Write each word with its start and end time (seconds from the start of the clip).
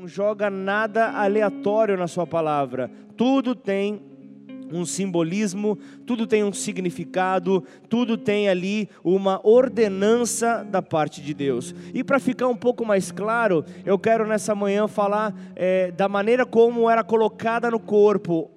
não 0.00 0.08
joga 0.08 0.48
nada 0.48 1.10
aleatório 1.10 1.94
na 1.94 2.08
sua 2.08 2.26
palavra. 2.26 2.90
Tudo 3.18 3.54
tem 3.54 4.00
um 4.72 4.86
simbolismo, 4.86 5.78
tudo 6.06 6.26
tem 6.26 6.42
um 6.42 6.54
significado, 6.54 7.62
tudo 7.86 8.16
tem 8.16 8.48
ali 8.48 8.88
uma 9.04 9.46
ordenança 9.46 10.64
da 10.64 10.80
parte 10.80 11.20
de 11.20 11.34
Deus. 11.34 11.74
E 11.92 12.02
para 12.02 12.18
ficar 12.18 12.48
um 12.48 12.56
pouco 12.56 12.82
mais 12.82 13.12
claro, 13.12 13.62
eu 13.84 13.98
quero 13.98 14.26
nessa 14.26 14.54
manhã 14.54 14.88
falar 14.88 15.34
é, 15.54 15.90
da 15.90 16.08
maneira 16.08 16.46
como 16.46 16.88
era 16.88 17.04
colocada 17.04 17.70
no 17.70 17.78
corpo, 17.78 18.50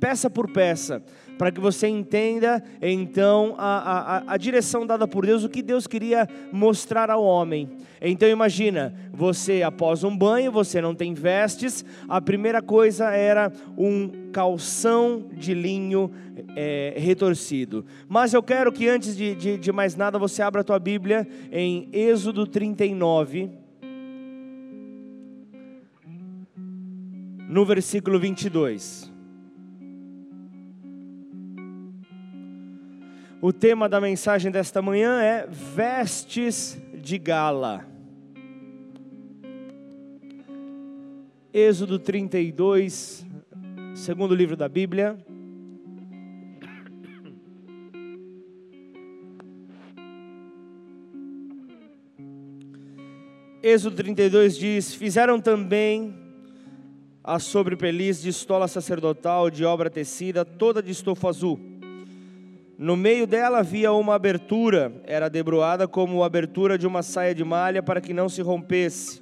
peça 0.00 0.28
por 0.28 0.50
peça 0.50 1.00
para 1.38 1.52
que 1.52 1.60
você 1.60 1.86
entenda 1.86 2.62
então 2.82 3.54
a, 3.56 4.18
a, 4.18 4.34
a 4.34 4.36
direção 4.36 4.84
dada 4.84 5.06
por 5.06 5.24
Deus, 5.24 5.44
o 5.44 5.48
que 5.48 5.62
Deus 5.62 5.86
queria 5.86 6.28
mostrar 6.52 7.10
ao 7.10 7.22
homem. 7.22 7.70
Então 8.02 8.28
imagina, 8.28 8.94
você 9.12 9.62
após 9.62 10.04
um 10.04 10.16
banho, 10.16 10.50
você 10.50 10.80
não 10.80 10.94
tem 10.94 11.14
vestes, 11.14 11.84
a 12.08 12.20
primeira 12.20 12.60
coisa 12.60 13.10
era 13.10 13.52
um 13.76 14.30
calção 14.32 15.26
de 15.32 15.54
linho 15.54 16.10
é, 16.56 16.94
retorcido. 16.96 17.84
Mas 18.08 18.34
eu 18.34 18.42
quero 18.42 18.72
que 18.72 18.88
antes 18.88 19.16
de, 19.16 19.34
de, 19.34 19.58
de 19.58 19.72
mais 19.72 19.94
nada 19.94 20.18
você 20.18 20.42
abra 20.42 20.60
a 20.60 20.64
tua 20.64 20.78
Bíblia 20.78 21.26
em 21.52 21.88
Êxodo 21.92 22.46
39. 22.46 23.50
No 27.48 27.64
versículo 27.64 28.18
22. 28.18 29.17
O 33.40 33.52
tema 33.52 33.88
da 33.88 34.00
mensagem 34.00 34.50
desta 34.50 34.82
manhã 34.82 35.22
é 35.22 35.46
vestes 35.46 36.76
de 36.92 37.16
gala. 37.18 37.86
Êxodo 41.52 42.00
32, 42.00 43.24
segundo 43.94 44.34
livro 44.34 44.56
da 44.56 44.68
Bíblia. 44.68 45.16
Êxodo 53.62 53.94
32 53.94 54.58
diz: 54.58 54.92
Fizeram 54.92 55.40
também 55.40 56.12
a 57.22 57.38
sobrepeliz 57.38 58.20
de 58.20 58.30
estola 58.30 58.66
sacerdotal 58.66 59.48
de 59.48 59.64
obra 59.64 59.88
tecida, 59.88 60.44
toda 60.44 60.82
de 60.82 60.90
estofo 60.90 61.28
azul 61.28 61.77
no 62.78 62.96
meio 62.96 63.26
dela 63.26 63.58
havia 63.58 63.92
uma 63.92 64.14
abertura, 64.14 64.92
era 65.04 65.28
debruada 65.28 65.88
como 65.88 66.22
a 66.22 66.26
abertura 66.26 66.78
de 66.78 66.86
uma 66.86 67.02
saia 67.02 67.34
de 67.34 67.42
malha 67.42 67.82
para 67.82 68.00
que 68.00 68.14
não 68.14 68.28
se 68.28 68.40
rompesse. 68.40 69.20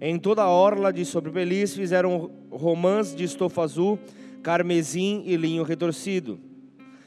Em 0.00 0.18
toda 0.18 0.42
a 0.42 0.50
orla 0.50 0.92
de 0.92 1.04
sobrepeliz 1.04 1.72
fizeram 1.72 2.32
romãs 2.50 3.14
de 3.14 3.22
estofa 3.22 3.62
azul, 3.62 3.96
carmesim 4.42 5.22
e 5.24 5.36
linho 5.36 5.62
retorcido. 5.62 6.40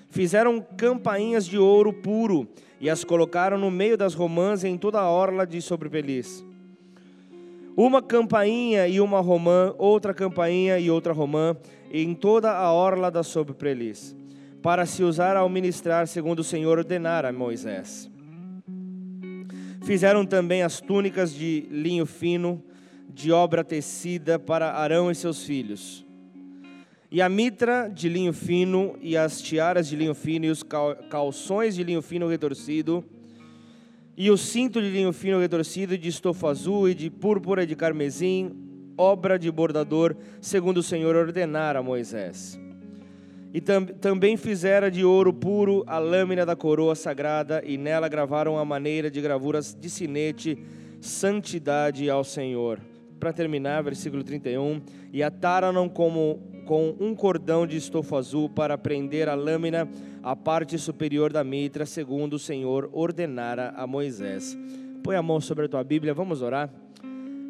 Fizeram 0.10 0.66
campainhas 0.78 1.46
de 1.46 1.58
ouro 1.58 1.92
puro 1.92 2.48
e 2.80 2.90
as 2.90 3.04
colocaram 3.04 3.58
no 3.58 3.70
meio 3.70 3.98
das 3.98 4.14
romãs 4.14 4.64
em 4.64 4.78
toda 4.78 5.02
a 5.02 5.12
orla 5.12 5.46
de 5.46 5.62
sobrepeliz. 5.62 6.46
Uma 7.76 8.02
campainha 8.02 8.88
e 8.88 9.02
uma 9.02 9.20
romã, 9.20 9.76
outra 9.78 10.14
campainha 10.14 10.80
e 10.80 10.90
outra 10.90 11.12
romã, 11.12 11.58
em 11.92 12.16
toda 12.16 12.54
a 12.54 12.72
orla 12.72 13.12
da 13.12 13.22
sobrepeliz 13.22 14.17
para 14.62 14.86
se 14.86 15.04
usar 15.04 15.36
ao 15.38 15.48
ministrar, 15.50 16.08
segundo 16.08 16.40
o 16.40 16.44
Senhor 16.44 16.78
ordenara 16.78 17.30
a 17.30 17.34
Moisés. 17.34 18.10
Fizeram 19.86 20.26
também 20.26 20.64
as 20.64 20.82
túnicas 20.82 21.34
de 21.34 21.68
linho 21.72 22.06
fino, 22.06 22.62
de 23.10 23.32
obra 23.32 23.64
tecida 23.64 24.38
para 24.38 24.74
Arão 24.74 25.10
e 25.10 25.16
seus 25.16 25.44
filhos. 25.44 26.06
E 27.10 27.22
a 27.22 27.30
mitra 27.30 27.88
de 27.88 28.10
linho 28.10 28.34
fino, 28.34 28.98
e 29.02 29.16
as 29.16 29.42
tiaras 29.42 29.88
de 29.88 29.96
linho 29.96 30.14
fino, 30.14 30.46
e 30.46 30.50
os 30.50 30.62
calções 31.10 31.74
de 31.74 31.84
linho 31.84 32.02
fino 32.02 32.28
retorcido, 32.28 33.04
e 34.18 34.30
o 34.30 34.38
cinto 34.38 34.82
de 34.82 34.90
linho 34.90 35.14
fino 35.14 35.40
retorcido, 35.40 35.98
de 35.98 36.10
estofo 36.10 36.48
azul, 36.48 36.90
e 36.90 36.94
de 36.94 37.10
púrpura 37.10 37.64
e 37.64 37.66
de 37.66 37.76
carmesim, 37.76 38.52
obra 38.98 39.40
de 39.40 39.50
bordador, 39.50 40.18
segundo 40.42 40.78
o 40.78 40.84
Senhor 40.84 41.16
ordenara 41.16 41.80
a 41.80 41.84
Moisés. 41.84 42.60
E 43.54 43.62
tam, 43.62 43.86
também 43.86 44.36
fizera 44.36 44.92
de 44.92 45.06
ouro 45.06 45.34
puro 45.34 45.84
a 45.88 45.98
lâmina 45.98 46.46
da 46.46 46.56
coroa 46.56 46.96
sagrada, 46.96 47.62
e 47.66 47.78
nela 47.78 48.08
gravaram 48.08 48.58
a 48.58 48.66
maneira 48.66 49.10
de 49.10 49.22
gravuras 49.22 49.74
de 49.74 49.90
sinete, 49.90 50.58
santidade 51.00 52.10
ao 52.10 52.24
Senhor. 52.24 52.80
Para 53.20 53.34
terminar, 53.34 53.82
versículo 53.84 54.24
31, 54.24 54.82
e 55.12 55.24
ataram 55.24 55.90
como 55.90 56.40
com 56.68 56.94
um 57.00 57.16
cordão 57.16 57.66
de 57.66 57.78
estofo 57.78 58.18
azul 58.18 58.50
para 58.50 58.78
prender 58.78 59.30
a 59.30 59.34
lâmina 59.34 59.88
à 60.22 60.36
parte 60.36 60.78
superior 60.78 61.32
da 61.32 61.44
mitra, 61.44 61.86
segundo 61.86 62.34
o 62.34 62.40
Senhor 62.40 62.90
ordenara 62.92 63.74
a 63.78 63.88
Moisés. 63.88 64.56
Põe 65.02 65.16
a 65.16 65.24
mão 65.24 65.40
sobre 65.40 65.66
a 65.66 65.70
tua 65.70 65.84
Bíblia, 65.84 66.14
vamos 66.14 66.42
orar. 66.42 66.70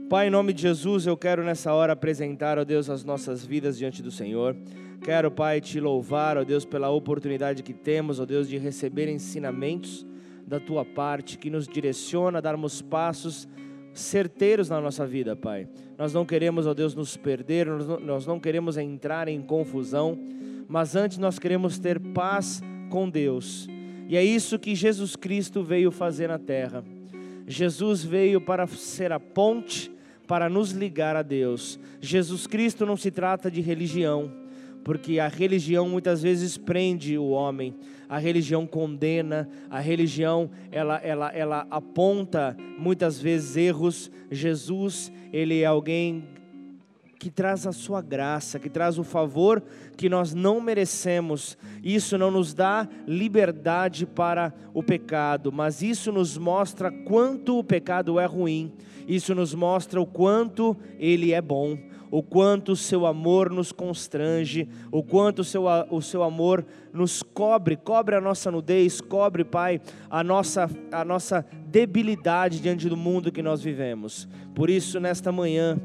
Pai, 0.07 0.27
em 0.27 0.29
nome 0.29 0.53
de 0.53 0.61
Jesus, 0.61 1.05
eu 1.07 1.17
quero 1.17 1.43
nessa 1.43 1.73
hora 1.73 1.93
apresentar, 1.93 2.59
ó 2.59 2.63
Deus, 2.63 2.89
as 2.89 3.03
nossas 3.03 3.43
vidas 3.43 3.77
diante 3.77 4.01
do 4.01 4.11
Senhor. 4.11 4.55
Quero, 5.01 5.31
Pai, 5.31 5.61
te 5.61 5.79
louvar, 5.79 6.37
ó 6.37 6.43
Deus, 6.43 6.65
pela 6.65 6.89
oportunidade 6.89 7.63
que 7.63 7.73
temos, 7.73 8.19
ó 8.19 8.25
Deus, 8.25 8.47
de 8.49 8.57
receber 8.57 9.07
ensinamentos 9.07 10.05
da 10.45 10.59
tua 10.59 10.83
parte 10.83 11.37
que 11.37 11.49
nos 11.49 11.67
direciona 11.67 12.39
a 12.39 12.41
darmos 12.41 12.81
passos 12.81 13.47
certeiros 13.93 14.69
na 14.69 14.79
nossa 14.79 15.05
vida, 15.05 15.35
Pai. 15.35 15.67
Nós 15.97 16.13
não 16.13 16.25
queremos, 16.25 16.67
ó 16.67 16.73
Deus, 16.73 16.93
nos 16.93 17.17
perder, 17.17 17.67
nós 17.67 18.25
não 18.25 18.39
queremos 18.39 18.77
entrar 18.77 19.27
em 19.27 19.41
confusão, 19.41 20.17
mas 20.67 20.95
antes 20.95 21.17
nós 21.17 21.39
queremos 21.39 21.79
ter 21.79 21.99
paz 21.99 22.61
com 22.89 23.09
Deus. 23.09 23.67
E 24.07 24.15
é 24.15 24.23
isso 24.23 24.59
que 24.59 24.75
Jesus 24.75 25.15
Cristo 25.15 25.63
veio 25.63 25.91
fazer 25.91 26.27
na 26.27 26.39
terra. 26.39 26.83
Jesus 27.47 28.03
veio 28.03 28.39
para 28.39 28.67
ser 28.67 29.11
a 29.11 29.19
ponte 29.19 29.91
para 30.27 30.49
nos 30.49 30.71
ligar 30.71 31.15
a 31.15 31.21
Deus. 31.21 31.79
Jesus 32.01 32.45
Cristo 32.45 32.85
não 32.85 32.97
se 32.97 33.09
trata 33.09 33.49
de 33.49 33.61
religião 33.61 34.46
porque 34.87 35.19
a 35.19 35.27
religião 35.27 35.89
muitas 35.89 36.21
vezes 36.23 36.57
prende 36.57 37.17
o 37.17 37.27
homem, 37.31 37.75
a 38.07 38.17
religião 38.17 38.65
condena, 38.65 39.49
a 39.69 39.81
religião 39.81 40.49
ela, 40.71 40.95
ela, 41.03 41.29
ela 41.33 41.67
aponta 41.69 42.55
muitas 42.79 43.19
vezes 43.19 43.57
erros. 43.57 44.09
Jesus, 44.31 45.11
ele 45.33 45.59
é 45.59 45.65
alguém 45.65 46.23
que 47.19 47.29
traz 47.29 47.67
a 47.67 47.73
sua 47.73 48.01
graça, 48.01 48.59
que 48.59 48.69
traz 48.69 48.97
o 48.97 49.03
favor 49.03 49.61
que 49.97 50.07
nós 50.07 50.33
não 50.33 50.61
merecemos. 50.61 51.57
Isso 51.83 52.17
não 52.17 52.31
nos 52.31 52.53
dá 52.53 52.87
liberdade 53.05 54.05
para 54.05 54.53
o 54.73 54.81
pecado, 54.81 55.51
mas 55.51 55.81
isso 55.81 56.13
nos 56.13 56.37
mostra 56.37 56.89
quanto 56.89 57.59
o 57.59 57.63
pecado 57.63 58.21
é 58.21 58.25
ruim. 58.25 58.71
Isso 59.05 59.35
nos 59.35 59.53
mostra 59.53 59.99
o 59.99 60.05
quanto 60.05 60.77
ele 60.97 61.33
é 61.33 61.41
bom 61.41 61.77
o 62.09 62.23
quanto 62.23 62.71
o 62.73 62.75
seu 62.75 63.05
amor 63.05 63.49
nos 63.49 63.71
constrange, 63.71 64.67
o 64.91 65.03
quanto 65.03 65.39
o 65.39 65.43
seu, 65.43 65.65
o 65.89 66.01
seu 66.01 66.23
amor 66.23 66.65
nos 66.93 67.21
cobre, 67.21 67.75
cobre 67.75 68.15
a 68.15 68.21
nossa 68.21 68.49
nudez, 68.49 69.01
cobre, 69.01 69.43
Pai, 69.43 69.81
a 70.09 70.23
nossa, 70.23 70.69
a 70.91 71.03
nossa 71.03 71.45
debilidade 71.67 72.59
diante 72.59 72.87
do 72.89 72.97
mundo 72.97 73.31
que 73.31 73.41
nós 73.41 73.61
vivemos. 73.61 74.27
Por 74.55 74.69
isso, 74.69 74.99
nesta 74.99 75.31
manhã, 75.31 75.77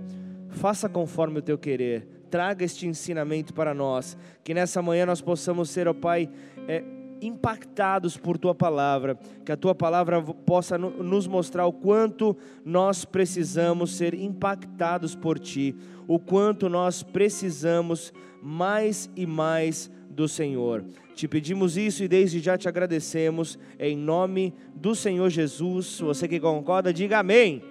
faça 0.50 0.88
conforme 0.88 1.38
o 1.38 1.43
teu 1.43 1.59
querer, 1.59 2.06
traga 2.31 2.65
este 2.65 2.87
ensinamento 2.87 3.53
para 3.53 3.75
nós, 3.75 4.16
que 4.43 4.54
nessa 4.54 4.81
manhã 4.81 5.04
nós 5.04 5.21
possamos 5.21 5.71
ser, 5.71 5.89
ó 5.89 5.94
Pai, 5.94 6.28
é, 6.69 6.83
impactados 7.22 8.16
por 8.16 8.37
tua 8.37 8.55
palavra, 8.55 9.19
que 9.44 9.53
a 9.53 9.56
tua 9.56 9.75
palavra 9.75 10.21
possa 10.21 10.77
nos 10.77 11.27
mostrar 11.27 11.66
o 11.66 11.72
quanto 11.72 12.37
nós 12.65 13.05
precisamos 13.05 13.97
ser 13.97 14.15
impactados 14.15 15.15
por 15.15 15.38
ti, 15.38 15.75
o 16.06 16.19
quanto 16.19 16.69
nós 16.69 17.03
precisamos 17.03 18.13
mais 18.42 19.09
e 19.16 19.24
mais 19.24 19.91
do 20.10 20.28
Senhor. 20.28 20.84
Te 21.15 21.28
pedimos 21.28 21.77
isso 21.77 22.03
e 22.03 22.09
desde 22.09 22.41
já 22.41 22.59
te 22.59 22.69
agradecemos 22.69 23.59
em 23.78 23.97
nome 23.97 24.54
do 24.75 24.95
Senhor 24.95 25.30
Jesus. 25.30 26.01
Você 26.01 26.27
que 26.27 26.41
concorda, 26.41 26.92
diga 26.92 27.18
amém. 27.18 27.63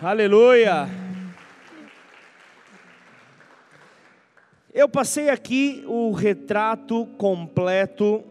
Aleluia. 0.00 1.11
Eu 4.74 4.88
passei 4.88 5.28
aqui 5.28 5.84
o 5.86 6.12
retrato 6.12 7.04
completo 7.18 8.24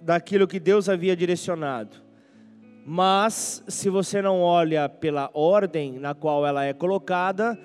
daquilo 0.00 0.46
que 0.46 0.60
Deus 0.60 0.88
havia 0.88 1.16
direcionado. 1.16 1.96
Mas, 2.86 3.64
se 3.66 3.90
você 3.90 4.22
não 4.22 4.40
olha 4.40 4.88
pela 4.88 5.28
ordem 5.34 5.98
na 5.98 6.14
qual 6.14 6.46
ela 6.46 6.64
é 6.64 6.72
colocada, 6.72 7.58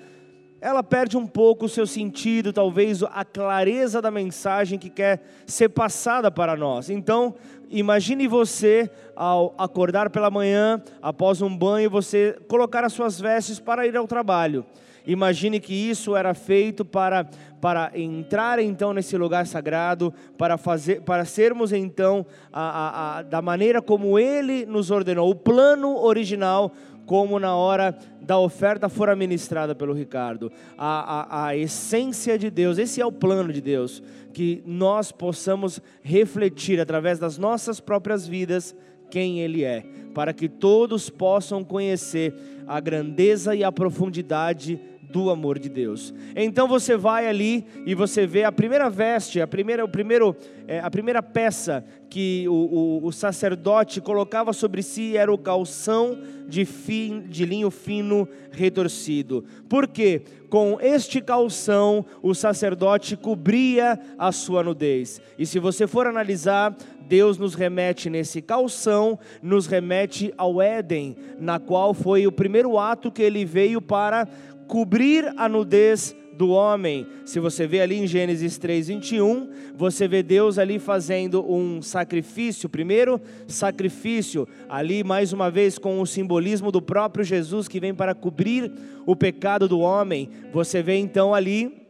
ela 0.60 0.82
perde 0.82 1.16
um 1.16 1.28
pouco 1.28 1.66
o 1.66 1.68
seu 1.68 1.86
sentido, 1.86 2.52
talvez 2.52 3.04
a 3.04 3.24
clareza 3.24 4.02
da 4.02 4.10
mensagem 4.10 4.80
que 4.80 4.90
quer 4.90 5.22
ser 5.46 5.68
passada 5.68 6.28
para 6.28 6.56
nós. 6.56 6.90
Então, 6.90 7.36
imagine 7.70 8.26
você 8.26 8.90
ao 9.14 9.54
acordar 9.56 10.10
pela 10.10 10.28
manhã, 10.28 10.82
após 11.00 11.40
um 11.40 11.56
banho, 11.56 11.88
você 11.88 12.36
colocar 12.48 12.82
as 12.82 12.92
suas 12.92 13.20
vestes 13.20 13.60
para 13.60 13.86
ir 13.86 13.96
ao 13.96 14.08
trabalho. 14.08 14.66
Imagine 15.06 15.60
que 15.60 15.74
isso 15.74 16.16
era 16.16 16.32
feito 16.32 16.84
para, 16.84 17.28
para 17.60 17.90
entrar 17.94 18.58
então 18.58 18.94
nesse 18.94 19.16
lugar 19.16 19.46
sagrado, 19.46 20.12
para, 20.38 20.56
fazer, 20.56 21.02
para 21.02 21.24
sermos 21.24 21.72
então 21.72 22.24
a, 22.52 22.62
a, 22.62 23.18
a, 23.18 23.22
da 23.22 23.42
maneira 23.42 23.82
como 23.82 24.18
Ele 24.18 24.64
nos 24.64 24.90
ordenou. 24.90 25.28
O 25.28 25.34
plano 25.34 25.96
original 25.96 26.72
como 27.06 27.38
na 27.38 27.54
hora 27.54 27.96
da 28.20 28.38
oferta 28.38 28.88
fora 28.88 29.14
ministrada 29.14 29.74
pelo 29.74 29.92
Ricardo. 29.92 30.50
A, 30.76 31.20
a, 31.20 31.46
a, 31.48 31.56
essência 31.56 32.38
de 32.38 32.50
Deus, 32.50 32.78
esse 32.78 33.00
é 33.00 33.06
o 33.06 33.12
plano 33.12 33.52
de 33.52 33.60
Deus, 33.60 34.02
que 34.32 34.62
nós 34.66 35.12
possamos 35.12 35.80
refletir 36.02 36.80
através 36.80 37.18
das 37.18 37.38
nossas 37.38 37.80
próprias 37.80 38.26
vidas 38.26 38.74
quem 39.10 39.40
Ele 39.40 39.64
é, 39.64 39.84
para 40.14 40.32
que 40.32 40.48
todos 40.48 41.10
possam 41.10 41.62
conhecer 41.62 42.34
a 42.66 42.80
grandeza 42.80 43.54
e 43.54 43.62
a 43.62 43.70
profundidade 43.70 44.80
do 45.14 45.30
amor 45.30 45.60
de 45.60 45.68
Deus. 45.68 46.12
Então 46.34 46.66
você 46.66 46.96
vai 46.96 47.28
ali 47.28 47.64
e 47.86 47.94
você 47.94 48.26
vê 48.26 48.42
a 48.42 48.50
primeira 48.50 48.90
veste, 48.90 49.40
a 49.40 49.46
primeira, 49.46 49.84
o 49.84 49.88
primeiro, 49.88 50.34
é, 50.66 50.80
a 50.80 50.90
primeira 50.90 51.22
peça 51.22 51.84
que 52.10 52.48
o, 52.48 52.52
o, 52.52 53.06
o, 53.06 53.12
sacerdote 53.12 54.00
colocava 54.00 54.52
sobre 54.52 54.82
si 54.82 55.16
era 55.16 55.32
o 55.32 55.38
calção 55.38 56.18
de, 56.48 56.64
fim, 56.64 57.20
de 57.28 57.44
linho 57.44 57.70
fino 57.70 58.28
retorcido. 58.50 59.44
Por 59.68 59.86
quê? 59.86 60.22
Com 60.48 60.78
este 60.80 61.20
calção 61.20 62.04
o 62.20 62.34
sacerdote 62.34 63.16
cobria 63.16 63.98
a 64.18 64.32
sua 64.32 64.64
nudez. 64.64 65.20
E 65.38 65.46
se 65.46 65.60
você 65.60 65.86
for 65.86 66.06
analisar, 66.06 66.76
Deus 67.06 67.36
nos 67.38 67.54
remete 67.54 68.08
nesse 68.08 68.40
calção, 68.40 69.18
nos 69.42 69.66
remete 69.66 70.32
ao 70.38 70.60
Éden, 70.60 71.16
na 71.38 71.58
qual 71.58 71.92
foi 71.92 72.26
o 72.26 72.32
primeiro 72.32 72.78
ato 72.78 73.10
que 73.10 73.22
ele 73.22 73.44
veio 73.44 73.80
para 73.80 74.26
cobrir 74.66 75.32
a 75.36 75.48
nudez 75.48 76.14
do 76.36 76.50
homem. 76.50 77.06
Se 77.24 77.38
você 77.38 77.66
vê 77.66 77.80
ali 77.80 77.96
em 77.96 78.06
Gênesis 78.06 78.58
3:21, 78.58 79.48
você 79.74 80.06
vê 80.06 80.22
Deus 80.22 80.58
ali 80.58 80.78
fazendo 80.78 81.44
um 81.50 81.80
sacrifício, 81.80 82.68
primeiro 82.68 83.20
sacrifício, 83.46 84.46
ali 84.68 85.04
mais 85.04 85.32
uma 85.32 85.50
vez 85.50 85.78
com 85.78 86.00
o 86.00 86.06
simbolismo 86.06 86.70
do 86.70 86.82
próprio 86.82 87.24
Jesus 87.24 87.68
que 87.68 87.80
vem 87.80 87.94
para 87.94 88.14
cobrir 88.14 88.70
o 89.06 89.14
pecado 89.14 89.68
do 89.68 89.80
homem. 89.80 90.28
Você 90.52 90.82
vê 90.82 90.96
então 90.96 91.34
ali 91.34 91.86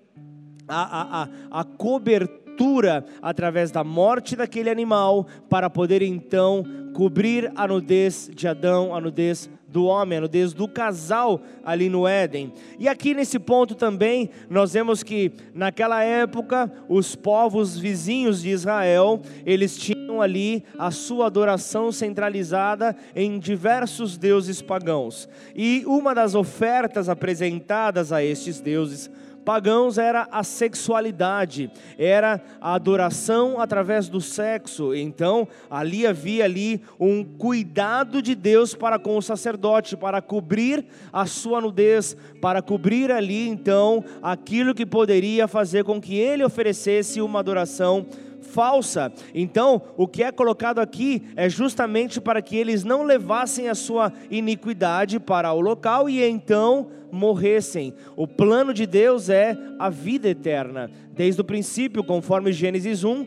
a, 0.69 0.83
a, 0.83 1.23
a, 1.23 1.61
a 1.61 1.65
cobertura 1.65 3.05
através 3.21 3.71
da 3.71 3.83
morte 3.83 4.37
daquele 4.37 4.71
animal 4.71 5.27
para 5.49 5.69
poder 5.69 6.03
então 6.03 6.65
cobrir 6.93 7.51
a 7.57 7.67
nudez 7.67 8.31
de 8.33 8.47
Adão, 8.47 8.95
a 8.95 9.01
nudez 9.01 9.51
do 9.75 9.87
homem, 9.87 10.19
a 10.19 10.21
nudez 10.21 10.53
do 10.53 10.69
casal 10.69 11.43
ali 11.65 11.89
no 11.89 12.07
Éden. 12.07 12.53
E 12.79 12.87
aqui 12.87 13.13
nesse 13.13 13.41
ponto 13.41 13.75
também 13.75 14.31
nós 14.49 14.73
vemos 14.73 15.03
que 15.03 15.33
naquela 15.53 16.05
época 16.05 16.73
os 16.89 17.17
povos 17.17 17.77
vizinhos 17.77 18.41
de 18.41 18.51
Israel, 18.51 19.21
eles 19.45 19.77
tinham 19.77 20.23
ali 20.23 20.63
a 20.79 20.93
sua 20.93 21.27
adoração 21.27 21.91
centralizada 21.91 22.95
em 23.17 23.37
diversos 23.37 24.17
deuses 24.17 24.63
pagãos. 24.63 25.29
E 25.57 25.83
uma 25.89 26.15
das 26.15 26.37
ofertas 26.37 27.09
apresentadas 27.09 28.13
a 28.13 28.23
estes 28.23 28.61
deuses 28.61 29.11
pagãos 29.45 29.99
era 29.99 30.27
a 30.31 30.43
sexualidade, 30.43 31.71
era 31.99 32.41
a 32.61 32.75
adoração 32.75 33.61
através 33.61 34.09
do 34.09 34.21
sexo. 34.21 34.95
Então, 34.95 35.47
ali 35.71 36.07
havia 36.07 36.45
ali 36.45 36.81
um 36.99 37.23
cuidado 37.25 38.23
de 38.23 38.35
Deus 38.35 38.75
para 38.75 38.99
com 38.99 39.17
o 39.17 39.23
sacerdote, 39.23 39.97
para 39.97 40.23
cobrir 40.23 40.85
a 41.13 41.27
sua 41.27 41.61
nudez, 41.61 42.17
para 42.41 42.63
cobrir 42.63 43.13
ali 43.13 43.49
então 43.49 44.05
aquilo 44.23 44.75
que 44.75 44.87
poderia 44.87 45.47
fazer 45.47 45.85
com 45.85 46.01
que 46.01 46.17
ele 46.17 46.45
oferecesse 46.45 47.21
uma 47.21 47.41
adoração 47.41 48.07
falsa. 48.45 49.13
Então, 49.35 49.83
o 49.97 50.07
que 50.07 50.23
é 50.23 50.31
colocado 50.31 50.79
aqui 50.79 51.23
é 51.35 51.49
justamente 51.49 52.21
para 52.21 52.41
que 52.41 52.57
eles 52.57 52.85
não 52.85 53.03
levassem 53.03 53.69
a 53.69 53.75
sua 53.75 54.13
iniquidade 54.31 55.19
para 55.19 55.53
o 55.53 55.61
local 55.61 56.09
e 56.09 56.23
então 56.23 56.89
morressem. 57.11 57.95
O 58.17 58.27
plano 58.27 58.75
de 58.75 58.87
Deus 58.87 59.29
é 59.29 59.57
a 59.79 59.89
vida 59.89 60.29
eterna. 60.29 60.91
Desde 61.13 61.41
o 61.41 61.45
princípio, 61.45 62.05
conforme 62.05 62.53
Gênesis 62.53 63.05
1, 63.05 63.27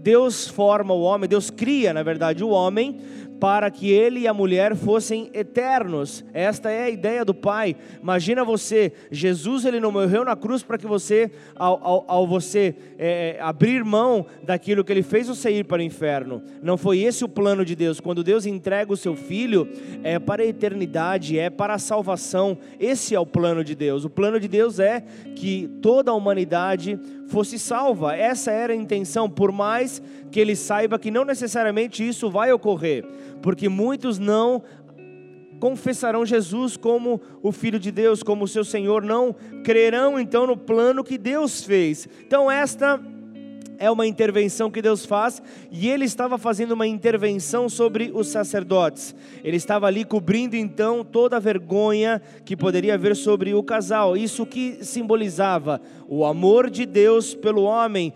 Deus 0.00 0.46
forma 0.46 0.94
o 0.94 1.02
homem, 1.02 1.28
Deus 1.28 1.50
cria, 1.50 1.92
na 1.92 2.02
verdade, 2.02 2.44
o 2.44 2.50
homem 2.50 2.98
para 3.40 3.70
que 3.70 3.90
ele 3.90 4.20
e 4.20 4.28
a 4.28 4.34
mulher 4.34 4.74
fossem 4.74 5.30
eternos. 5.32 6.24
Esta 6.32 6.70
é 6.70 6.84
a 6.84 6.90
ideia 6.90 7.24
do 7.24 7.34
Pai. 7.34 7.76
Imagina 8.02 8.44
você, 8.44 8.92
Jesus 9.10 9.64
ele 9.64 9.80
não 9.80 9.92
morreu 9.92 10.24
na 10.24 10.34
cruz 10.34 10.62
para 10.62 10.78
que 10.78 10.86
você, 10.86 11.30
ao, 11.56 11.80
ao, 11.82 12.04
ao 12.08 12.26
você 12.26 12.74
é, 12.98 13.38
abrir 13.40 13.84
mão 13.84 14.26
daquilo 14.42 14.84
que 14.84 14.92
ele 14.92 15.02
fez, 15.02 15.28
você 15.28 15.50
ir 15.50 15.64
para 15.64 15.80
o 15.80 15.84
inferno. 15.84 16.42
Não 16.62 16.76
foi 16.76 17.00
esse 17.00 17.24
o 17.24 17.28
plano 17.28 17.64
de 17.64 17.74
Deus. 17.74 18.00
Quando 18.00 18.24
Deus 18.24 18.46
entrega 18.46 18.92
o 18.92 18.96
seu 18.96 19.14
Filho, 19.14 19.68
é 20.02 20.18
para 20.18 20.42
a 20.42 20.46
eternidade, 20.46 21.38
é 21.38 21.50
para 21.50 21.74
a 21.74 21.78
salvação. 21.78 22.58
Esse 22.78 23.14
é 23.14 23.20
o 23.20 23.26
plano 23.26 23.62
de 23.62 23.74
Deus. 23.74 24.04
O 24.04 24.10
plano 24.10 24.40
de 24.40 24.48
Deus 24.48 24.78
é 24.78 25.02
que 25.34 25.68
toda 25.80 26.10
a 26.10 26.14
humanidade 26.14 26.98
fosse 27.28 27.58
salva. 27.58 28.16
Essa 28.16 28.50
era 28.50 28.72
a 28.72 28.76
intenção, 28.76 29.28
por 29.28 29.52
mais 29.52 30.02
que 30.30 30.40
ele 30.40 30.56
saiba 30.56 30.98
que 30.98 31.10
não 31.10 31.24
necessariamente 31.24 32.06
isso 32.06 32.30
vai 32.30 32.52
ocorrer, 32.52 33.04
porque 33.42 33.68
muitos 33.68 34.18
não 34.18 34.62
confessarão 35.58 36.24
Jesus 36.24 36.76
como 36.76 37.20
o 37.42 37.50
Filho 37.50 37.78
de 37.78 37.90
Deus, 37.90 38.22
como 38.22 38.44
o 38.44 38.48
seu 38.48 38.64
Senhor, 38.64 39.02
não 39.02 39.34
crerão 39.64 40.18
então 40.18 40.46
no 40.46 40.56
plano 40.56 41.02
que 41.04 41.18
Deus 41.18 41.64
fez. 41.64 42.08
Então, 42.24 42.50
esta 42.50 43.00
é 43.78 43.88
uma 43.90 44.06
intervenção 44.06 44.70
que 44.70 44.82
Deus 44.82 45.06
faz, 45.06 45.40
e 45.70 45.88
ele 45.88 46.04
estava 46.04 46.36
fazendo 46.36 46.72
uma 46.72 46.86
intervenção 46.86 47.68
sobre 47.68 48.10
os 48.12 48.28
sacerdotes. 48.28 49.14
Ele 49.44 49.56
estava 49.56 49.86
ali 49.86 50.04
cobrindo 50.04 50.56
então 50.56 51.04
toda 51.04 51.36
a 51.36 51.40
vergonha 51.40 52.20
que 52.44 52.56
poderia 52.56 52.94
haver 52.94 53.14
sobre 53.14 53.54
o 53.54 53.62
casal. 53.62 54.16
Isso 54.16 54.44
que 54.44 54.84
simbolizava 54.84 55.80
o 56.08 56.24
amor 56.24 56.68
de 56.68 56.84
Deus 56.84 57.34
pelo 57.34 57.62
homem, 57.62 58.12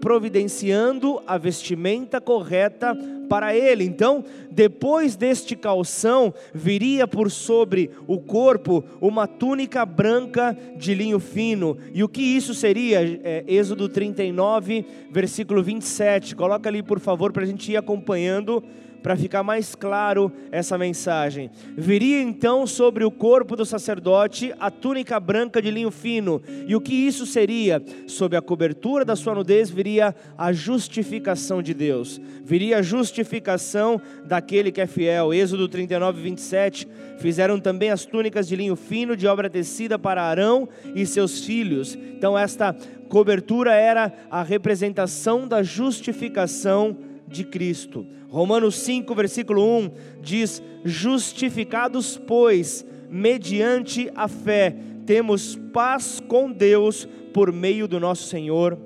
providenciando 0.00 1.22
a 1.26 1.38
vestimenta 1.38 2.20
correta 2.20 2.96
para 3.28 3.54
ele. 3.54 3.84
Então, 3.84 4.24
depois 4.50 5.14
deste 5.14 5.54
calção, 5.54 6.34
viria 6.52 7.06
por 7.06 7.30
sobre 7.30 7.90
o 8.08 8.18
corpo 8.18 8.84
uma 9.00 9.28
túnica 9.28 9.86
branca 9.86 10.56
de 10.76 10.94
linho 10.94 11.20
fino. 11.20 11.78
E 11.94 12.02
o 12.02 12.08
que 12.08 12.22
isso 12.22 12.52
seria? 12.52 13.00
É, 13.22 13.44
Êxodo 13.46 13.88
39, 13.88 14.84
versículo 15.12 15.62
27. 15.62 16.34
Coloca 16.34 16.68
ali, 16.68 16.82
por 16.82 16.98
favor, 16.98 17.32
para 17.32 17.44
a 17.44 17.46
gente 17.46 17.70
ir 17.70 17.76
acompanhando 17.76 18.64
para 19.02 19.16
ficar 19.16 19.42
mais 19.42 19.74
claro 19.74 20.32
essa 20.50 20.76
mensagem. 20.76 21.50
Viria 21.76 22.20
então 22.20 22.66
sobre 22.66 23.04
o 23.04 23.10
corpo 23.10 23.56
do 23.56 23.64
sacerdote 23.64 24.52
a 24.58 24.70
túnica 24.70 25.18
branca 25.18 25.60
de 25.60 25.70
linho 25.70 25.90
fino. 25.90 26.42
E 26.66 26.74
o 26.74 26.80
que 26.80 26.94
isso 26.94 27.26
seria? 27.26 27.82
Sob 28.06 28.36
a 28.36 28.42
cobertura 28.42 29.04
da 29.04 29.16
sua 29.16 29.34
nudez 29.34 29.70
viria 29.70 30.14
a 30.36 30.52
justificação 30.52 31.62
de 31.62 31.74
Deus. 31.74 32.20
Viria 32.44 32.78
a 32.78 32.82
justificação 32.82 34.00
daquele 34.24 34.72
que 34.72 34.80
é 34.80 34.86
fiel. 34.86 35.32
Êxodo 35.32 35.68
39, 35.68 36.20
27. 36.22 36.88
Fizeram 37.18 37.60
também 37.60 37.90
as 37.90 38.04
túnicas 38.04 38.48
de 38.48 38.56
linho 38.56 38.76
fino 38.76 39.16
de 39.16 39.26
obra 39.26 39.50
tecida 39.50 39.98
para 39.98 40.22
Arão 40.22 40.68
e 40.94 41.04
seus 41.06 41.44
filhos. 41.44 41.94
Então 41.94 42.38
esta 42.38 42.74
cobertura 43.08 43.74
era 43.74 44.12
a 44.30 44.42
representação 44.42 45.46
da 45.46 45.62
justificação 45.62 46.96
de 47.30 47.44
Cristo. 47.44 48.06
Romanos 48.28 48.76
5, 48.80 49.14
versículo 49.14 49.64
1 49.78 49.90
diz: 50.20 50.62
Justificados, 50.84 52.20
pois, 52.26 52.84
mediante 53.08 54.10
a 54.14 54.28
fé, 54.28 54.76
temos 55.06 55.56
paz 55.72 56.20
com 56.28 56.50
Deus 56.50 57.08
por 57.32 57.52
meio 57.52 57.88
do 57.88 57.98
nosso 57.98 58.24
Senhor 58.24 58.78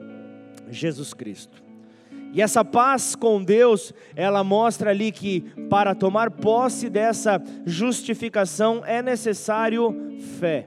Jesus 0.70 1.12
Cristo. 1.12 1.62
E 2.32 2.42
essa 2.42 2.64
paz 2.64 3.14
com 3.14 3.42
Deus, 3.42 3.94
ela 4.16 4.42
mostra 4.42 4.90
ali 4.90 5.12
que 5.12 5.42
para 5.70 5.94
tomar 5.94 6.32
posse 6.32 6.90
dessa 6.90 7.40
justificação 7.64 8.82
é 8.84 9.00
necessário 9.00 9.94
fé. 10.40 10.66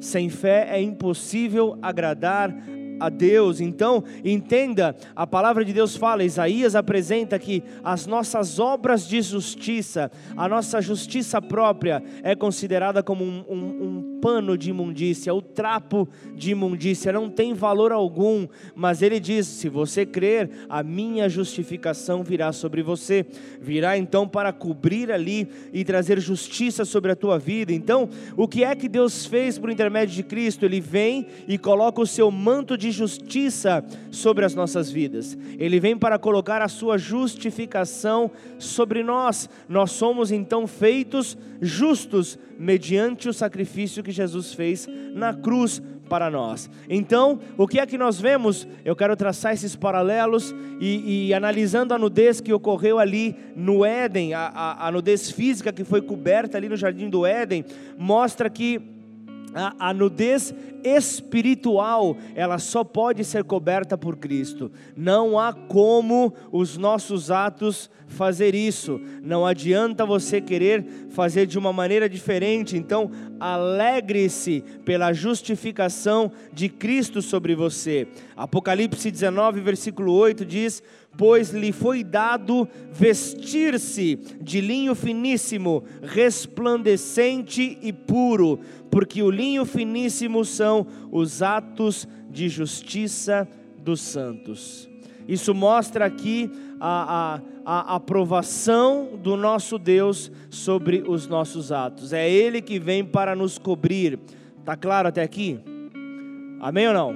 Sem 0.00 0.28
fé 0.28 0.68
é 0.70 0.82
impossível 0.82 1.78
agradar 1.80 2.54
a 3.02 3.08
Deus. 3.08 3.60
Então, 3.60 4.04
entenda, 4.24 4.94
a 5.14 5.26
palavra 5.26 5.64
de 5.64 5.72
Deus 5.72 5.96
fala, 5.96 6.22
Isaías 6.22 6.76
apresenta 6.76 7.38
que 7.38 7.62
as 7.82 8.06
nossas 8.06 8.60
obras 8.60 9.08
de 9.08 9.20
justiça, 9.20 10.10
a 10.36 10.48
nossa 10.48 10.80
justiça 10.80 11.42
própria, 11.42 12.02
é 12.22 12.36
considerada 12.36 13.02
como 13.02 13.24
um, 13.24 13.44
um, 13.48 13.56
um 13.56 14.18
pano 14.22 14.56
de 14.56 14.70
imundícia, 14.70 15.34
o 15.34 15.42
trapo 15.42 16.08
de 16.36 16.52
imundícia, 16.52 17.12
não 17.12 17.28
tem 17.28 17.52
valor 17.52 17.90
algum, 17.90 18.46
mas 18.72 19.02
ele 19.02 19.18
diz: 19.18 19.48
se 19.48 19.68
você 19.68 20.06
crer, 20.06 20.48
a 20.68 20.80
minha 20.84 21.28
justificação 21.28 22.22
virá 22.22 22.52
sobre 22.52 22.82
você, 22.84 23.26
virá 23.60 23.98
então 23.98 24.28
para 24.28 24.52
cobrir 24.52 25.10
ali 25.10 25.48
e 25.72 25.84
trazer 25.84 26.20
justiça 26.20 26.84
sobre 26.84 27.10
a 27.10 27.16
tua 27.16 27.36
vida. 27.36 27.72
Então, 27.72 28.08
o 28.36 28.46
que 28.46 28.62
é 28.62 28.76
que 28.76 28.88
Deus 28.88 29.26
fez 29.26 29.58
por 29.58 29.70
intermédio 29.70 30.14
de 30.14 30.22
Cristo? 30.22 30.64
Ele 30.64 30.80
vem 30.80 31.26
e 31.48 31.58
coloca 31.58 32.00
o 32.00 32.06
seu 32.06 32.30
manto 32.30 32.78
de 32.78 32.91
justiça 32.92 33.84
sobre 34.10 34.44
as 34.44 34.54
nossas 34.54 34.90
vidas, 34.90 35.36
ele 35.58 35.80
vem 35.80 35.96
para 35.96 36.18
colocar 36.18 36.62
a 36.62 36.68
sua 36.68 36.96
justificação 36.96 38.30
sobre 38.58 39.02
nós, 39.02 39.48
nós 39.68 39.90
somos 39.90 40.30
então 40.30 40.66
feitos 40.66 41.36
justos 41.60 42.38
mediante 42.58 43.28
o 43.28 43.32
sacrifício 43.32 44.02
que 44.02 44.12
Jesus 44.12 44.54
fez 44.54 44.86
na 45.14 45.34
cruz 45.34 45.82
para 46.08 46.30
nós. 46.30 46.68
Então, 46.90 47.40
o 47.56 47.66
que 47.66 47.80
é 47.80 47.86
que 47.86 47.96
nós 47.96 48.20
vemos? 48.20 48.68
Eu 48.84 48.94
quero 48.94 49.16
traçar 49.16 49.54
esses 49.54 49.74
paralelos 49.74 50.54
e, 50.78 51.28
e 51.28 51.34
analisando 51.34 51.94
a 51.94 51.98
nudez 51.98 52.38
que 52.38 52.52
ocorreu 52.52 52.98
ali 52.98 53.34
no 53.56 53.82
Éden, 53.82 54.34
a, 54.34 54.48
a, 54.48 54.88
a 54.88 54.92
nudez 54.92 55.30
física 55.30 55.72
que 55.72 55.84
foi 55.84 56.02
coberta 56.02 56.58
ali 56.58 56.68
no 56.68 56.76
jardim 56.76 57.08
do 57.08 57.24
Éden, 57.24 57.64
mostra 57.96 58.50
que 58.50 58.78
a, 59.54 59.90
a, 59.90 59.94
nudez 59.94 60.54
espiritual, 60.84 62.16
ela 62.34 62.58
só 62.58 62.82
pode 62.82 63.24
ser 63.24 63.44
coberta 63.44 63.96
por 63.96 64.16
Cristo. 64.16 64.70
Não 64.96 65.38
há 65.38 65.52
como 65.52 66.32
os 66.50 66.76
nossos 66.76 67.30
atos 67.30 67.90
fazer 68.12 68.54
isso. 68.54 69.00
Não 69.22 69.44
adianta 69.44 70.06
você 70.06 70.40
querer 70.40 70.84
fazer 71.10 71.46
de 71.46 71.58
uma 71.58 71.72
maneira 71.72 72.08
diferente. 72.08 72.76
Então, 72.76 73.10
alegre-se 73.40 74.62
pela 74.84 75.12
justificação 75.12 76.30
de 76.52 76.68
Cristo 76.68 77.20
sobre 77.20 77.54
você. 77.54 78.06
Apocalipse 78.36 79.10
19, 79.10 79.60
versículo 79.60 80.12
8 80.12 80.44
diz: 80.44 80.82
Pois 81.16 81.50
lhe 81.50 81.72
foi 81.72 82.02
dado 82.04 82.68
vestir-se 82.92 84.16
de 84.40 84.60
linho 84.60 84.94
finíssimo, 84.94 85.84
resplandecente 86.02 87.78
e 87.82 87.92
puro, 87.92 88.60
porque 88.92 89.22
o 89.22 89.30
linho 89.30 89.64
finíssimo 89.64 90.44
são 90.44 90.86
os 91.10 91.40
atos 91.40 92.06
de 92.30 92.46
justiça 92.50 93.48
dos 93.78 94.02
santos. 94.02 94.86
Isso 95.26 95.54
mostra 95.54 96.04
aqui 96.04 96.50
a, 96.78 97.40
a, 97.64 97.84
a, 97.92 97.94
aprovação 97.96 99.18
do 99.22 99.34
nosso 99.34 99.78
Deus 99.78 100.30
sobre 100.50 101.02
os 101.06 101.26
nossos 101.26 101.72
atos. 101.72 102.12
É 102.12 102.30
Ele 102.30 102.60
que 102.60 102.78
vem 102.78 103.02
para 103.02 103.34
nos 103.34 103.56
cobrir. 103.56 104.18
Está 104.58 104.76
claro 104.76 105.08
até 105.08 105.22
aqui? 105.22 105.58
Amém 106.60 106.86
ou 106.86 106.92
não? 106.92 107.14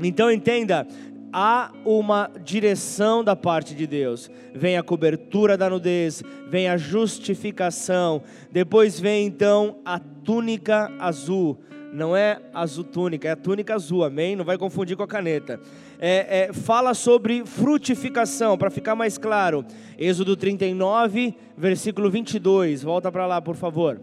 Então 0.00 0.30
entenda, 0.30 0.86
há 1.32 1.72
uma 1.84 2.30
direção 2.42 3.22
da 3.22 3.34
parte 3.36 3.74
de 3.74 3.86
Deus. 3.86 4.30
Vem 4.54 4.76
a 4.76 4.82
cobertura 4.82 5.56
da 5.56 5.70
nudez, 5.70 6.22
vem 6.48 6.68
a 6.68 6.76
justificação, 6.76 8.22
depois 8.50 8.98
vem 8.98 9.26
então 9.26 9.78
a 9.84 9.98
túnica 9.98 10.92
azul. 10.98 11.58
Não 11.92 12.16
é 12.16 12.40
azul 12.54 12.84
túnica, 12.84 13.28
é 13.28 13.32
a 13.32 13.36
túnica 13.36 13.74
azul, 13.74 14.04
amém? 14.04 14.36
Não 14.36 14.44
vai 14.44 14.56
confundir 14.56 14.96
com 14.96 15.02
a 15.02 15.08
caneta. 15.08 15.60
É, 15.98 16.48
é, 16.48 16.52
fala 16.52 16.94
sobre 16.94 17.44
frutificação, 17.44 18.56
para 18.56 18.70
ficar 18.70 18.94
mais 18.94 19.18
claro. 19.18 19.64
Êxodo 19.98 20.36
39, 20.36 21.34
versículo 21.56 22.08
22. 22.08 22.82
Volta 22.82 23.10
para 23.10 23.26
lá, 23.26 23.42
por 23.42 23.56
favor. 23.56 24.00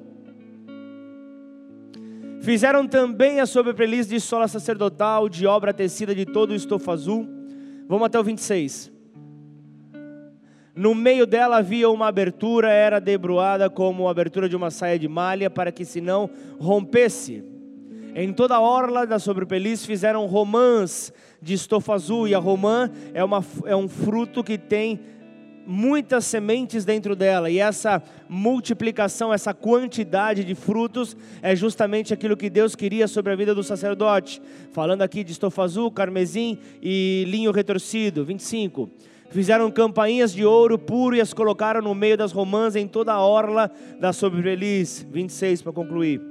Fizeram 2.47 2.87
também 2.87 3.41
a 3.41 3.45
sobrepeliz 3.45 4.07
de 4.07 4.21
sola 4.21 4.47
sacerdotal, 4.47 5.27
de 5.27 5.45
obra 5.45 5.73
tecida 5.73 6.15
de 6.15 6.25
todo 6.25 6.51
o 6.51 6.55
estofo 6.55 6.89
azul. 6.91 7.27
Vamos 7.89 8.05
até 8.05 8.17
o 8.17 8.23
26. 8.23 8.89
No 10.73 10.95
meio 10.95 11.27
dela 11.27 11.57
havia 11.57 11.89
uma 11.89 12.07
abertura, 12.07 12.69
era 12.69 13.01
debruada 13.01 13.69
como 13.69 14.07
a 14.07 14.11
abertura 14.11 14.47
de 14.47 14.55
uma 14.55 14.71
saia 14.71 14.97
de 14.97 15.09
malha, 15.09 15.49
para 15.49 15.73
que 15.73 15.83
se 15.83 15.99
não 15.99 16.29
rompesse. 16.57 17.43
Em 18.15 18.31
toda 18.31 18.55
a 18.55 18.61
orla 18.61 19.05
da 19.05 19.19
sobrepeliz 19.19 19.85
fizeram 19.85 20.25
romãs 20.25 21.11
de 21.41 21.53
estofo 21.53 21.91
azul, 21.91 22.29
e 22.29 22.33
a 22.33 22.39
romã 22.39 22.89
é, 23.13 23.25
uma, 23.25 23.43
é 23.65 23.75
um 23.75 23.89
fruto 23.89 24.41
que 24.41 24.57
tem 24.57 25.01
muitas 25.67 26.25
sementes 26.25 26.85
dentro 26.85 27.13
dela, 27.13 27.49
e 27.49 27.59
essa 27.59 28.01
multiplicação, 28.29 29.33
essa 29.33 29.53
quantidade 29.53 30.45
de 30.45 30.55
frutos 30.55 31.15
é 31.41 31.55
justamente 31.55 32.13
aquilo 32.13 32.37
que 32.37 32.49
Deus 32.49 32.73
queria 32.73 33.07
sobre 33.07 33.33
a 33.33 33.35
vida 33.35 33.53
do 33.53 33.61
sacerdote. 33.61 34.41
Falando 34.71 35.01
aqui 35.01 35.23
de 35.25 35.33
estofa 35.33 35.63
azul, 35.63 35.91
carmesim 35.91 36.57
e 36.81 37.25
linho 37.27 37.51
retorcido. 37.51 38.23
25. 38.23 38.89
Fizeram 39.29 39.69
campainhas 39.69 40.33
de 40.33 40.45
ouro 40.45 40.79
puro 40.79 41.15
e 41.15 41.21
as 41.21 41.33
colocaram 41.33 41.81
no 41.81 41.93
meio 41.93 42.17
das 42.17 42.31
romãs 42.31 42.77
em 42.77 42.87
toda 42.87 43.11
a 43.11 43.21
orla 43.21 43.69
da 43.99 44.13
sobreveliz. 44.13 45.05
26 45.11 45.61
para 45.61 45.73
concluir. 45.73 46.21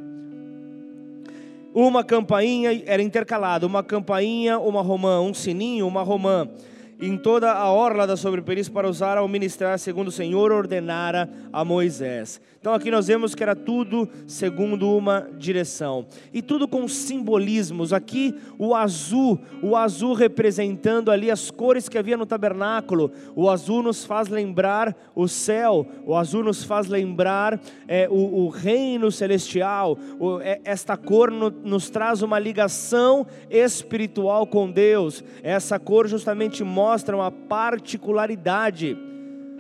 Uma 1.75 2.02
campainha 2.02 2.83
era 2.87 3.02
intercalada, 3.02 3.66
uma 3.66 3.83
campainha, 3.83 4.59
uma 4.59 4.81
romã, 4.81 5.21
um 5.21 5.35
sininho, 5.35 5.87
uma 5.87 6.02
romã 6.02 6.49
em 7.00 7.16
toda 7.16 7.52
a 7.52 7.70
orla 7.70 8.06
da 8.06 8.16
sobreperícia 8.16 8.72
para 8.72 8.88
usar 8.88 9.18
ao 9.18 9.28
ministrar 9.28 9.78
segundo 9.78 10.08
o 10.08 10.12
Senhor 10.12 10.52
ordenara 10.52 11.28
a 11.52 11.64
Moisés. 11.64 12.40
Então 12.66 12.75
aqui 12.75 12.90
nós 12.90 13.06
vemos 13.06 13.32
que 13.32 13.44
era 13.44 13.54
tudo 13.54 14.08
segundo 14.26 14.90
uma 14.90 15.28
direção. 15.38 16.04
E 16.32 16.42
tudo 16.42 16.66
com 16.66 16.88
simbolismos. 16.88 17.92
Aqui 17.92 18.35
o 18.58 18.75
azul, 18.75 19.38
o 19.62 19.76
azul 19.76 20.14
representando 20.14 21.12
ali 21.12 21.30
as 21.30 21.49
cores 21.49 21.88
que 21.88 21.96
havia 21.96 22.16
no 22.16 22.26
tabernáculo. 22.26 23.12
O 23.37 23.49
azul 23.49 23.85
nos 23.85 24.04
faz 24.04 24.26
lembrar 24.26 24.96
o 25.14 25.28
céu, 25.28 25.87
o 26.04 26.16
azul 26.16 26.42
nos 26.42 26.64
faz 26.64 26.88
lembrar 26.88 27.61
é, 27.87 28.08
o, 28.11 28.46
o, 28.46 28.49
reino 28.49 29.12
celestial. 29.12 29.96
O, 30.18 30.40
é, 30.40 30.61
esta 30.64 30.96
cor 30.96 31.30
no, 31.30 31.50
nos 31.50 31.88
traz 31.88 32.20
uma 32.20 32.37
ligação 32.37 33.28
espiritual 33.49 34.44
com 34.44 34.68
Deus. 34.68 35.23
Essa 35.40 35.78
cor 35.78 36.08
justamente 36.08 36.64
mostra 36.64 36.96
mostra 36.96 37.14
uma 37.14 37.30
particularidade, 37.30 38.96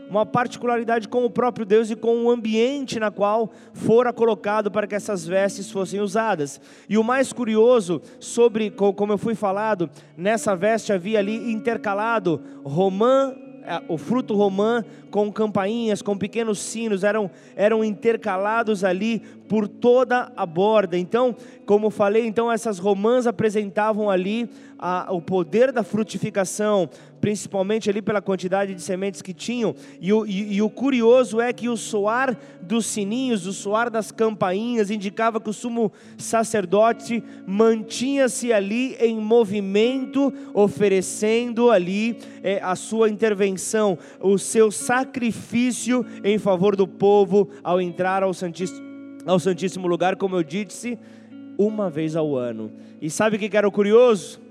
uma 0.08 0.24
particularidade 0.24 1.08
com 1.08 1.24
o 1.24 1.30
próprio 1.30 1.66
Deus 1.66 1.90
e 1.90 1.96
com 1.96 2.24
o 2.24 2.30
ambiente 2.30 3.00
na 3.00 3.10
qual 3.10 3.50
fora 3.72 4.12
colocado 4.12 4.70
para 4.70 4.86
que 4.86 4.94
essas 4.94 5.26
vestes 5.26 5.70
fossem 5.70 6.00
usadas. 6.00 6.60
E 6.88 6.96
o 6.96 7.04
mais 7.04 7.32
curioso 7.32 8.00
sobre, 8.20 8.70
como 8.70 9.12
eu 9.12 9.18
fui 9.18 9.34
falado, 9.34 9.90
nessa 10.16 10.54
veste 10.54 10.92
havia 10.92 11.18
ali 11.18 11.52
intercalado 11.52 12.42
romã 12.64 13.34
é, 13.68 13.82
o 13.88 13.98
fruto 13.98 14.32
romã 14.36 14.84
com 15.10 15.32
campainhas, 15.32 16.00
com 16.00 16.16
pequenos 16.16 16.60
sinos, 16.60 17.02
eram, 17.02 17.28
eram 17.56 17.82
intercalados 17.82 18.84
ali 18.84 19.18
por 19.48 19.66
toda 19.66 20.30
a 20.36 20.46
borda. 20.46 20.96
Então, 20.96 21.34
como 21.66 21.90
falei, 21.90 22.28
então 22.28 22.50
essas 22.50 22.78
romãs 22.78 23.26
apresentavam 23.26 24.08
ali 24.08 24.48
a, 24.78 25.12
o 25.12 25.20
poder 25.20 25.72
da 25.72 25.82
frutificação, 25.82 26.88
principalmente 27.26 27.90
ali 27.90 28.00
pela 28.00 28.22
quantidade 28.22 28.72
de 28.72 28.80
sementes 28.80 29.20
que 29.20 29.34
tinham. 29.34 29.74
E 30.00 30.12
o, 30.12 30.24
e, 30.24 30.54
e 30.54 30.62
o 30.62 30.70
curioso 30.70 31.40
é 31.40 31.52
que 31.52 31.68
o 31.68 31.76
soar 31.76 32.38
dos 32.62 32.86
sininhos, 32.86 33.48
o 33.48 33.52
soar 33.52 33.90
das 33.90 34.12
campainhas, 34.12 34.92
indicava 34.92 35.40
que 35.40 35.50
o 35.50 35.52
sumo 35.52 35.90
sacerdote 36.16 37.20
mantinha-se 37.44 38.52
ali 38.52 38.94
em 39.00 39.18
movimento, 39.18 40.32
oferecendo 40.54 41.68
ali 41.68 42.16
é, 42.44 42.60
a 42.62 42.76
sua 42.76 43.10
intervenção, 43.10 43.98
o 44.20 44.38
seu 44.38 44.70
sacrifício 44.70 46.06
em 46.22 46.38
favor 46.38 46.76
do 46.76 46.86
povo 46.86 47.48
ao 47.64 47.80
entrar 47.80 48.22
ao 48.22 48.32
Santíssimo, 48.32 48.86
ao 49.26 49.40
Santíssimo 49.40 49.88
Lugar, 49.88 50.14
como 50.14 50.36
eu 50.36 50.44
disse, 50.44 50.96
uma 51.58 51.90
vez 51.90 52.14
ao 52.14 52.36
ano. 52.36 52.70
E 53.02 53.10
sabe 53.10 53.34
o 53.34 53.38
que 53.40 53.56
era 53.56 53.66
o 53.66 53.72
curioso? 53.72 54.45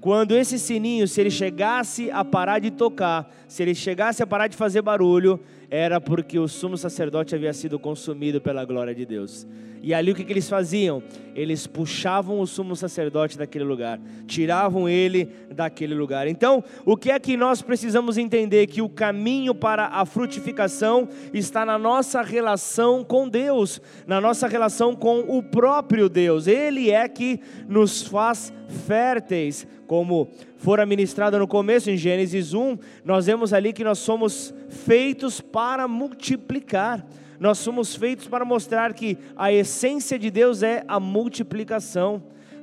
Quando 0.00 0.36
esse 0.36 0.58
sininho, 0.58 1.08
se 1.08 1.20
ele 1.20 1.30
chegasse 1.30 2.10
a 2.10 2.24
parar 2.24 2.60
de 2.60 2.70
tocar, 2.70 3.28
se 3.48 3.62
ele 3.62 3.74
chegasse 3.74 4.22
a 4.22 4.26
parar 4.26 4.46
de 4.46 4.56
fazer 4.56 4.80
barulho, 4.80 5.40
era 5.70 6.00
porque 6.00 6.38
o 6.38 6.48
sumo 6.48 6.76
sacerdote 6.76 7.34
havia 7.34 7.52
sido 7.52 7.78
consumido 7.78 8.40
pela 8.40 8.64
glória 8.64 8.94
de 8.94 9.04
Deus. 9.04 9.46
E 9.82 9.94
ali 9.94 10.10
o 10.10 10.14
que, 10.14 10.30
eles 10.30 10.48
faziam? 10.48 11.02
Eles 11.34 11.66
puxavam 11.66 12.40
o 12.40 12.46
sumo 12.46 12.74
sacerdote 12.74 13.38
daquele 13.38 13.64
lugar, 13.64 14.00
tiravam 14.26 14.88
ele 14.88 15.30
daquele 15.54 15.94
lugar. 15.94 16.26
Então, 16.26 16.64
o 16.84 16.96
que 16.96 17.10
é 17.10 17.18
que 17.18 17.36
nós 17.36 17.62
precisamos 17.62 18.18
entender? 18.18 18.66
Que 18.66 18.82
o 18.82 18.88
caminho 18.88 19.54
para 19.54 19.86
a 19.86 20.04
frutificação 20.04 21.08
está 21.32 21.64
na 21.64 21.78
nossa 21.78 22.22
relação 22.22 23.04
com 23.04 23.28
Deus, 23.28 23.80
na 24.06 24.20
nossa 24.20 24.48
relação 24.48 24.96
com 24.96 25.20
o 25.20 25.42
próprio 25.42 26.08
Deus. 26.08 26.46
Ele 26.46 26.90
é 26.90 27.08
que 27.08 27.40
nos 27.68 28.02
faz 28.02 28.52
férteis, 28.86 29.66
como 29.86 30.28
fora 30.58 30.84
ministrado 30.84 31.38
no 31.38 31.46
começo, 31.48 31.90
em 31.90 31.96
Gênesis 31.96 32.52
1, 32.52 32.76
nós 33.04 33.26
vemos 33.26 33.52
ali 33.52 33.72
que 33.72 33.84
nós 33.84 33.98
somos 33.98 34.52
feitos 34.68 35.40
para 35.40 35.88
multiplicar. 35.88 37.06
Nós 37.40 37.58
somos 37.58 37.94
feitos 37.94 38.26
para 38.26 38.44
mostrar 38.44 38.92
que 38.92 39.16
a 39.36 39.52
essência 39.52 40.18
de 40.18 40.30
Deus 40.30 40.62
é 40.62 40.84
a 40.88 40.98
multiplicação. 40.98 42.22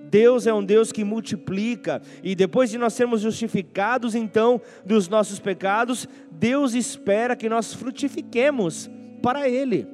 Deus 0.10 0.46
é 0.46 0.54
um 0.54 0.64
Deus 0.64 0.92
que 0.92 1.04
multiplica, 1.04 2.02
e 2.24 2.36
depois 2.36 2.70
de 2.70 2.78
nós 2.78 2.94
sermos 2.94 3.22
justificados 3.22 4.14
então 4.14 4.62
dos 4.86 5.10
nossos 5.10 5.40
pecados, 5.40 6.08
Deus 6.32 6.76
espera 6.76 7.36
que 7.36 7.50
nós 7.50 7.74
frutifiquemos 7.74 8.90
para 9.22 9.50
Ele. 9.50 9.88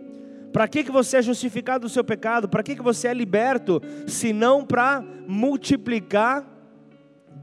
Para 0.51 0.67
que, 0.67 0.83
que 0.83 0.91
você 0.91 1.17
é 1.17 1.21
justificado 1.21 1.87
do 1.87 1.89
seu 1.89 2.03
pecado? 2.03 2.49
Para 2.49 2.61
que, 2.61 2.75
que 2.75 2.81
você 2.81 3.07
é 3.07 3.13
liberto? 3.13 3.81
Se 4.05 4.33
não 4.33 4.65
para 4.65 5.01
multiplicar 5.25 6.50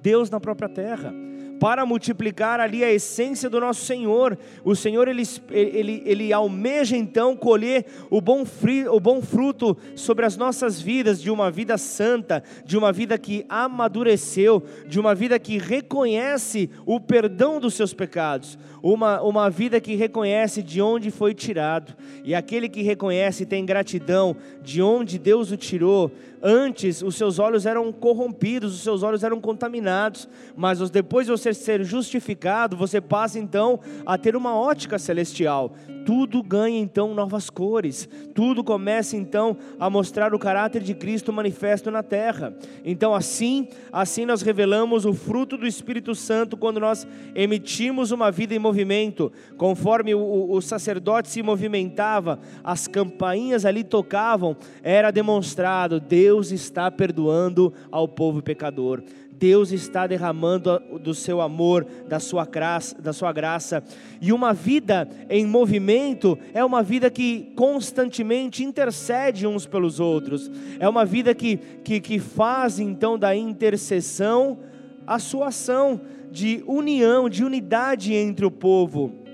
Deus 0.03 0.31
na 0.31 0.41
própria 0.41 0.69
terra 0.69 1.13
para 1.59 1.85
multiplicar 1.85 2.61
ali 2.61 2.85
a 2.85 2.93
essência 2.93 3.51
do 3.51 3.61
nosso 3.61 3.85
Senhor. 3.85 4.39
O 4.65 4.75
Senhor, 4.75 5.09
ele, 5.09 5.23
ele, 5.51 6.03
ele 6.05 6.33
almeja 6.33 6.97
então 6.97 7.37
colher 7.37 7.85
o 8.11 8.21
bom, 8.21 8.45
fri, 8.45 8.87
o 8.89 9.01
bom 9.01 9.21
fruto 9.21 9.77
sobre 9.95 10.25
as 10.25 10.37
nossas 10.37 10.81
vidas, 10.81 11.21
de 11.21 11.31
uma 11.31 11.51
vida 11.51 11.77
santa, 11.77 12.43
de 12.65 12.77
uma 12.77 12.93
vida 12.93 13.19
que 13.19 13.45
amadureceu, 13.49 14.63
de 14.87 14.99
uma 15.01 15.15
vida 15.15 15.39
que 15.39 15.59
reconhece 15.59 16.71
o 16.87 17.01
perdão 17.01 17.61
dos 17.61 17.75
seus 17.75 17.93
pecados, 17.93 18.59
uma, 18.93 19.21
uma 19.23 19.51
vida 19.51 19.81
que 19.81 19.95
reconhece 19.95 20.63
de 20.63 20.81
onde 20.81 21.11
foi 21.11 21.35
tirado, 21.35 21.95
e 22.25 22.35
aquele 22.35 22.69
que 22.69 22.83
reconhece 22.83 23.43
e 23.43 23.47
tem 23.47 23.65
gratidão 23.65 24.37
de 24.63 24.81
onde 24.81 25.19
Deus 25.19 25.51
o 25.51 25.57
tirou, 25.57 26.11
Antes 26.43 27.03
os 27.03 27.17
seus 27.17 27.39
olhos 27.39 27.67
eram 27.67 27.93
corrompidos, 27.93 28.75
os 28.75 28.83
seus 28.83 29.03
olhos 29.03 29.25
eram 29.25 29.41
contaminados, 29.41 30.29
mas 30.57 30.79
depois 30.89 31.27
de 31.27 31.33
você 31.33 31.53
ser 31.53 31.83
justificado, 31.83 32.77
você 32.77 33.01
passa 33.01 33.39
então 33.39 33.81
a 34.07 34.17
ter 34.17 34.37
uma 34.37 34.57
ótica 34.57 34.99
celestial. 34.99 35.73
Tudo 36.09 36.43
ganha 36.43 36.81
então 36.81 37.13
novas 37.13 37.51
cores, 37.51 38.09
tudo 38.35 38.65
começa 38.65 39.15
então 39.15 39.59
a 39.79 39.91
mostrar 39.91 40.33
o 40.33 40.39
caráter 40.39 40.83
de 40.83 40.95
Cristo 40.95 41.35
manifesto 41.35 41.91
na 41.91 42.03
terra. 42.03 42.57
Então 42.83 43.15
assim, 43.15 43.69
assim 43.93 44.25
nós 44.25 44.41
revelamos 44.41 45.05
o 45.05 45.13
fruto 45.13 45.59
do 45.59 45.67
Espírito 45.67 46.15
Santo 46.15 46.57
quando 46.57 46.81
nós 46.81 47.07
emitimos 47.35 48.11
uma 48.11 48.31
vida 48.31 48.55
em 48.55 48.59
movimento, 48.59 49.31
conforme 49.59 50.15
o, 50.15 50.51
o 50.51 50.63
sacerdote 50.63 51.29
se 51.29 51.43
movimentava, 51.43 52.39
as 52.65 52.89
campainhas 52.89 53.67
ali 53.67 53.85
tocavam, 53.85 54.57
era 54.83 55.11
demonstrado 55.11 56.01
Deus 56.01 56.39
Deus 56.39 56.53
está 56.53 56.89
perdoando 56.91 57.73
ao 57.91 58.07
povo 58.07 58.41
pecador. 58.41 59.03
Deus 59.39 59.71
está 59.71 60.07
derramando 60.07 60.83
do 61.01 61.15
seu 61.15 61.41
amor, 61.41 61.87
da 62.09 62.19
sua 62.19 62.45
graça, 62.45 63.01
da 63.01 63.13
sua 63.13 63.33
graça. 63.33 63.85
E 64.21 64.33
uma 64.33 64.53
vida 64.53 65.09
em 65.31 65.47
movimento 65.47 66.37
é 66.53 66.65
uma 66.65 66.83
vida 66.83 67.09
que 67.09 67.53
constantemente 67.55 68.65
intercede 68.65 69.47
uns 69.47 69.65
pelos 69.65 70.01
outros. 70.01 70.51
É 70.81 70.89
uma 70.89 71.05
vida 71.05 71.35
que, 71.35 71.57
que, 71.85 72.01
que 72.01 72.19
faz 72.19 72.81
então 72.81 73.17
da 73.17 73.35
intercessão 73.37 74.59
a 75.07 75.19
sua 75.21 75.49
ação 75.49 76.01
de 76.31 76.63
união, 76.67 77.29
de 77.29 77.45
unidade 77.45 78.13
entre 78.15 78.45
o 78.45 78.51
povo. 78.51 79.28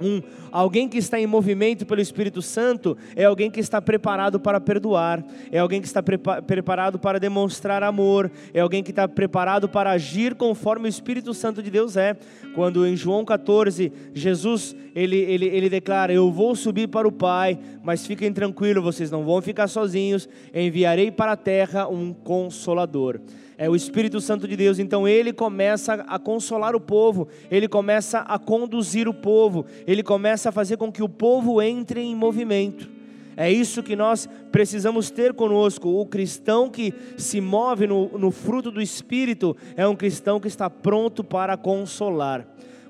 Um, 0.00 0.22
alguém 0.52 0.88
que 0.88 0.98
está 0.98 1.18
em 1.20 1.26
movimento 1.26 1.84
pelo 1.84 2.00
Espírito 2.00 2.40
Santo 2.40 2.96
é 3.16 3.24
alguém 3.24 3.50
que 3.50 3.60
está 3.60 3.80
preparado 3.82 4.38
para 4.38 4.60
perdoar, 4.60 5.24
é 5.50 5.58
alguém 5.58 5.80
que 5.80 5.86
está 5.86 6.02
prepa 6.02 6.40
preparado 6.40 6.98
para 6.98 7.18
demonstrar 7.18 7.82
amor, 7.82 8.30
é 8.54 8.60
alguém 8.60 8.82
que 8.82 8.90
está 8.90 9.08
preparado 9.08 9.68
para 9.68 9.90
agir 9.90 10.34
conforme 10.34 10.86
o 10.86 10.88
Espírito 10.88 11.34
Santo 11.34 11.62
de 11.62 11.70
Deus 11.70 11.96
é. 11.96 12.16
Quando 12.54 12.86
em 12.86 12.96
João 12.96 13.24
14, 13.24 13.92
Jesus 14.14 14.74
ele, 14.94 15.16
ele, 15.16 15.46
ele 15.46 15.68
declara: 15.68 16.12
Eu 16.12 16.30
vou 16.30 16.54
subir 16.54 16.88
para 16.88 17.06
o 17.06 17.12
Pai, 17.12 17.58
mas 17.82 18.06
fiquem 18.06 18.32
tranquilos, 18.32 18.82
vocês 18.82 19.10
não 19.10 19.24
vão 19.24 19.42
ficar 19.42 19.68
sozinhos, 19.68 20.28
enviarei 20.54 21.10
para 21.10 21.32
a 21.32 21.36
terra 21.36 21.88
um 21.88 22.12
consolador 22.12 23.20
é 23.58 23.68
o 23.68 23.74
Espírito 23.74 24.20
Santo 24.20 24.46
de 24.46 24.56
Deus. 24.56 24.78
Então 24.78 25.06
ele 25.06 25.32
começa 25.32 25.94
a 25.94 26.18
consolar 26.18 26.76
o 26.76 26.80
povo, 26.80 27.28
ele 27.50 27.66
começa 27.68 28.20
a 28.20 28.38
conduzir 28.38 29.08
o 29.08 29.12
povo, 29.12 29.66
ele 29.86 30.02
começa 30.02 30.48
a 30.48 30.52
fazer 30.52 30.76
com 30.76 30.90
que 30.90 31.02
o 31.02 31.08
povo 31.08 31.60
entre 31.60 32.00
em 32.00 32.14
movimento. 32.14 32.88
É 33.36 33.50
isso 33.50 33.82
que 33.82 33.94
nós 33.94 34.28
precisamos 34.50 35.10
ter 35.10 35.32
conosco. 35.32 35.88
O 35.88 36.06
cristão 36.06 36.68
que 36.68 36.92
se 37.16 37.40
move 37.40 37.86
no, 37.86 38.18
no 38.18 38.30
fruto 38.30 38.70
do 38.70 38.80
Espírito 38.80 39.56
é 39.76 39.86
um 39.86 39.94
cristão 39.94 40.40
que 40.40 40.48
está 40.48 40.70
pronto 40.70 41.22
para 41.22 41.56
consolar 41.56 42.46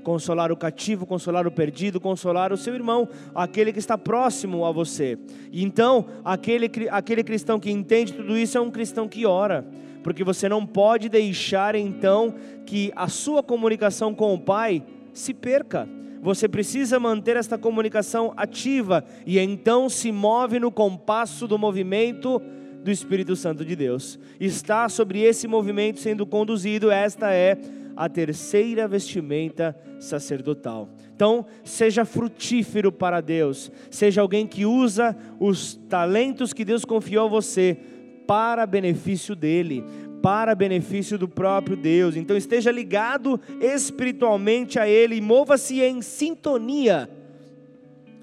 consolar 0.09 0.50
o 0.50 0.57
cativo, 0.57 1.04
consolar 1.04 1.46
o 1.46 1.50
perdido, 1.50 2.00
consolar 2.00 2.50
o 2.50 2.57
seu 2.57 2.74
irmão, 2.74 3.07
aquele 3.35 3.74
que 3.74 3.78
está 3.78 3.98
próximo 3.98 4.64
a 4.64 4.72
você. 4.72 5.18
Então, 5.52 6.07
aquele, 6.24 6.70
aquele 6.90 7.22
cristão 7.22 7.61
que 7.61 7.70
entende 7.70 8.14
tudo 8.14 8.38
isso 8.38 8.57
é 8.57 8.61
um 8.61 8.70
cristão 8.70 9.07
que 9.07 9.26
ora, 9.26 9.66
porque 10.02 10.24
você 10.24 10.48
não 10.48 10.64
pode 10.66 11.08
deixar 11.08 11.74
então 11.74 12.34
que 12.64 12.92
a 12.94 13.08
sua 13.08 13.42
comunicação 13.42 14.14
com 14.14 14.34
o 14.34 14.40
Pai 14.40 14.82
se 15.12 15.34
perca. 15.34 15.88
Você 16.20 16.48
precisa 16.48 16.98
manter 16.98 17.37
esta 17.37 17.56
comunicação 17.56 18.32
ativa 18.37 19.04
e 19.26 19.38
então 19.38 19.88
se 19.88 20.11
move 20.11 20.58
no 20.58 20.70
compasso 20.70 21.46
do 21.46 21.58
movimento 21.58 22.42
do 22.82 22.90
Espírito 22.90 23.37
Santo 23.37 23.64
de 23.64 23.76
Deus. 23.76 24.18
Está 24.40 24.88
sobre 24.88 25.20
esse 25.20 25.46
movimento 25.46 26.00
sendo 26.00 26.26
conduzido, 26.26 26.90
esta 26.90 27.32
é 27.32 27.56
a 27.96 28.08
terceira 28.08 28.87
vestimenta 28.87 29.76
sacerdotal. 29.98 30.88
Então, 31.14 31.44
seja 31.64 32.04
frutífero 32.04 32.92
para 32.92 33.20
Deus, 33.20 33.72
seja 33.90 34.20
alguém 34.20 34.46
que 34.46 34.64
usa 34.64 35.16
os 35.40 35.74
talentos 35.88 36.52
que 36.52 36.64
Deus 36.64 36.84
confiou 36.84 37.26
a 37.26 37.30
você 37.30 37.76
para 38.28 38.66
benefício 38.66 39.34
dele, 39.34 39.82
para 40.22 40.54
benefício 40.54 41.18
do 41.18 41.26
próprio 41.26 41.74
Deus. 41.74 42.14
Então 42.14 42.36
esteja 42.36 42.70
ligado 42.70 43.40
espiritualmente 43.58 44.78
a 44.78 44.86
Ele 44.86 45.16
e 45.16 45.20
mova-se 45.22 45.80
em 45.80 46.02
sintonia 46.02 47.08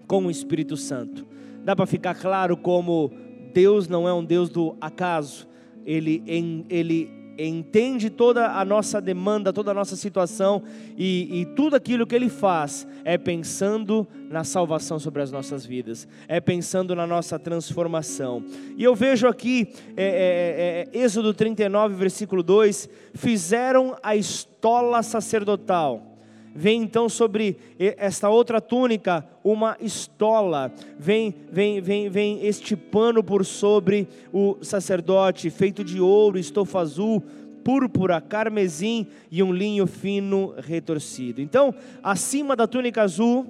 com 0.05 0.27
o 0.27 0.29
Espírito 0.29 0.77
Santo. 0.77 1.25
Dá 1.63 1.75
para 1.75 1.87
ficar 1.87 2.13
claro 2.13 2.55
como 2.55 3.11
Deus 3.51 3.87
não 3.87 4.07
é 4.07 4.13
um 4.13 4.23
Deus 4.23 4.47
do 4.47 4.77
acaso, 4.79 5.47
Ele, 5.83 6.23
ele 6.69 7.24
entende 7.37 8.09
toda 8.09 8.51
a 8.51 8.65
nossa 8.65 9.01
demanda, 9.01 9.51
toda 9.51 9.71
a 9.71 9.73
nossa 9.73 9.95
situação 9.95 10.63
e, 10.97 11.41
e, 11.41 11.45
tudo 11.55 11.75
aquilo 11.75 12.07
que 12.07 12.15
Ele 12.15 12.29
faz 12.29 12.87
é 13.03 13.17
pensando 13.17 14.07
na 14.29 14.43
salvação 14.43 14.99
sobre 14.99 15.21
as 15.21 15.31
nossas 15.31 15.65
vidas, 15.65 16.07
é 16.27 16.39
pensando 16.39 16.95
na 16.95 17.05
nossa 17.05 17.37
transformação. 17.37 18.43
E 18.77 18.83
eu 18.83 18.95
vejo 18.95 19.27
aqui, 19.27 19.67
é, 19.95 20.87
é, 20.93 20.97
é, 20.97 20.99
é 20.99 21.03
Êxodo 21.03 21.33
39, 21.33 21.95
versículo 21.95 22.41
2: 22.41 22.89
fizeram 23.13 23.95
a 24.01 24.15
estola 24.15 25.03
sacerdotal 25.03 26.14
vem 26.55 26.81
então 26.81 27.09
sobre 27.09 27.57
esta 27.77 28.29
outra 28.29 28.61
túnica 28.61 29.27
uma 29.43 29.75
estola, 29.81 30.71
vem, 30.97 31.35
vem, 31.51 31.81
vem, 31.81 32.09
vem 32.09 32.45
este 32.47 32.77
pano 32.77 33.21
por 33.21 33.43
sobre 33.43 34.07
o 34.31 34.57
sacerdote, 34.61 35.49
feito 35.49 35.83
de 35.83 35.99
ouro, 35.99 36.39
estofa 36.39 36.79
azul, 36.79 37.21
púrpura, 37.63 38.21
carmesim 38.21 39.07
e 39.29 39.43
um 39.43 39.51
linho 39.51 39.85
fino 39.85 40.53
retorcido. 40.57 41.41
Então, 41.41 41.73
acima 42.01 42.55
da 42.55 42.67
túnica 42.67 43.01
azul 43.01 43.45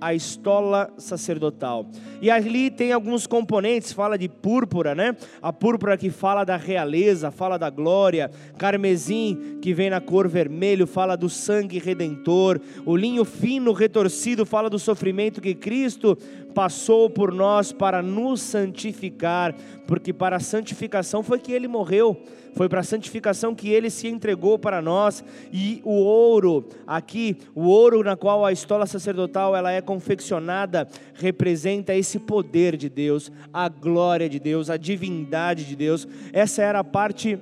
a 0.00 0.14
estola 0.14 0.92
sacerdotal. 0.96 1.86
E 2.20 2.30
ali 2.30 2.70
tem 2.70 2.92
alguns 2.92 3.26
componentes, 3.26 3.92
fala 3.92 4.18
de 4.18 4.28
púrpura, 4.28 4.94
né? 4.94 5.16
A 5.40 5.52
púrpura 5.52 5.96
que 5.96 6.10
fala 6.10 6.44
da 6.44 6.56
realeza, 6.56 7.30
fala 7.30 7.56
da 7.56 7.70
glória, 7.70 8.30
carmesim 8.56 9.58
que 9.60 9.72
vem 9.72 9.90
na 9.90 10.00
cor 10.00 10.28
vermelho, 10.28 10.86
fala 10.86 11.16
do 11.16 11.28
sangue 11.28 11.78
redentor, 11.78 12.60
o 12.84 12.96
linho 12.96 13.24
fino 13.24 13.72
retorcido 13.72 14.44
fala 14.44 14.68
do 14.68 14.78
sofrimento 14.78 15.40
que 15.40 15.54
Cristo 15.54 16.16
passou 16.58 17.08
por 17.08 17.32
nós 17.32 17.70
para 17.70 18.02
nos 18.02 18.40
santificar, 18.40 19.54
porque 19.86 20.12
para 20.12 20.38
a 20.38 20.40
santificação 20.40 21.22
foi 21.22 21.38
que 21.38 21.52
ele 21.52 21.68
morreu, 21.68 22.20
foi 22.56 22.68
para 22.68 22.80
a 22.80 22.82
santificação 22.82 23.54
que 23.54 23.68
ele 23.68 23.88
se 23.88 24.08
entregou 24.08 24.58
para 24.58 24.82
nós, 24.82 25.22
e 25.52 25.80
o 25.84 25.92
ouro, 25.92 26.66
aqui, 26.84 27.36
o 27.54 27.62
ouro 27.68 28.02
na 28.02 28.16
qual 28.16 28.44
a 28.44 28.50
estola 28.50 28.86
sacerdotal 28.86 29.54
ela 29.54 29.70
é 29.70 29.80
confeccionada, 29.80 30.88
representa 31.14 31.94
esse 31.94 32.18
poder 32.18 32.76
de 32.76 32.88
Deus, 32.88 33.30
a 33.52 33.68
glória 33.68 34.28
de 34.28 34.40
Deus, 34.40 34.68
a 34.68 34.76
divindade 34.76 35.64
de 35.64 35.76
Deus. 35.76 36.08
Essa 36.32 36.62
era 36.62 36.80
a 36.80 36.84
parte 36.84 37.38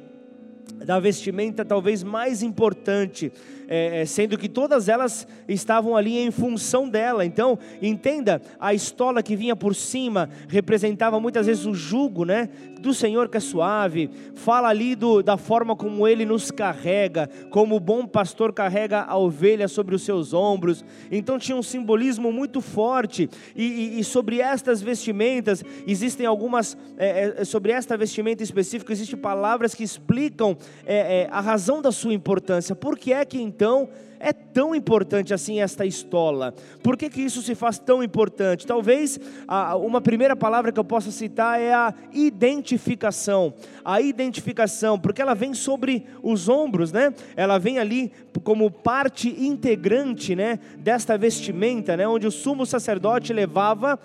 da 0.84 1.00
vestimenta 1.00 1.64
talvez 1.64 2.02
mais 2.02 2.42
importante 2.42 3.32
é, 3.68 4.02
é, 4.02 4.06
sendo 4.06 4.38
que 4.38 4.48
todas 4.48 4.88
elas 4.88 5.26
estavam 5.48 5.96
ali 5.96 6.18
em 6.18 6.30
função 6.30 6.88
dela. 6.88 7.24
Então, 7.24 7.58
entenda, 7.80 8.40
a 8.58 8.74
estola 8.74 9.22
que 9.22 9.36
vinha 9.36 9.56
por 9.56 9.74
cima 9.74 10.28
representava 10.48 11.20
muitas 11.20 11.46
vezes 11.46 11.66
o 11.66 11.74
jugo, 11.74 12.24
né, 12.24 12.48
do 12.80 12.94
Senhor 12.94 13.28
que 13.28 13.36
é 13.36 13.40
suave. 13.40 14.10
Fala 14.34 14.68
ali 14.68 14.94
do, 14.94 15.22
da 15.22 15.36
forma 15.36 15.74
como 15.74 16.06
Ele 16.06 16.24
nos 16.24 16.50
carrega, 16.50 17.28
como 17.50 17.76
o 17.76 17.80
bom 17.80 18.06
pastor 18.06 18.52
carrega 18.52 19.02
a 19.02 19.16
ovelha 19.16 19.68
sobre 19.68 19.94
os 19.94 20.02
seus 20.02 20.32
ombros. 20.32 20.84
Então 21.10 21.38
tinha 21.38 21.56
um 21.56 21.62
simbolismo 21.62 22.30
muito 22.30 22.60
forte. 22.60 23.28
E, 23.54 23.64
e, 23.64 24.00
e 24.00 24.04
sobre 24.04 24.40
estas 24.40 24.80
vestimentas 24.80 25.64
existem 25.86 26.26
algumas 26.26 26.76
é, 26.96 27.40
é, 27.40 27.44
sobre 27.44 27.72
esta 27.72 27.96
vestimenta 27.96 28.42
específica 28.42 28.92
existem 28.92 29.18
palavras 29.18 29.74
que 29.74 29.82
explicam 29.82 30.56
é, 30.84 31.22
é, 31.22 31.28
a 31.30 31.40
razão 31.40 31.82
da 31.82 31.92
sua 31.92 32.14
importância. 32.14 32.74
Por 32.74 32.98
que 32.98 33.12
é 33.12 33.24
que 33.24 33.40
então 33.56 33.88
é 34.18 34.32
tão 34.32 34.74
importante 34.74 35.34
assim 35.34 35.60
esta 35.60 35.84
estola? 35.84 36.54
Por 36.82 36.96
que, 36.96 37.08
que 37.08 37.20
isso 37.20 37.42
se 37.42 37.54
faz 37.54 37.78
tão 37.78 38.02
importante? 38.02 38.66
Talvez 38.66 39.18
a, 39.46 39.76
uma 39.76 40.00
primeira 40.00 40.34
palavra 40.34 40.72
que 40.72 40.80
eu 40.80 40.84
possa 40.84 41.10
citar 41.10 41.60
é 41.60 41.72
a 41.72 41.94
identificação. 42.12 43.54
A 43.84 44.00
identificação, 44.00 44.98
porque 44.98 45.22
ela 45.22 45.34
vem 45.34 45.54
sobre 45.54 46.06
os 46.22 46.48
ombros, 46.48 46.92
né? 46.92 47.14
Ela 47.36 47.58
vem 47.58 47.78
ali 47.78 48.12
como 48.42 48.70
parte 48.70 49.28
integrante, 49.28 50.34
né? 50.34 50.58
Desta 50.78 51.16
vestimenta, 51.16 51.96
né? 51.96 52.08
Onde 52.08 52.26
o 52.26 52.32
sumo 52.32 52.66
sacerdote 52.66 53.32
levava 53.32 53.98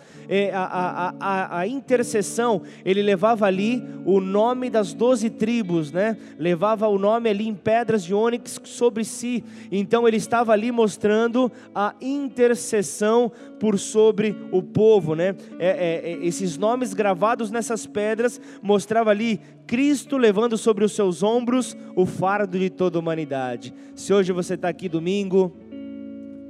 a, 0.54 0.64
a, 0.64 1.16
a, 1.20 1.60
a 1.60 1.68
intercessão, 1.68 2.62
ele 2.86 3.02
levava 3.02 3.46
ali 3.46 3.84
o 4.06 4.20
nome 4.20 4.70
das 4.70 4.94
doze 4.94 5.30
tribos, 5.30 5.92
né? 5.92 6.18
Levava 6.38 6.88
o 6.88 6.98
nome 6.98 7.30
ali 7.30 7.48
em 7.48 7.56
pedras 7.56 8.04
de 8.04 8.14
ônix 8.14 8.60
sobre 8.64 9.04
si. 9.04 9.41
Então 9.72 10.08
ele 10.08 10.18
estava 10.18 10.52
ali 10.52 10.72
mostrando 10.72 11.52
a 11.74 11.94
intercessão 12.02 13.32
por 13.60 13.78
sobre 13.78 14.36
o 14.52 14.62
povo, 14.62 15.16
né? 15.16 15.36
É, 15.60 15.68
é, 15.68 16.12
é, 16.12 16.26
esses 16.26 16.58
nomes 16.58 16.94
gravados 16.94 17.52
nessas 17.52 17.86
pedras 17.86 18.40
mostrava 18.62 19.10
ali 19.10 19.40
Cristo 19.68 20.18
levando 20.18 20.58
sobre 20.58 20.84
os 20.84 20.92
seus 20.94 21.24
ombros 21.24 21.78
o 21.96 22.06
fardo 22.06 22.60
de 22.60 22.70
toda 22.70 22.98
a 22.98 23.02
humanidade. 23.02 23.74
Se 23.96 24.14
hoje 24.14 24.32
você 24.32 24.56
está 24.56 24.70
aqui 24.70 24.90
domingo, 24.90 25.56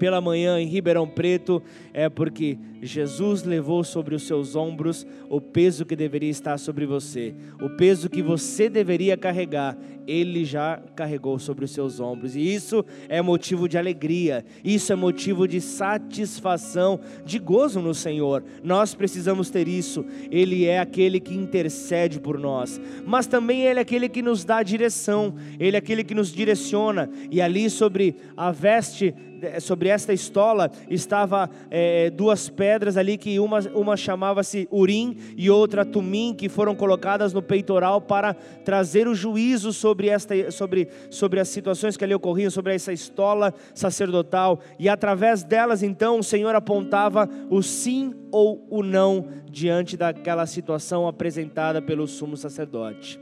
pela 0.01 0.19
manhã 0.19 0.59
em 0.59 0.65
Ribeirão 0.65 1.07
Preto, 1.07 1.61
é 1.93 2.09
porque 2.09 2.57
Jesus 2.81 3.43
levou 3.43 3.83
sobre 3.83 4.15
os 4.15 4.23
seus 4.23 4.55
ombros 4.55 5.05
o 5.29 5.39
peso 5.39 5.85
que 5.85 5.95
deveria 5.95 6.31
estar 6.31 6.57
sobre 6.57 6.87
você, 6.87 7.35
o 7.61 7.69
peso 7.77 8.09
que 8.09 8.23
você 8.23 8.67
deveria 8.67 9.15
carregar, 9.15 9.77
ele 10.07 10.43
já 10.43 10.81
carregou 10.95 11.37
sobre 11.37 11.65
os 11.65 11.69
seus 11.69 11.99
ombros, 11.99 12.35
e 12.35 12.41
isso 12.41 12.83
é 13.07 13.21
motivo 13.21 13.69
de 13.69 13.77
alegria, 13.77 14.43
isso 14.65 14.91
é 14.91 14.95
motivo 14.95 15.47
de 15.47 15.61
satisfação, 15.61 16.99
de 17.23 17.37
gozo 17.37 17.79
no 17.79 17.93
Senhor. 17.93 18.43
Nós 18.63 18.95
precisamos 18.95 19.51
ter 19.51 19.67
isso, 19.67 20.03
ele 20.31 20.65
é 20.65 20.79
aquele 20.79 21.19
que 21.19 21.35
intercede 21.35 22.19
por 22.19 22.39
nós, 22.39 22.81
mas 23.05 23.27
também 23.27 23.61
ele 23.67 23.77
é 23.77 23.83
aquele 23.83 24.09
que 24.09 24.23
nos 24.23 24.43
dá 24.43 24.63
direção, 24.63 25.35
ele 25.59 25.77
é 25.77 25.79
aquele 25.79 26.03
que 26.03 26.15
nos 26.15 26.33
direciona, 26.33 27.07
e 27.29 27.39
ali 27.39 27.69
sobre 27.69 28.15
a 28.35 28.51
veste 28.51 29.13
sobre 29.59 29.89
esta 29.89 30.13
estola 30.13 30.71
estava 30.89 31.49
é, 31.69 32.09
duas 32.09 32.49
pedras 32.49 32.97
ali 32.97 33.17
que 33.17 33.39
uma, 33.39 33.59
uma 33.73 33.97
chamava-se 33.97 34.67
Urim 34.71 35.17
e 35.37 35.49
outra 35.49 35.85
Tumim 35.85 36.33
que 36.33 36.49
foram 36.49 36.75
colocadas 36.75 37.33
no 37.33 37.41
peitoral 37.41 38.01
para 38.01 38.33
trazer 38.65 39.07
o 39.07 39.15
juízo 39.15 39.73
sobre 39.73 40.07
esta 40.07 40.51
sobre 40.51 40.87
sobre 41.09 41.39
as 41.39 41.47
situações 41.49 41.97
que 41.97 42.03
ali 42.03 42.13
ocorriam 42.13 42.49
sobre 42.49 42.73
essa 42.75 42.93
estola 42.93 43.53
sacerdotal 43.73 44.59
e 44.79 44.87
através 44.87 45.43
delas 45.43 45.83
então 45.83 46.19
o 46.19 46.23
Senhor 46.23 46.55
apontava 46.55 47.29
o 47.49 47.61
sim 47.61 48.13
ou 48.31 48.65
o 48.69 48.81
não 48.81 49.27
diante 49.49 49.97
daquela 49.97 50.45
situação 50.45 51.07
apresentada 51.07 51.81
pelo 51.81 52.07
sumo 52.07 52.37
sacerdote. 52.37 53.19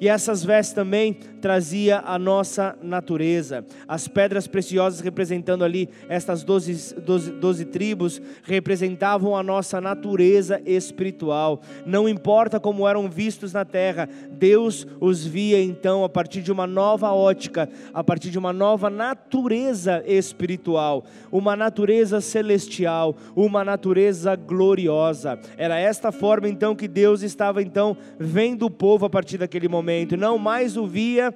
E 0.00 0.08
essas 0.08 0.42
vestes 0.44 0.74
também 0.74 1.12
trazia 1.40 2.02
a 2.04 2.18
nossa 2.18 2.76
natureza. 2.82 3.64
As 3.86 4.08
pedras 4.08 4.48
preciosas 4.48 4.98
representando 4.98 5.64
ali 5.64 5.88
estas 6.08 6.42
doze, 6.42 6.94
doze, 7.00 7.30
doze 7.30 7.64
tribos 7.64 8.20
representavam 8.42 9.36
a 9.36 9.42
nossa 9.44 9.80
natureza 9.80 10.60
espiritual. 10.66 11.60
Não 11.86 12.08
importa 12.08 12.58
como 12.58 12.88
eram 12.88 13.08
vistos 13.08 13.52
na 13.52 13.64
terra, 13.64 14.08
Deus 14.30 14.86
os 15.00 15.24
via 15.24 15.62
então 15.62 16.02
a 16.02 16.08
partir 16.08 16.42
de 16.42 16.50
uma 16.50 16.66
nova 16.66 17.12
ótica, 17.12 17.68
a 17.94 18.02
partir 18.02 18.30
de 18.30 18.38
uma 18.38 18.52
nova 18.52 18.90
natureza 18.90 20.02
espiritual, 20.04 21.04
uma 21.30 21.54
natureza 21.54 22.20
celestial, 22.20 23.14
uma 23.36 23.64
natureza 23.64 24.34
gloriosa. 24.34 25.38
Era 25.56 25.78
esta 25.78 26.10
forma 26.10 26.48
então 26.48 26.74
que 26.74 26.88
Deus 26.88 27.22
estava 27.22 27.62
então 27.62 27.96
vendo 28.18 28.66
o 28.66 28.70
povo 28.70 29.06
a 29.06 29.10
partir 29.10 29.38
daquele 29.38 29.68
momento 29.68 29.91
momento, 29.92 30.16
não 30.16 30.38
mais 30.38 30.76
o 30.76 30.86
via 30.86 31.32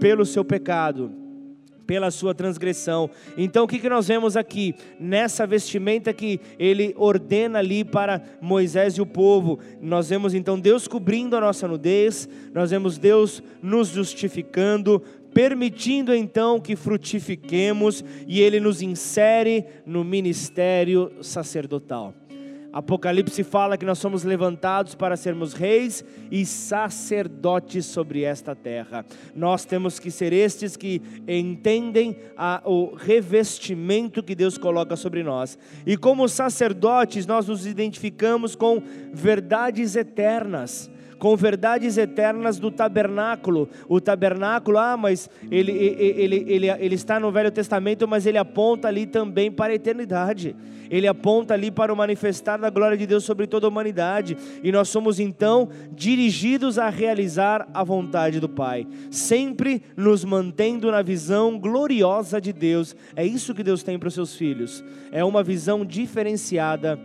pelo 0.00 0.24
seu 0.24 0.44
pecado, 0.44 1.10
pela 1.86 2.10
sua 2.10 2.34
transgressão. 2.34 3.10
Então 3.36 3.64
o 3.64 3.68
que, 3.68 3.78
que 3.78 3.88
nós 3.88 4.06
vemos 4.06 4.36
aqui? 4.36 4.74
Nessa 4.98 5.46
vestimenta 5.46 6.12
que 6.12 6.40
ele 6.58 6.94
ordena 6.96 7.58
ali 7.58 7.84
para 7.84 8.22
Moisés 8.40 8.94
e 8.94 9.02
o 9.02 9.06
povo, 9.06 9.58
nós 9.80 10.08
vemos 10.08 10.34
então 10.34 10.58
Deus 10.58 10.86
cobrindo 10.86 11.36
a 11.36 11.40
nossa 11.40 11.66
nudez, 11.66 12.28
nós 12.54 12.70
vemos 12.70 12.98
Deus 12.98 13.42
nos 13.62 13.88
justificando, 13.88 15.02
permitindo 15.34 16.14
então 16.14 16.60
que 16.60 16.76
frutifiquemos 16.76 18.04
e 18.26 18.40
ele 18.40 18.60
nos 18.60 18.82
insere 18.82 19.64
no 19.84 20.04
ministério 20.04 21.10
sacerdotal. 21.20 22.14
Apocalipse 22.76 23.42
fala 23.42 23.78
que 23.78 23.86
nós 23.86 23.98
somos 23.98 24.22
levantados 24.22 24.94
para 24.94 25.16
sermos 25.16 25.54
reis 25.54 26.04
e 26.30 26.44
sacerdotes 26.44 27.86
sobre 27.86 28.22
esta 28.22 28.54
terra. 28.54 29.02
Nós 29.34 29.64
temos 29.64 29.98
que 29.98 30.10
ser 30.10 30.30
estes 30.30 30.76
que 30.76 31.00
entendem 31.26 32.18
a, 32.36 32.60
o 32.66 32.94
revestimento 32.94 34.22
que 34.22 34.34
Deus 34.34 34.58
coloca 34.58 34.94
sobre 34.94 35.22
nós. 35.22 35.58
E 35.86 35.96
como 35.96 36.28
sacerdotes, 36.28 37.26
nós 37.26 37.48
nos 37.48 37.64
identificamos 37.64 38.54
com 38.54 38.82
verdades 39.10 39.96
eternas 39.96 40.90
com 41.18 41.36
verdades 41.36 41.96
eternas 41.96 42.58
do 42.58 42.70
tabernáculo. 42.70 43.68
O 43.88 44.00
tabernáculo, 44.00 44.78
ah, 44.78 44.96
mas 44.96 45.28
ele, 45.50 45.72
ele, 45.72 46.44
ele, 46.46 46.68
ele, 46.68 46.94
está 46.94 47.18
no 47.18 47.30
Velho 47.30 47.50
Testamento, 47.50 48.06
mas 48.06 48.26
ele 48.26 48.38
aponta 48.38 48.88
ali 48.88 49.06
também 49.06 49.50
para 49.50 49.72
a 49.72 49.76
eternidade. 49.76 50.54
Ele 50.90 51.06
aponta 51.08 51.54
ali 51.54 51.70
para 51.70 51.92
o 51.92 51.96
manifestar 51.96 52.58
da 52.58 52.70
glória 52.70 52.96
de 52.96 53.06
Deus 53.06 53.24
sobre 53.24 53.46
toda 53.46 53.66
a 53.66 53.68
humanidade. 53.68 54.36
E 54.62 54.70
nós 54.70 54.88
somos 54.88 55.18
então 55.18 55.68
dirigidos 55.92 56.78
a 56.78 56.88
realizar 56.88 57.68
a 57.74 57.82
vontade 57.82 58.38
do 58.38 58.48
Pai, 58.48 58.86
sempre 59.10 59.82
nos 59.96 60.24
mantendo 60.24 60.90
na 60.90 61.02
visão 61.02 61.58
gloriosa 61.58 62.40
de 62.40 62.52
Deus. 62.52 62.94
É 63.14 63.24
isso 63.24 63.54
que 63.54 63.62
Deus 63.62 63.82
tem 63.82 63.98
para 63.98 64.08
os 64.08 64.14
seus 64.14 64.36
filhos. 64.36 64.84
É 65.10 65.24
uma 65.24 65.42
visão 65.42 65.84
diferenciada 65.84 66.98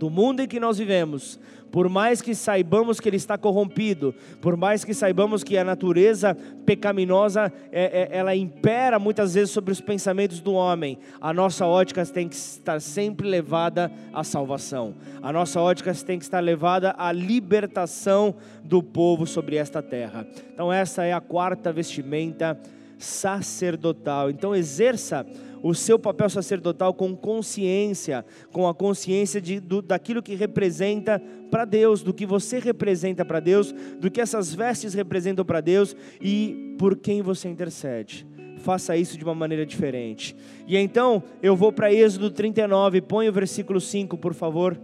do 0.00 0.08
mundo 0.08 0.40
em 0.40 0.48
que 0.48 0.58
nós 0.58 0.78
vivemos, 0.78 1.38
por 1.70 1.86
mais 1.86 2.22
que 2.22 2.34
saibamos 2.34 2.98
que 2.98 3.06
ele 3.06 3.18
está 3.18 3.36
corrompido, 3.36 4.14
por 4.40 4.56
mais 4.56 4.82
que 4.82 4.94
saibamos 4.94 5.44
que 5.44 5.58
a 5.58 5.62
natureza 5.62 6.34
pecaminosa 6.64 7.52
é, 7.70 8.08
é, 8.10 8.16
ela 8.16 8.34
impera 8.34 8.98
muitas 8.98 9.34
vezes 9.34 9.50
sobre 9.50 9.70
os 9.72 9.80
pensamentos 9.80 10.40
do 10.40 10.54
homem, 10.54 10.98
a 11.20 11.34
nossa 11.34 11.66
ótica 11.66 12.04
tem 12.06 12.30
que 12.30 12.34
estar 12.34 12.80
sempre 12.80 13.28
levada 13.28 13.92
à 14.10 14.24
salvação, 14.24 14.94
a 15.22 15.30
nossa 15.30 15.60
ótica 15.60 15.92
tem 15.94 16.18
que 16.18 16.24
estar 16.24 16.40
levada 16.40 16.94
à 16.96 17.12
libertação 17.12 18.34
do 18.64 18.82
povo 18.82 19.26
sobre 19.26 19.56
esta 19.56 19.82
terra. 19.82 20.26
Então, 20.54 20.72
essa 20.72 21.04
é 21.04 21.12
a 21.12 21.20
quarta 21.20 21.70
vestimenta 21.70 22.58
sacerdotal. 22.96 24.30
Então, 24.30 24.56
exerça 24.56 25.26
o 25.62 25.74
seu 25.74 25.98
papel 25.98 26.28
sacerdotal 26.28 26.94
com 26.94 27.14
consciência, 27.14 28.24
com 28.52 28.66
a 28.66 28.74
consciência 28.74 29.40
de, 29.40 29.60
do, 29.60 29.82
daquilo 29.82 30.22
que 30.22 30.34
representa 30.34 31.22
para 31.50 31.64
Deus, 31.64 32.02
do 32.02 32.14
que 32.14 32.26
você 32.26 32.58
representa 32.58 33.24
para 33.24 33.40
Deus, 33.40 33.74
do 33.98 34.10
que 34.10 34.20
essas 34.20 34.54
vestes 34.54 34.94
representam 34.94 35.44
para 35.44 35.60
Deus 35.60 35.94
e 36.20 36.74
por 36.78 36.96
quem 36.96 37.22
você 37.22 37.48
intercede. 37.48 38.26
Faça 38.58 38.96
isso 38.96 39.16
de 39.16 39.24
uma 39.24 39.34
maneira 39.34 39.64
diferente. 39.64 40.36
E 40.66 40.76
então 40.76 41.22
eu 41.42 41.56
vou 41.56 41.72
para 41.72 41.92
Êxodo 41.92 42.30
39, 42.30 43.00
põe 43.00 43.28
o 43.28 43.32
versículo 43.32 43.80
5, 43.80 44.18
por 44.18 44.34
favor. 44.34 44.78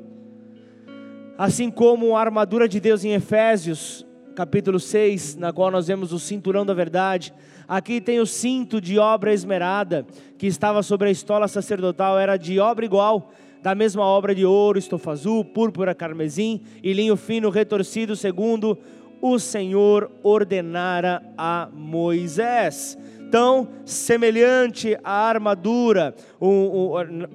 Assim 1.36 1.70
como 1.70 2.16
a 2.16 2.20
armadura 2.20 2.66
de 2.66 2.80
Deus 2.80 3.04
em 3.04 3.12
Efésios, 3.12 4.05
capítulo 4.36 4.78
6, 4.78 5.36
na 5.36 5.50
qual 5.50 5.70
nós 5.70 5.86
vemos 5.86 6.12
o 6.12 6.18
cinturão 6.18 6.66
da 6.66 6.74
verdade. 6.74 7.32
Aqui 7.66 8.02
tem 8.02 8.20
o 8.20 8.26
cinto 8.26 8.82
de 8.82 8.98
obra 8.98 9.32
esmerada, 9.32 10.06
que 10.36 10.46
estava 10.46 10.82
sobre 10.82 11.08
a 11.08 11.10
estola 11.10 11.48
sacerdotal, 11.48 12.18
era 12.18 12.36
de 12.36 12.60
obra 12.60 12.84
igual, 12.84 13.32
da 13.62 13.74
mesma 13.74 14.04
obra 14.04 14.34
de 14.34 14.44
ouro, 14.44 14.78
estofa 14.78 15.12
azul, 15.12 15.42
púrpura, 15.42 15.94
carmesim 15.94 16.60
e 16.82 16.92
linho 16.92 17.16
fino 17.16 17.48
retorcido, 17.48 18.14
segundo 18.14 18.78
o 19.22 19.38
Senhor 19.38 20.10
ordenara 20.22 21.22
a 21.38 21.70
Moisés. 21.72 22.98
Tão 23.30 23.68
semelhante 23.84 24.96
à 25.02 25.28
armadura, 25.28 26.14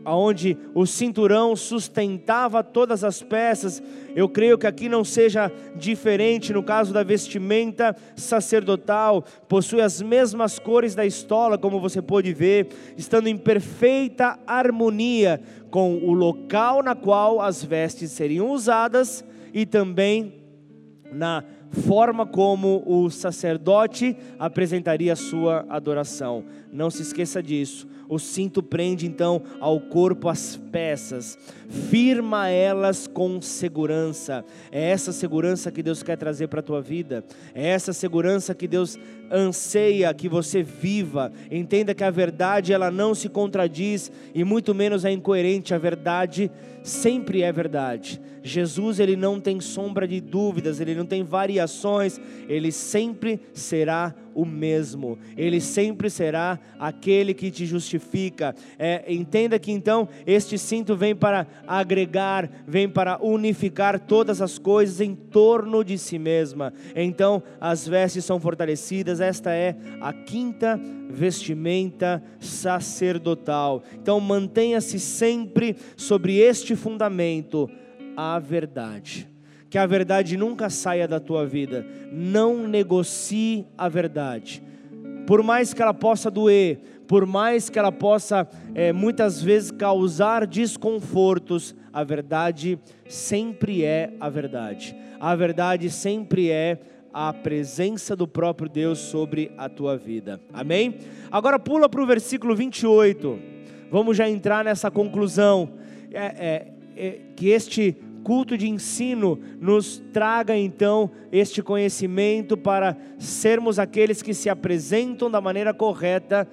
onde 0.06 0.58
o 0.74 0.86
cinturão 0.86 1.56
sustentava 1.56 2.64
todas 2.64 3.04
as 3.04 3.22
peças, 3.22 3.84
eu 4.16 4.28
creio 4.30 4.58
que 4.58 4.68
aqui 4.68 4.88
não 4.88 5.04
seja 5.04 5.52
diferente 5.76 6.54
no 6.54 6.64
caso 6.64 6.94
da 6.94 7.04
vestimenta 7.04 7.96
sacerdotal, 8.16 9.24
possui 9.48 9.82
as 9.82 10.02
mesmas 10.02 10.60
cores 10.60 10.96
da 10.96 11.06
estola, 11.06 11.58
como 11.58 11.80
você 11.80 12.02
pode 12.02 12.34
ver, 12.34 12.70
estando 12.98 13.28
em 13.28 13.38
perfeita 13.38 14.40
harmonia 14.48 15.42
com 15.70 15.96
o 15.98 16.14
local 16.14 16.84
na 16.84 16.96
qual 16.96 17.42
as 17.42 17.64
vestes 17.64 18.12
seriam 18.12 18.52
usadas 18.52 19.26
e 19.54 19.66
também 19.66 20.42
na 21.12 21.44
forma 21.72 22.26
como 22.26 22.84
o 22.86 23.10
sacerdote 23.10 24.16
apresentaria 24.38 25.14
a 25.14 25.16
sua 25.16 25.66
adoração. 25.70 26.44
Não 26.72 26.90
se 26.90 27.02
esqueça 27.02 27.42
disso. 27.42 27.88
O 28.12 28.20
cinto 28.20 28.62
prende 28.62 29.08
então 29.08 29.42
ao 29.62 29.80
corpo 29.80 30.28
as 30.28 30.58
peças, 30.70 31.38
firma 31.90 32.50
elas 32.50 33.08
com 33.08 33.42
segurança. 33.42 34.44
É 34.70 34.90
essa 34.90 35.14
segurança 35.14 35.72
que 35.72 35.82
Deus 35.82 36.04
quer 36.04 36.18
trazer 36.18 36.48
para 36.48 36.60
a 36.60 36.64
tua 36.64 36.82
vida. 36.82 37.24
É 37.56 37.70
essa 37.70 37.94
segurança 37.94 38.54
que 38.54 38.68
Deus 38.68 39.00
anseia 39.32 40.14
que 40.14 40.28
você 40.28 40.62
viva. 40.62 41.32
Entenda 41.50 41.96
que 41.96 42.04
a 42.04 42.12
verdade 42.12 42.74
ela 42.74 42.92
não 42.92 43.16
se 43.16 43.30
contradiz 43.30 44.12
e 44.36 44.44
muito 44.44 44.76
menos 44.76 45.06
é 45.06 45.12
incoerente. 45.12 45.74
A 45.74 45.78
verdade 45.78 46.52
sempre 46.84 47.44
é 47.44 47.52
verdade. 47.54 48.20
Jesus 48.44 49.00
ele 49.00 49.16
não 49.16 49.40
tem 49.40 49.60
sombra 49.60 50.08
de 50.08 50.20
dúvidas, 50.20 50.80
ele 50.80 50.96
não 50.96 51.06
tem 51.06 51.24
variações, 51.24 52.20
ele 52.48 52.72
sempre 52.72 53.40
será 53.54 54.16
o 54.34 54.46
mesmo, 54.46 55.18
ele 55.38 55.60
sempre 55.60 56.10
será 56.10 56.60
aquele 56.80 57.34
que 57.34 57.52
te 57.52 57.66
justifica. 57.66 58.56
É, 58.80 59.04
entenda 59.14 59.60
que 59.60 59.72
então 59.72 60.08
este 60.26 60.58
cinto 60.58 60.96
vem 60.96 61.16
para 61.16 61.46
agregar, 61.68 62.50
vem 62.68 62.90
para 62.90 63.20
unificar 63.22 64.00
todas 64.00 64.42
as 64.42 64.58
coisas 64.58 65.02
em 65.02 65.14
torno 65.14 65.84
de 65.84 65.98
si 65.98 66.18
mesma. 66.18 66.74
Então 66.96 67.44
as 67.60 67.88
vestes 67.88 68.26
são 68.26 68.40
fortalecidas, 68.40 69.20
esta 69.20 69.52
é 69.52 69.76
a 70.00 70.12
quinta 70.14 70.80
vestimenta 71.10 72.24
sacerdotal. 72.40 73.84
Então 73.94 74.20
mantenha-se 74.20 75.00
sempre 75.00 75.76
sobre 75.96 76.38
este 76.38 76.76
fundamento 76.76 77.70
a 78.22 78.38
verdade. 78.38 79.28
Que 79.68 79.80
a 79.80 79.86
verdade 79.88 80.38
nunca 80.38 80.70
saia 80.70 81.08
da 81.08 81.20
tua 81.20 81.44
vida. 81.46 81.84
Não 82.12 82.68
negocie 82.68 83.66
a 83.76 83.90
verdade. 83.90 84.62
Por 85.26 85.42
mais 85.42 85.74
que 85.74 85.82
ela 85.82 85.94
possa 85.94 86.30
doer, 86.30 86.80
por 87.08 87.26
mais 87.26 87.68
que 87.68 87.80
ela 87.80 87.92
possa 87.92 88.48
é, 88.76 88.94
muitas 88.94 89.42
vezes 89.42 89.72
causar 89.72 90.46
desconfortos, 90.46 91.74
a 91.92 92.04
verdade 92.04 92.78
sempre 93.08 93.84
é 93.84 94.14
a 94.20 94.30
verdade. 94.30 94.96
A 95.20 95.36
verdade 95.36 95.90
sempre 95.90 96.52
é 96.52 96.80
a 97.12 97.34
presença 97.34 98.16
do 98.16 98.28
próprio 98.28 98.70
Deus 98.70 99.00
sobre 99.00 99.52
a 99.58 99.68
tua 99.68 99.98
vida. 99.98 100.40
Amém? 100.54 101.00
Agora 101.32 101.58
pula 101.58 101.90
para 101.90 102.04
o 102.04 102.06
versículo 102.06 102.56
28. 102.56 103.40
Vamos 103.90 104.16
já 104.16 104.30
entrar 104.30 104.64
nessa 104.64 104.92
conclusão. 104.92 105.74
É, 106.14 106.26
é, 106.26 106.72
é, 106.96 107.20
que 107.36 107.50
este 107.50 107.98
culto 108.24 108.58
de 108.58 108.70
ensino 108.70 109.40
nos 109.60 110.02
traga 110.12 110.58
então 110.58 111.12
este 111.32 111.62
conhecimento 111.62 112.56
para 112.56 112.98
sermos 113.18 113.80
aqueles 113.80 114.22
que 114.22 114.34
se 114.34 114.50
apresentam 114.50 115.30
da 115.30 115.42
maneira 115.42 115.74
correta 115.74 116.48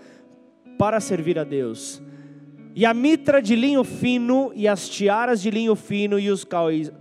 para 0.79 1.01
servir 1.01 1.39
a 1.39 1.45
Deus. 1.45 2.03
E 2.75 2.87
a 2.87 2.95
mitra 2.95 3.43
de 3.43 3.57
linho 3.57 3.83
fino, 3.83 4.53
e 4.55 4.69
as 4.69 4.89
tiaras 4.89 5.43
de 5.43 5.51
linho 5.51 5.75
fino, 5.75 6.19
e 6.19 6.31
os 6.31 6.47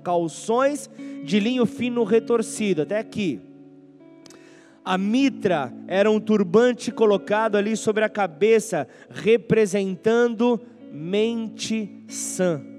calções 0.03 0.89
de 1.23 1.39
linho 1.39 1.65
fino 1.65 2.03
retorcido, 2.03 2.81
até 2.81 2.97
aqui. 2.97 3.39
A 4.83 4.97
mitra 4.97 5.71
era 5.87 6.09
um 6.09 6.19
turbante 6.19 6.91
colocado 6.91 7.57
ali 7.57 7.75
sobre 7.75 8.03
a 8.03 8.09
cabeça, 8.09 8.87
representando 9.09 10.59
mente 10.91 12.03
sã 12.07 12.76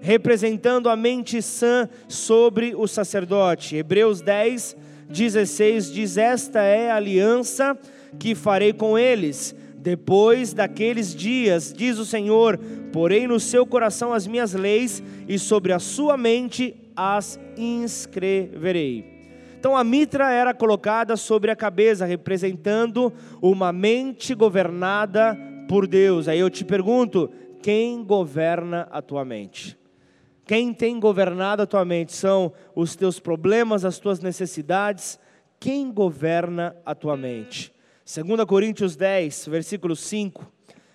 representando 0.00 0.88
a 0.88 0.96
mente 0.96 1.40
sã 1.42 1.88
sobre 2.08 2.74
o 2.74 2.86
sacerdote. 2.86 3.76
Hebreus 3.76 4.20
10, 4.20 4.76
16 5.08 5.92
diz: 5.92 6.16
Esta 6.16 6.60
é 6.62 6.90
a 6.90 6.96
aliança 6.96 7.78
que 8.18 8.34
farei 8.34 8.72
com 8.72 8.98
eles. 8.98 9.54
Depois 9.76 10.52
daqueles 10.52 11.14
dias, 11.14 11.72
diz 11.74 11.98
o 11.98 12.04
Senhor, 12.04 12.58
porei 12.92 13.26
no 13.26 13.40
seu 13.40 13.66
coração 13.66 14.12
as 14.12 14.26
minhas 14.26 14.52
leis 14.52 15.02
e 15.26 15.38
sobre 15.38 15.72
a 15.72 15.78
sua 15.78 16.18
mente 16.18 16.76
as 16.94 17.40
inscreverei. 17.56 19.20
Então 19.58 19.74
a 19.74 19.82
mitra 19.82 20.30
era 20.30 20.52
colocada 20.52 21.16
sobre 21.16 21.50
a 21.50 21.56
cabeça, 21.56 22.04
representando 22.04 23.12
uma 23.40 23.72
mente 23.72 24.34
governada 24.34 25.38
por 25.66 25.86
Deus. 25.86 26.28
Aí 26.28 26.38
eu 26.38 26.50
te 26.50 26.64
pergunto: 26.64 27.30
quem 27.62 28.04
governa 28.04 28.86
a 28.90 29.00
tua 29.00 29.24
mente? 29.24 29.79
Quem 30.50 30.74
tem 30.74 30.98
governado 30.98 31.62
a 31.62 31.66
tua 31.66 31.84
mente 31.84 32.12
são 32.12 32.52
os 32.74 32.96
teus 32.96 33.20
problemas, 33.20 33.84
as 33.84 34.00
tuas 34.00 34.18
necessidades. 34.18 35.16
Quem 35.60 35.92
governa 35.92 36.74
a 36.84 36.92
tua 36.92 37.16
mente? 37.16 37.72
2 38.04 38.44
Coríntios 38.46 38.96
10, 38.96 39.46
versículo 39.46 39.94
5, 39.94 40.44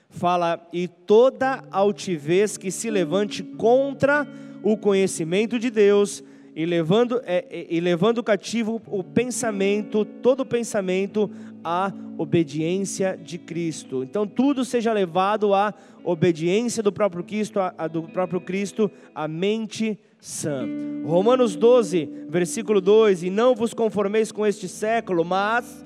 fala: 0.10 0.68
E 0.74 0.89
toda 0.89 1.63
altivez 1.72 2.58
que 2.58 2.70
se 2.70 2.89
levante 2.89 3.44
contra 3.44 4.28
o 4.62 4.76
conhecimento 4.76 5.58
de 5.58 5.70
Deus, 5.70 6.22
e 6.56 6.65
levando, 6.65 7.22
é, 7.26 7.68
e 7.70 7.80
levando 7.82 8.24
cativo 8.24 8.82
o 8.88 9.04
pensamento, 9.04 10.06
todo 10.06 10.46
pensamento 10.46 11.30
à 11.62 11.91
obediência 12.18 13.20
de 13.22 13.38
Cristo. 13.38 14.04
Então 14.04 14.26
tudo 14.26 14.63
seja 14.63 14.94
levado 14.94 15.54
à 15.54 15.74
obediência 16.04 16.82
do 16.82 16.94
próprio 16.94 17.24
Cristo, 17.24 17.60
a, 17.60 17.88
do 17.88 18.04
próprio 18.04 18.39
Cristo, 18.39 18.89
a 19.13 19.28
mente 19.28 20.00
sã. 20.18 20.65
Romanos 21.04 21.56
12, 21.58 22.10
versículo 22.30 22.80
2: 22.80 23.24
E 23.24 23.30
não 23.30 23.54
vos 23.54 23.74
conformeis 23.74 24.32
com 24.32 24.46
este 24.46 24.70
século, 24.70 25.26
mas 25.26 25.85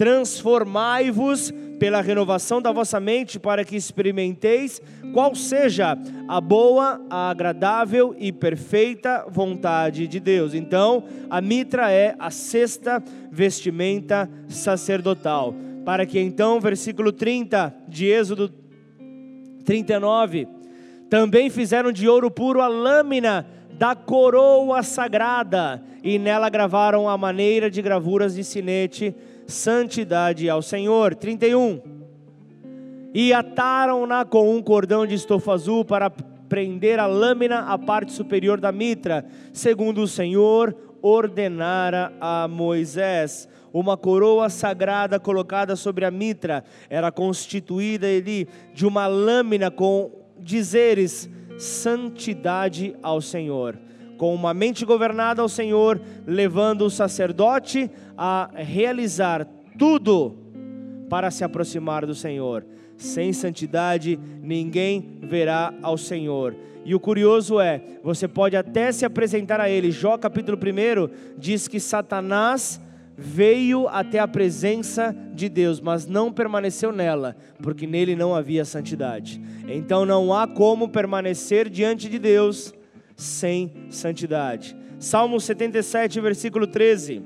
transformai-vos 0.00 1.52
pela 1.78 2.00
renovação 2.00 2.62
da 2.62 2.72
vossa 2.72 2.98
mente, 2.98 3.38
para 3.38 3.66
que 3.66 3.76
experimenteis 3.76 4.80
qual 5.12 5.34
seja 5.34 5.94
a 6.26 6.40
boa, 6.40 7.04
a 7.10 7.28
agradável 7.28 8.16
e 8.18 8.32
perfeita 8.32 9.26
vontade 9.28 10.06
de 10.06 10.18
Deus. 10.18 10.54
Então, 10.54 11.04
a 11.28 11.42
mitra 11.42 11.92
é 11.92 12.16
a 12.18 12.30
sexta 12.30 13.04
vestimenta 13.30 14.26
sacerdotal. 14.48 15.54
Para 15.84 16.06
que 16.06 16.18
então, 16.18 16.58
versículo 16.60 17.12
30 17.12 17.74
de 17.86 18.06
Êxodo 18.06 18.50
39, 19.66 20.48
também 21.10 21.50
fizeram 21.50 21.92
de 21.92 22.08
ouro 22.08 22.30
puro 22.30 22.62
a 22.62 22.68
lâmina 22.68 23.46
da 23.72 23.94
coroa 23.94 24.82
sagrada, 24.82 25.82
e 26.02 26.18
nela 26.18 26.48
gravaram 26.48 27.08
a 27.08 27.16
maneira 27.16 27.70
de 27.70 27.82
gravuras 27.82 28.34
de 28.34 28.44
sinete 28.44 29.14
santidade 29.46 30.48
ao 30.48 30.62
Senhor. 30.62 31.14
31. 31.14 31.80
E 33.12 33.32
ataram-na 33.32 34.24
com 34.24 34.54
um 34.54 34.62
cordão 34.62 35.06
de 35.06 35.14
estofa 35.14 35.52
azul 35.52 35.84
para 35.84 36.10
prender 36.10 36.98
a 36.98 37.06
lâmina 37.06 37.60
à 37.60 37.78
parte 37.78 38.12
superior 38.12 38.60
da 38.60 38.72
mitra, 38.72 39.24
segundo 39.52 40.02
o 40.02 40.08
Senhor 40.08 40.74
ordenara 41.02 42.12
a 42.20 42.46
Moisés. 42.48 43.48
Uma 43.72 43.96
coroa 43.96 44.48
sagrada 44.48 45.20
colocada 45.20 45.76
sobre 45.76 46.04
a 46.04 46.10
mitra 46.10 46.64
era 46.88 47.12
constituída 47.12 48.06
ali 48.06 48.48
de 48.74 48.86
uma 48.86 49.06
lâmina 49.06 49.70
com 49.70 50.10
dizeres: 50.38 51.28
santidade 51.58 52.96
ao 53.02 53.20
Senhor 53.20 53.76
com 54.20 54.34
uma 54.34 54.52
mente 54.52 54.84
governada 54.84 55.40
ao 55.40 55.48
Senhor, 55.48 55.98
levando 56.26 56.82
o 56.82 56.90
sacerdote 56.90 57.90
a 58.18 58.50
realizar 58.54 59.48
tudo 59.78 60.36
para 61.08 61.30
se 61.30 61.42
aproximar 61.42 62.04
do 62.04 62.14
Senhor. 62.14 62.62
sem 62.98 63.32
santidade 63.32 64.20
ninguém 64.42 65.20
verá 65.22 65.72
ao 65.80 65.96
Senhor. 65.96 66.54
E 66.84 66.94
o 66.94 67.00
curioso 67.00 67.58
é, 67.58 67.80
você 68.02 68.28
pode 68.28 68.58
até 68.58 68.92
se 68.92 69.06
apresentar 69.06 69.58
a 69.58 69.70
Ele. 69.70 69.90
Jó 69.90 70.18
capítulo 70.18 70.58
1 70.58 71.38
diz 71.38 71.66
que 71.66 71.80
Satanás 71.80 72.78
veio 73.16 73.88
até 73.88 74.18
a 74.18 74.28
presença 74.28 75.16
de 75.32 75.48
Deus, 75.48 75.80
mas 75.80 76.06
não 76.06 76.30
permaneceu 76.30 76.92
nela, 76.92 77.34
porque 77.62 77.86
nele 77.86 78.14
não 78.14 78.34
havia 78.34 78.66
santidade. 78.66 79.40
Então 79.66 80.04
não 80.04 80.34
há 80.34 80.46
como 80.46 80.90
permanecer 80.90 81.70
diante 81.70 82.06
de 82.06 82.18
Deus 82.18 82.74
sem 83.20 83.72
santidade. 83.90 84.76
Salmo 84.98 85.40
77, 85.40 86.20
versículo 86.20 86.66
13. 86.66 87.22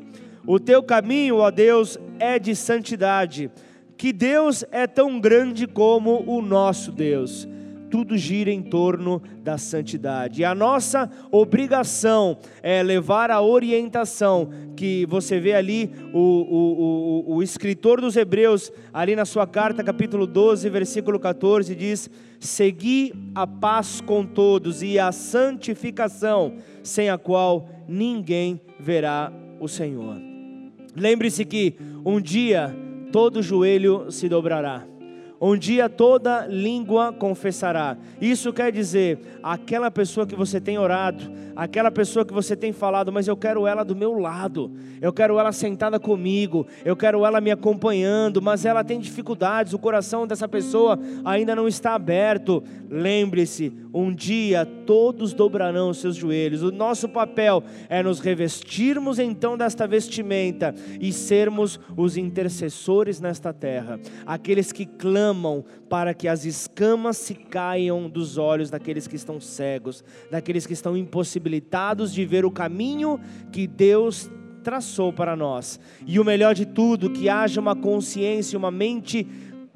O 0.47 0.61
teu 0.61 0.83
caminho, 0.83 1.37
ó 1.37 1.51
Deus, 1.51 1.99
é 2.19 2.39
de 2.39 2.55
santidade. 2.55 3.51
Que 3.97 4.13
Deus 4.13 4.65
é 4.71 4.87
tão 4.87 5.19
grande 5.21 5.67
como 5.67 6.23
o 6.27 6.43
nosso 6.43 6.93
Deus 6.93 7.49
tudo 7.95 8.19
gira 8.19 8.51
em 8.51 8.61
torno 8.61 9.23
da 9.41 9.57
santidade. 9.57 10.43
E 10.43 10.45
a 10.45 10.53
nossa 10.53 11.09
obrigação 11.31 12.37
é 12.61 12.83
levar 12.83 13.31
a 13.31 13.41
orientação 13.41 14.51
que 14.77 15.07
você 15.07 15.39
vê 15.39 15.53
ali, 15.53 15.93
o, 16.13 16.19
o, 16.19 17.31
o, 17.31 17.35
o 17.37 17.43
escritor 17.43 18.01
dos 18.01 18.17
Hebreus, 18.17 18.73
ali 18.93 19.15
na 19.15 19.25
sua 19.25 19.47
carta, 19.47 19.85
capítulo 19.85 20.27
12, 20.27 20.69
versículo 20.71 21.21
14, 21.21 21.73
diz: 21.77 22.11
Segui 22.41 23.15
a 23.33 23.47
paz 23.47 24.01
com 24.01 24.27
todos 24.27 24.83
e 24.83 24.99
a 24.99 25.13
santificação, 25.13 26.57
sem 26.83 27.11
a 27.11 27.17
qual 27.17 27.69
ninguém 27.87 28.61
verá 28.77 29.33
o 29.61 29.69
Senhor. 29.69 30.17
Lembre-se 30.97 31.45
que 31.45 31.77
um 32.05 32.21
dia 32.21 32.75
todo 33.13 33.41
joelho 33.41 34.11
se 34.11 34.29
dobrará 34.29 34.85
um 35.51 35.59
dia 35.59 35.89
toda 35.89 36.47
língua 36.47 37.13
confessará. 37.13 37.97
Isso 38.21 38.53
quer 38.53 38.73
dizer, 38.73 39.19
aquela 39.43 39.91
pessoa 39.91 40.27
que 40.27 40.35
você 40.35 40.61
tem 40.61 40.79
orado, 40.79 41.31
aquela 41.55 41.91
pessoa 41.91 42.25
que 42.25 42.33
você 42.33 42.57
tem 42.57 42.73
falado, 42.73 43.13
mas 43.13 43.29
eu 43.29 43.37
quero 43.37 43.67
ela 43.67 43.85
do 43.85 43.95
meu 43.95 44.19
lado, 44.19 44.71
eu 45.03 45.13
quero 45.13 45.39
ela 45.39 45.53
sentada 45.53 46.01
comigo, 46.01 46.67
eu 46.85 46.97
quero 46.97 47.25
ela 47.25 47.41
me 47.41 47.51
acompanhando, 47.51 48.41
mas 48.41 48.65
ela 48.65 48.83
tem 48.83 48.99
dificuldades, 48.99 49.75
o 49.75 49.79
coração 49.79 50.27
dessa 50.27 50.49
pessoa 50.49 50.99
ainda 51.25 51.55
não 51.55 51.69
está 51.69 51.95
aberto. 51.95 52.63
Lembre-se, 52.89 53.73
um 53.95 54.13
dia 54.13 54.67
todos 54.67 55.33
dobrarão 55.33 55.91
os 55.91 55.99
seus 55.99 56.17
joelhos. 56.17 56.65
O 56.65 56.73
nosso 56.73 57.09
papel 57.09 57.63
é 57.89 58.03
nos 58.03 58.19
revestirmos 58.19 59.21
então 59.21 59.57
desta 59.57 59.87
vestimenta 59.87 60.75
e 61.01 61.13
sermos 61.13 61.79
os 61.97 62.17
intercessores 62.17 63.21
nesta 63.21 63.53
terra, 63.53 64.01
aqueles 64.27 64.73
que 64.73 64.85
clamam 64.85 65.65
para 65.89 66.13
que 66.13 66.27
as 66.27 66.45
escamas 66.45 67.17
se 67.19 67.35
caiam 67.35 68.11
dos 68.11 68.37
olhos 68.37 68.69
daqueles 68.69 69.07
que 69.07 69.15
estão 69.15 69.41
cegos, 69.41 70.03
daqueles 70.29 70.67
que 70.67 70.73
estão 70.73 70.97
impossibilitados 70.97 72.13
de 72.13 72.25
ver 72.25 72.45
o 72.45 72.51
caminho 72.51 73.21
que 73.53 73.69
Deus 73.69 74.29
traçou 74.65 75.13
para 75.13 75.37
nós. 75.37 75.79
E 76.07 76.19
o 76.19 76.25
melhor 76.25 76.55
de 76.55 76.65
tudo, 76.67 77.11
que 77.11 77.29
haja 77.29 77.61
uma 77.61 77.77
consciência, 77.77 78.59
uma 78.59 78.71
mente 78.71 79.27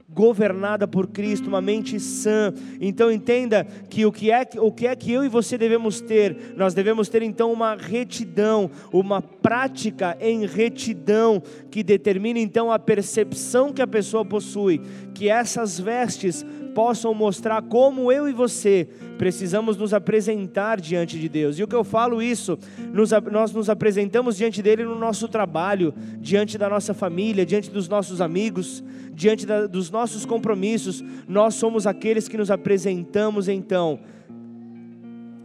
governada 0.08 0.88
por 0.88 1.08
Cristo, 1.08 1.48
uma 1.48 1.60
mente 1.60 2.00
sã. 2.00 2.52
Então 2.80 3.12
entenda 3.12 3.64
que 3.90 4.06
o 4.06 4.12
que 4.12 4.30
é 4.30 4.48
o 4.58 4.72
que 4.72 4.86
é 4.86 4.96
que 4.96 5.12
eu 5.12 5.24
e 5.24 5.28
você 5.28 5.58
devemos 5.58 6.00
ter? 6.00 6.54
Nós 6.56 6.72
devemos 6.74 7.08
ter 7.08 7.22
então 7.22 7.52
uma 7.52 7.74
retidão, 7.74 8.70
uma 8.92 9.20
prática 9.20 10.16
em 10.20 10.46
retidão 10.46 11.42
que 11.70 11.82
determine 11.82 12.40
então 12.40 12.72
a 12.72 12.78
percepção 12.78 13.72
que 13.72 13.82
a 13.82 13.86
pessoa 13.86 14.24
possui, 14.24 14.80
que 15.14 15.28
essas 15.28 15.78
vestes 15.78 16.44
possam 16.78 17.12
mostrar 17.12 17.60
como 17.62 18.12
eu 18.12 18.28
e 18.28 18.32
você 18.32 18.88
precisamos 19.18 19.76
nos 19.76 19.92
apresentar 19.92 20.80
diante 20.80 21.18
de 21.18 21.28
Deus. 21.28 21.58
E 21.58 21.64
o 21.64 21.66
que 21.66 21.74
eu 21.74 21.82
falo 21.82 22.22
isso, 22.22 22.56
nos, 22.92 23.10
nós 23.32 23.52
nos 23.52 23.68
apresentamos 23.68 24.36
diante 24.36 24.62
dele 24.62 24.84
no 24.84 24.94
nosso 24.94 25.26
trabalho, 25.26 25.92
diante 26.20 26.56
da 26.56 26.68
nossa 26.68 26.94
família, 26.94 27.44
diante 27.44 27.68
dos 27.68 27.88
nossos 27.88 28.20
amigos, 28.20 28.84
diante 29.12 29.44
da, 29.44 29.66
dos 29.66 29.90
nossos 29.90 30.24
compromissos. 30.24 31.02
Nós 31.26 31.56
somos 31.56 31.84
aqueles 31.84 32.28
que 32.28 32.36
nos 32.36 32.48
apresentamos 32.48 33.48
então 33.48 33.98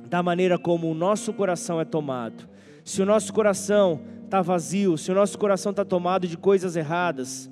da 0.07 0.21
maneira 0.21 0.59
como 0.59 0.91
o 0.91 0.93
nosso 0.93 1.33
coração 1.33 1.81
é 1.81 1.83
tomado. 1.83 2.47
Se 2.85 3.01
o 3.01 3.07
nosso 3.07 3.33
coração 3.33 4.01
está 4.23 4.39
vazio, 4.39 4.99
se 4.99 5.11
o 5.11 5.15
nosso 5.15 5.39
coração 5.39 5.71
está 5.71 5.83
tomado 5.83 6.27
de 6.27 6.37
coisas 6.37 6.75
erradas, 6.75 7.49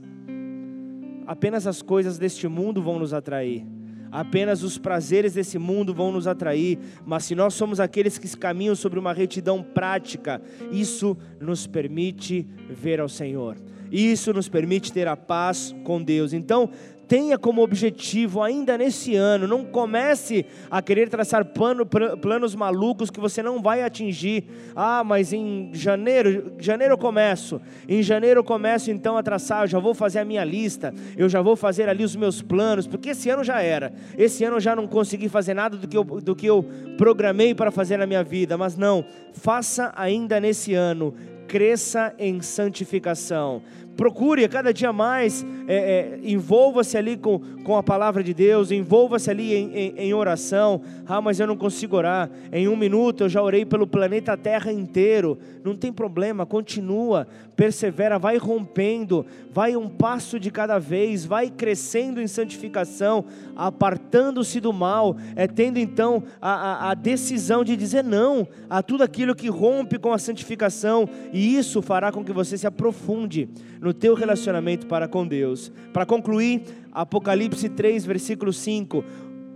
apenas 1.26 1.68
as 1.68 1.82
coisas 1.82 2.18
deste 2.18 2.48
mundo 2.48 2.82
vão 2.82 3.00
nos 3.00 3.14
atrair. 3.14 3.66
Apenas 4.12 4.62
os 4.62 4.78
prazeres 4.78 5.34
desse 5.34 5.58
mundo 5.58 5.94
vão 5.94 6.12
nos 6.12 6.28
atrair, 6.28 6.78
mas 7.06 7.24
se 7.24 7.34
nós 7.34 7.54
somos 7.54 7.80
aqueles 7.80 8.18
que 8.18 8.28
caminham 8.38 8.76
sobre 8.76 9.00
uma 9.00 9.14
retidão 9.14 9.64
prática, 9.64 10.42
isso 10.70 11.18
nos 11.40 11.66
permite 11.66 12.46
ver 12.70 13.00
ao 13.00 13.08
Senhor. 13.08 13.58
Isso 13.90 14.34
nos 14.34 14.50
permite 14.50 14.92
ter 14.92 15.08
a 15.08 15.16
paz 15.16 15.74
com 15.84 16.02
Deus. 16.02 16.34
Então, 16.34 16.70
tenha 17.12 17.38
como 17.38 17.62
objetivo 17.62 18.42
ainda 18.42 18.78
nesse 18.78 19.18
ano, 19.18 19.46
não 19.46 19.66
comece 19.66 20.46
a 20.70 20.82
querer 20.82 21.10
traçar 21.10 21.44
plano, 21.44 21.86
planos 21.86 22.56
malucos 22.56 23.10
que 23.10 23.20
você 23.20 23.44
não 23.44 23.62
vai 23.62 23.84
atingir. 23.84 24.46
Ah, 24.74 25.04
mas 25.04 25.34
em 25.34 25.72
janeiro, 25.74 26.54
janeiro 26.58 26.94
eu 26.94 26.98
começo. 26.98 27.60
Em 27.86 28.02
janeiro 28.02 28.40
eu 28.40 28.44
começo 28.46 28.90
então 28.90 29.18
a 29.18 29.24
traçar, 29.24 29.64
eu 29.64 29.68
já 29.68 29.78
vou 29.78 29.94
fazer 29.94 30.20
a 30.20 30.26
minha 30.26 30.46
lista, 30.46 30.94
eu 31.18 31.28
já 31.28 31.42
vou 31.42 31.58
fazer 31.58 31.90
ali 31.90 32.06
os 32.06 32.16
meus 32.16 32.42
planos, 32.42 32.88
porque 32.88 33.10
esse 33.10 33.30
ano 33.30 33.44
já 33.44 33.62
era. 33.62 33.92
Esse 34.18 34.46
ano 34.46 34.56
eu 34.56 34.62
já 34.62 34.74
não 34.74 34.88
consegui 34.88 35.28
fazer 35.28 35.54
nada 35.54 35.76
do 35.76 35.90
que 35.90 35.98
eu, 35.98 36.06
do 36.06 36.34
que 36.34 36.46
eu 36.46 36.66
programei 36.98 37.54
para 37.54 37.72
fazer 37.72 37.98
na 37.98 38.08
minha 38.08 38.24
vida, 38.24 38.58
mas 38.58 38.78
não, 38.78 39.04
faça 39.34 39.92
ainda 39.98 40.40
nesse 40.40 40.74
ano 40.74 41.14
cresça 41.46 42.16
em 42.18 42.42
santificação 42.42 43.62
procure 43.96 44.48
cada 44.48 44.74
dia 44.74 44.92
mais, 44.92 45.46
é, 45.68 45.76
é, 45.76 46.20
envolva-se 46.24 46.98
ali 46.98 47.18
com, 47.18 47.40
com 47.64 47.78
a 47.78 47.84
palavra 47.84 48.24
de 48.24 48.34
Deus, 48.34 48.72
envolva-se 48.72 49.30
ali 49.30 49.54
em, 49.54 49.72
em, 49.74 49.94
em, 49.98 50.14
oração. 50.14 50.82
Ah, 51.06 51.22
mas 51.22 51.40
eu 51.40 51.48
não 51.48 51.56
consigo 51.56 51.96
orar. 51.96 52.30
Em 52.52 52.68
um 52.68 52.76
minuto 52.76 53.24
eu 53.24 53.30
já 53.30 53.42
orei 53.42 53.66
pelo 53.66 53.86
planeta 53.86 54.36
Terra 54.36 54.72
inteiro. 54.72 55.38
Não 55.64 55.76
tem 55.76 55.92
problema, 55.94 56.46
continua, 56.46 57.28
persevera, 57.56 58.18
vai 58.18 58.38
rompendo, 58.38 59.26
vai 59.52 59.76
um 59.76 59.88
passo 59.88 60.40
de 60.40 60.50
cada 60.50 60.80
vez, 60.80 61.26
vai 61.26 61.50
crescendo 61.50 62.20
em 62.20 62.28
santificação, 62.28 63.26
apartando-se 63.56 64.60
do 64.60 64.74
mal, 64.74 65.16
é 65.36 65.48
tendo 65.48 65.78
então 65.78 66.24
a, 66.42 66.52
a, 66.52 66.92
a 66.92 66.94
decisão 66.94 67.64
de 67.64 67.76
dizer 67.76 68.04
não 68.04 68.48
a 68.70 68.82
tudo 68.82 69.04
aquilo 69.04 69.36
que 69.36 69.48
rompe 69.48 70.00
com 70.00 70.12
a 70.12 70.18
santificação, 70.18 71.08
e 71.32 71.56
isso 71.56 71.82
fará 71.82 72.12
com 72.12 72.24
que 72.24 72.34
você 72.34 72.58
se 72.58 72.66
aprofunde 72.66 73.50
no 73.82 73.96
teu 73.96 74.14
relacionamento 74.14 74.86
para 74.86 75.08
com 75.08 75.28
Deus. 75.28 75.72
Para 75.92 76.06
concluir, 76.06 76.62
Apocalipse 76.92 77.68
3, 77.68 78.06
versículo 78.06 78.54
5: 78.54 79.04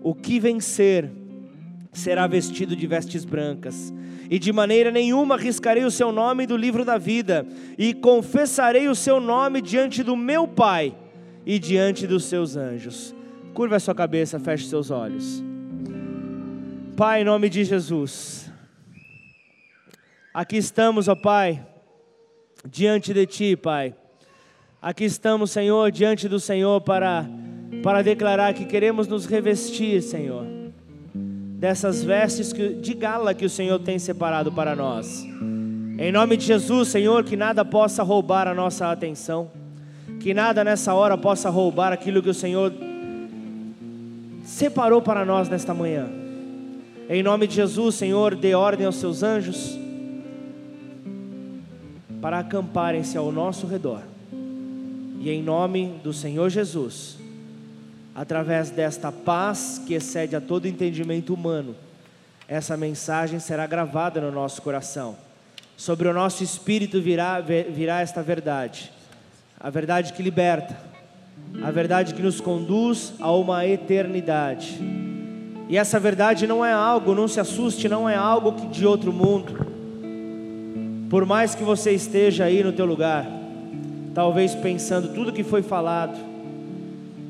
O 0.02 0.16
que 0.16 0.40
vencer 0.40 1.12
será 1.94 2.26
vestido 2.26 2.76
de 2.76 2.88
vestes 2.88 3.24
brancas, 3.24 3.94
e 4.30 4.40
de 4.40 4.52
maneira 4.52 4.90
nenhuma 4.90 5.36
arriscarei 5.36 5.86
o 5.86 5.92
seu 5.92 6.12
nome 6.12 6.48
do 6.48 6.58
livro 6.58 6.84
da 6.84 6.98
vida, 6.98 7.46
e 7.78 7.94
confessarei 7.94 8.88
o 8.90 8.96
seu 8.96 9.20
nome 9.20 9.62
diante 9.62 10.02
do 10.02 10.18
meu 10.18 10.48
Pai 10.48 10.96
e 11.46 11.60
diante 11.60 12.08
dos 12.08 12.26
seus 12.26 12.58
anjos. 12.58 13.14
Curva 13.54 13.76
a 13.76 13.80
sua 13.80 13.94
cabeça, 13.94 14.40
feche 14.40 14.68
seus 14.68 14.90
olhos. 14.90 15.44
Pai, 16.98 17.22
em 17.22 17.26
nome 17.26 17.48
de 17.48 17.64
Jesus, 17.64 18.52
aqui 20.34 20.58
estamos, 20.58 21.08
ó 21.08 21.16
Pai, 21.16 21.64
diante 22.68 23.14
de 23.14 23.26
Ti, 23.28 23.56
Pai 23.56 23.96
Aqui 24.86 25.04
estamos, 25.04 25.50
Senhor, 25.50 25.92
diante 25.92 26.30
do 26.30 26.40
Senhor 26.40 26.80
para, 26.80 27.26
para 27.82 28.04
declarar 28.04 28.54
que 28.54 28.66
queremos 28.66 29.08
nos 29.08 29.26
revestir, 29.26 30.00
Senhor, 30.04 30.46
dessas 31.16 32.04
vestes 32.04 32.54
que, 32.54 32.70
de 32.70 32.94
gala 32.94 33.34
que 33.34 33.44
o 33.44 33.50
Senhor 33.50 33.80
tem 33.80 33.98
separado 33.98 34.52
para 34.52 34.76
nós. 34.76 35.26
Em 35.98 36.12
nome 36.12 36.38
de 36.38 36.46
Jesus, 36.46 36.90
Senhor, 36.90 37.24
que 37.24 37.36
nada 37.36 37.66
possa 37.66 38.04
roubar 38.04 38.48
a 38.48 38.54
nossa 38.54 38.92
atenção, 38.92 39.50
que 40.20 40.36
nada 40.36 40.64
nessa 40.64 40.94
hora 40.94 41.18
possa 41.18 41.50
roubar 41.50 41.92
aquilo 41.92 42.22
que 42.22 42.30
o 42.30 42.34
Senhor 42.36 42.72
separou 44.44 45.02
para 45.02 45.26
nós 45.26 45.50
nesta 45.50 45.74
manhã. 45.74 46.08
Em 47.10 47.24
nome 47.24 47.48
de 47.48 47.56
Jesus, 47.56 47.96
Senhor, 47.96 48.36
dê 48.36 48.54
ordem 48.54 48.86
aos 48.86 48.98
seus 48.98 49.24
anjos 49.24 49.80
para 52.22 52.38
acamparem-se 52.38 53.18
ao 53.18 53.32
nosso 53.32 53.66
redor 53.66 54.14
e 55.20 55.30
em 55.30 55.42
nome 55.42 56.00
do 56.04 56.14
Senhor 56.14 56.50
Jesus, 56.50 57.18
através 58.14 58.70
desta 58.70 59.12
paz 59.12 59.82
que 59.86 59.94
excede 59.94 60.36
a 60.36 60.42
todo 60.42 60.68
entendimento 60.68 61.34
humano, 61.34 61.76
essa 62.48 62.78
mensagem 62.78 63.40
será 63.40 63.66
gravada 63.66 64.22
no 64.22 64.32
nosso 64.32 64.62
coração. 64.62 65.18
Sobre 65.76 66.08
o 66.08 66.14
nosso 66.14 66.44
espírito 66.44 67.02
virá, 67.02 67.42
virá 67.42 68.02
esta 68.02 68.22
verdade, 68.22 68.92
a 69.60 69.70
verdade 69.70 70.14
que 70.14 70.24
liberta, 70.24 70.78
a 71.62 71.72
verdade 71.72 72.14
que 72.14 72.22
nos 72.22 72.40
conduz 72.40 73.14
a 73.20 73.32
uma 73.32 73.66
eternidade. 73.66 74.80
E 75.68 75.78
essa 75.78 76.00
verdade 76.00 76.46
não 76.46 76.64
é 76.64 76.72
algo, 76.72 77.16
não 77.16 77.28
se 77.28 77.40
assuste, 77.40 77.90
não 77.90 78.08
é 78.08 78.16
algo 78.16 78.70
de 78.70 78.86
outro 78.86 79.12
mundo. 79.12 79.66
Por 81.10 81.26
mais 81.26 81.56
que 81.56 81.64
você 81.64 81.92
esteja 81.92 82.46
aí 82.46 82.64
no 82.64 82.72
teu 82.72 82.86
lugar, 82.86 83.26
talvez 84.16 84.56
pensando 84.56 85.10
tudo 85.10 85.34
que 85.34 85.44
foi 85.44 85.62
falado, 85.62 86.18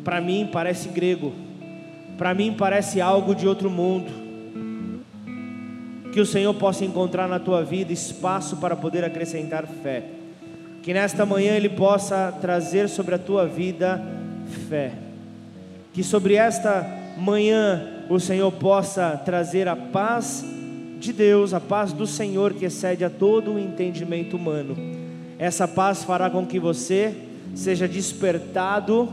para 0.04 0.22
mim 0.22 0.48
parece 0.54 0.88
grego, 0.90 1.34
para 2.16 2.34
mim 2.36 2.54
parece 2.54 3.02
algo 3.02 3.34
de 3.34 3.48
outro 3.48 3.72
mundo. 3.72 4.24
Que 6.14 6.22
o 6.22 6.26
Senhor 6.26 6.54
possa 6.54 6.86
encontrar 6.86 7.28
na 7.28 7.40
tua 7.40 7.62
vida 7.64 7.92
espaço 7.92 8.58
para 8.58 8.76
poder 8.76 9.04
acrescentar 9.04 9.66
fé. 9.66 10.04
Que 10.82 10.94
nesta 10.94 11.26
manhã 11.26 11.56
Ele 11.56 11.68
possa 11.68 12.32
trazer 12.40 12.88
sobre 12.88 13.16
a 13.16 13.20
tua 13.20 13.46
vida 13.46 14.02
fé. 14.70 14.94
Que 15.92 16.04
sobre 16.04 16.36
esta 16.36 16.88
manhã 17.18 18.06
o 18.10 18.20
Senhor 18.20 18.52
possa 18.52 19.20
trazer 19.26 19.68
a 19.68 19.76
paz 19.76 20.46
de 21.00 21.12
Deus, 21.12 21.54
a 21.54 21.60
paz 21.60 21.92
do 21.92 22.06
Senhor 22.08 22.54
que 22.54 22.66
excede 22.66 23.04
a 23.04 23.10
todo 23.10 23.54
o 23.54 23.60
entendimento 23.60 24.38
humano. 24.38 25.05
Essa 25.38 25.68
paz 25.68 26.04
fará 26.04 26.30
com 26.30 26.46
que 26.46 26.60
você 26.60 27.14
seja 27.54 27.88
despertado 27.88 29.10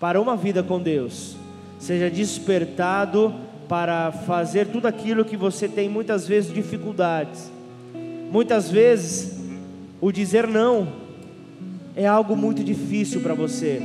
para 0.00 0.20
uma 0.20 0.36
vida 0.36 0.62
com 0.62 0.80
Deus, 0.80 1.36
seja 1.78 2.10
despertado 2.10 3.34
para 3.68 4.12
fazer 4.12 4.68
tudo 4.68 4.86
aquilo 4.86 5.24
que 5.24 5.36
você 5.36 5.68
tem 5.68 5.88
muitas 5.88 6.26
vezes 6.26 6.52
dificuldades. 6.52 7.50
Muitas 8.30 8.70
vezes 8.70 9.38
o 10.00 10.10
dizer 10.10 10.46
não 10.46 10.88
é 11.94 12.06
algo 12.06 12.36
muito 12.36 12.62
difícil 12.62 13.20
para 13.20 13.34
você. 13.34 13.80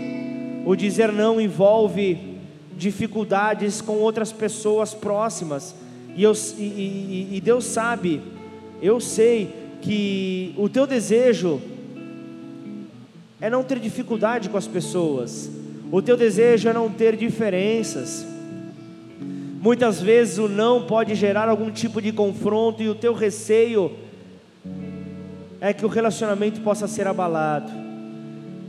O 0.66 0.76
dizer 0.76 1.12
não 1.12 1.40
envolve 1.40 2.38
dificuldades 2.78 3.82
com 3.82 3.94
outras 3.94 4.32
pessoas 4.32 4.94
próximas. 4.94 5.76
E, 6.16 6.24
eu, 6.24 6.34
e, 6.58 6.64
e, 6.64 7.38
e 7.38 7.42
Deus 7.42 7.66
sabe, 7.66 8.22
eu 8.82 9.00
sei 9.00 9.61
que 9.82 10.54
o 10.58 10.70
teu 10.70 10.86
desejo 10.86 11.62
é 13.40 13.50
não 13.50 13.64
ter 13.64 13.80
dificuldade 13.80 14.50
com 14.50 14.58
as 14.58 14.68
pessoas, 14.68 15.50
o 15.92 16.02
teu 16.02 16.16
desejo 16.16 16.70
é 16.70 16.74
não 16.74 16.90
ter 16.90 17.16
diferenças. 17.16 18.26
Muitas 19.62 20.02
vezes 20.02 20.38
o 20.38 20.48
não 20.48 20.86
pode 20.86 21.14
gerar 21.16 21.50
algum 21.50 21.70
tipo 21.70 22.02
de 22.02 22.12
confronto 22.12 22.82
e 22.82 22.90
o 22.90 22.96
teu 22.96 23.14
receio 23.14 23.92
é 25.60 25.74
que 25.74 25.86
o 25.86 25.90
relacionamento 25.90 26.62
possa 26.62 26.88
ser 26.88 27.08
abalado. 27.08 27.72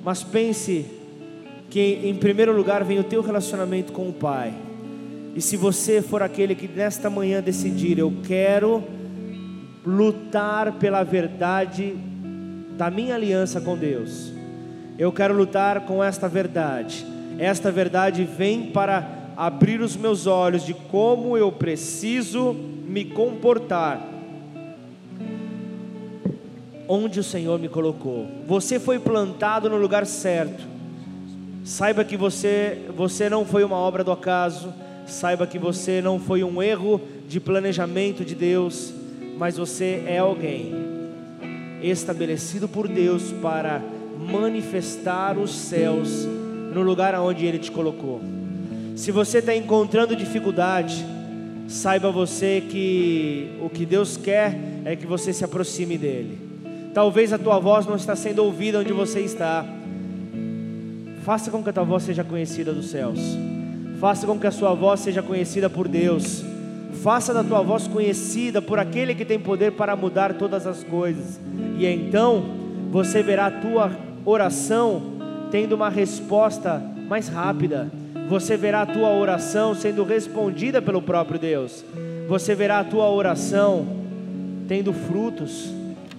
Mas 0.04 0.22
pense 0.22 0.84
que 1.70 2.00
em 2.04 2.14
primeiro 2.14 2.54
lugar 2.54 2.84
vem 2.84 2.98
o 2.98 3.04
teu 3.04 3.22
relacionamento 3.22 3.92
com 3.92 4.08
o 4.08 4.12
Pai. 4.12 4.52
E 5.34 5.40
se 5.40 5.56
você 5.56 6.02
for 6.02 6.22
aquele 6.22 6.54
que 6.54 6.68
nesta 6.68 7.08
manhã 7.08 7.40
decidir, 7.40 7.98
eu 7.98 8.12
quero 8.26 8.84
lutar 9.84 10.72
pela 10.72 11.02
verdade 11.02 11.96
da 12.76 12.90
minha 12.90 13.14
aliança 13.14 13.60
com 13.60 13.76
Deus. 13.76 14.32
Eu 14.98 15.12
quero 15.12 15.34
lutar 15.34 15.80
com 15.82 16.02
esta 16.02 16.28
verdade. 16.28 17.06
Esta 17.38 17.70
verdade 17.70 18.24
vem 18.24 18.70
para 18.70 19.08
abrir 19.36 19.80
os 19.80 19.96
meus 19.96 20.26
olhos 20.26 20.64
de 20.64 20.74
como 20.74 21.36
eu 21.36 21.50
preciso 21.50 22.52
me 22.52 23.04
comportar 23.04 24.12
onde 26.88 27.20
o 27.20 27.24
Senhor 27.24 27.58
me 27.58 27.68
colocou. 27.68 28.26
Você 28.46 28.78
foi 28.78 28.98
plantado 28.98 29.70
no 29.70 29.78
lugar 29.78 30.04
certo. 30.04 30.62
Saiba 31.64 32.04
que 32.04 32.18
você, 32.18 32.82
você 32.94 33.30
não 33.30 33.46
foi 33.46 33.64
uma 33.64 33.76
obra 33.76 34.04
do 34.04 34.12
acaso, 34.12 34.74
saiba 35.06 35.46
que 35.46 35.58
você 35.58 36.02
não 36.02 36.18
foi 36.18 36.44
um 36.44 36.62
erro 36.62 37.00
de 37.26 37.40
planejamento 37.40 38.24
de 38.24 38.34
Deus, 38.34 38.92
mas 39.36 39.56
você 39.56 40.02
é 40.06 40.18
alguém 40.18 40.74
estabelecido 41.82 42.68
por 42.68 42.86
Deus 42.86 43.32
para 43.42 43.82
manifestar 44.18 45.38
os 45.38 45.50
céus 45.50 46.24
no 46.72 46.82
lugar 46.82 47.14
aonde 47.14 47.44
Ele 47.44 47.58
te 47.58 47.70
colocou. 47.70 48.20
Se 48.94 49.10
você 49.10 49.38
está 49.38 49.54
encontrando 49.54 50.14
dificuldade, 50.14 51.04
saiba 51.66 52.10
você 52.10 52.62
que 52.68 53.58
o 53.60 53.68
que 53.68 53.84
Deus 53.84 54.16
quer 54.16 54.56
é 54.84 54.94
que 54.94 55.06
você 55.06 55.32
se 55.32 55.44
aproxime 55.44 55.98
dEle. 55.98 56.38
Talvez 56.94 57.32
a 57.32 57.38
tua 57.38 57.58
voz 57.58 57.86
não 57.86 57.96
está 57.96 58.14
sendo 58.14 58.44
ouvida 58.44 58.78
onde 58.78 58.92
você 58.92 59.20
está 59.20 59.66
Faça 61.22 61.52
com 61.52 61.62
que 61.62 61.70
a 61.70 61.72
tua 61.72 61.84
voz 61.84 62.02
seja 62.02 62.24
conhecida 62.24 62.72
dos 62.72 62.90
céus. 62.90 63.20
Faça 64.00 64.26
com 64.26 64.36
que 64.38 64.46
a 64.46 64.50
sua 64.50 64.74
voz 64.74 64.98
seja 64.98 65.22
conhecida 65.22 65.70
por 65.70 65.86
Deus. 65.86 66.42
Faça 67.02 67.34
da 67.34 67.42
tua 67.42 67.62
voz 67.62 67.88
conhecida 67.88 68.62
por 68.62 68.78
aquele 68.78 69.12
que 69.12 69.24
tem 69.24 69.36
poder 69.36 69.72
para 69.72 69.96
mudar 69.96 70.34
todas 70.34 70.68
as 70.68 70.84
coisas. 70.84 71.40
E 71.76 71.84
então 71.84 72.44
você 72.92 73.24
verá 73.24 73.46
a 73.46 73.50
tua 73.50 73.90
oração 74.24 75.02
tendo 75.50 75.74
uma 75.74 75.88
resposta 75.88 76.80
mais 77.08 77.26
rápida. 77.26 77.90
Você 78.28 78.56
verá 78.56 78.82
a 78.82 78.86
tua 78.86 79.08
oração 79.08 79.74
sendo 79.74 80.04
respondida 80.04 80.80
pelo 80.80 81.02
próprio 81.02 81.40
Deus. 81.40 81.84
Você 82.28 82.54
verá 82.54 82.78
a 82.78 82.84
tua 82.84 83.10
oração 83.10 83.84
tendo 84.68 84.92
frutos. 84.92 85.72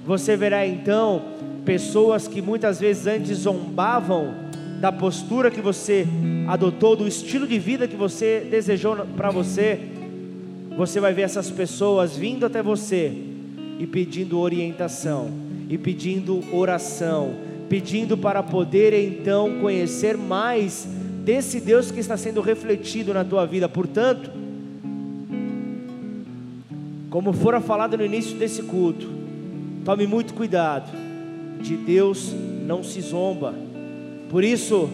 Você 0.05 0.35
verá 0.35 0.67
então 0.67 1.21
pessoas 1.63 2.27
que 2.27 2.41
muitas 2.41 2.81
vezes 2.81 3.07
antes 3.07 3.37
zombavam 3.37 4.33
da 4.81 4.91
postura 4.91 5.49
que 5.49 5.61
você 5.61 6.05
adotou, 6.45 6.93
do 6.93 7.07
estilo 7.07 7.47
de 7.47 7.57
vida 7.57 7.87
que 7.87 7.95
você 7.95 8.45
desejou 8.51 8.97
para 9.15 9.31
você, 9.31 9.79
você 10.75 10.99
vai 10.99 11.13
ver 11.13 11.23
essas 11.23 11.51
pessoas 11.51 12.15
vindo 12.17 12.45
até 12.45 12.61
você 12.63 13.13
e 13.79 13.85
pedindo 13.85 14.39
orientação, 14.39 15.29
e 15.69 15.77
pedindo 15.77 16.43
oração, 16.55 17.33
pedindo 17.69 18.17
para 18.17 18.41
poder 18.43 18.93
então 18.93 19.59
conhecer 19.59 20.17
mais 20.17 20.87
desse 21.23 21.59
Deus 21.59 21.91
que 21.91 21.99
está 21.99 22.17
sendo 22.17 22.41
refletido 22.41 23.13
na 23.13 23.23
tua 23.23 23.45
vida. 23.45 23.69
Portanto, 23.69 24.31
como 27.09 27.31
fora 27.31 27.61
falado 27.61 27.97
no 27.97 28.05
início 28.05 28.35
desse 28.37 28.63
culto, 28.63 29.07
tome 29.85 30.07
muito 30.07 30.33
cuidado. 30.33 30.91
De 31.61 31.77
Deus 31.77 32.33
não 32.65 32.83
se 32.83 32.99
zomba. 32.99 33.53
Por 34.29 34.43
isso, 34.43 34.89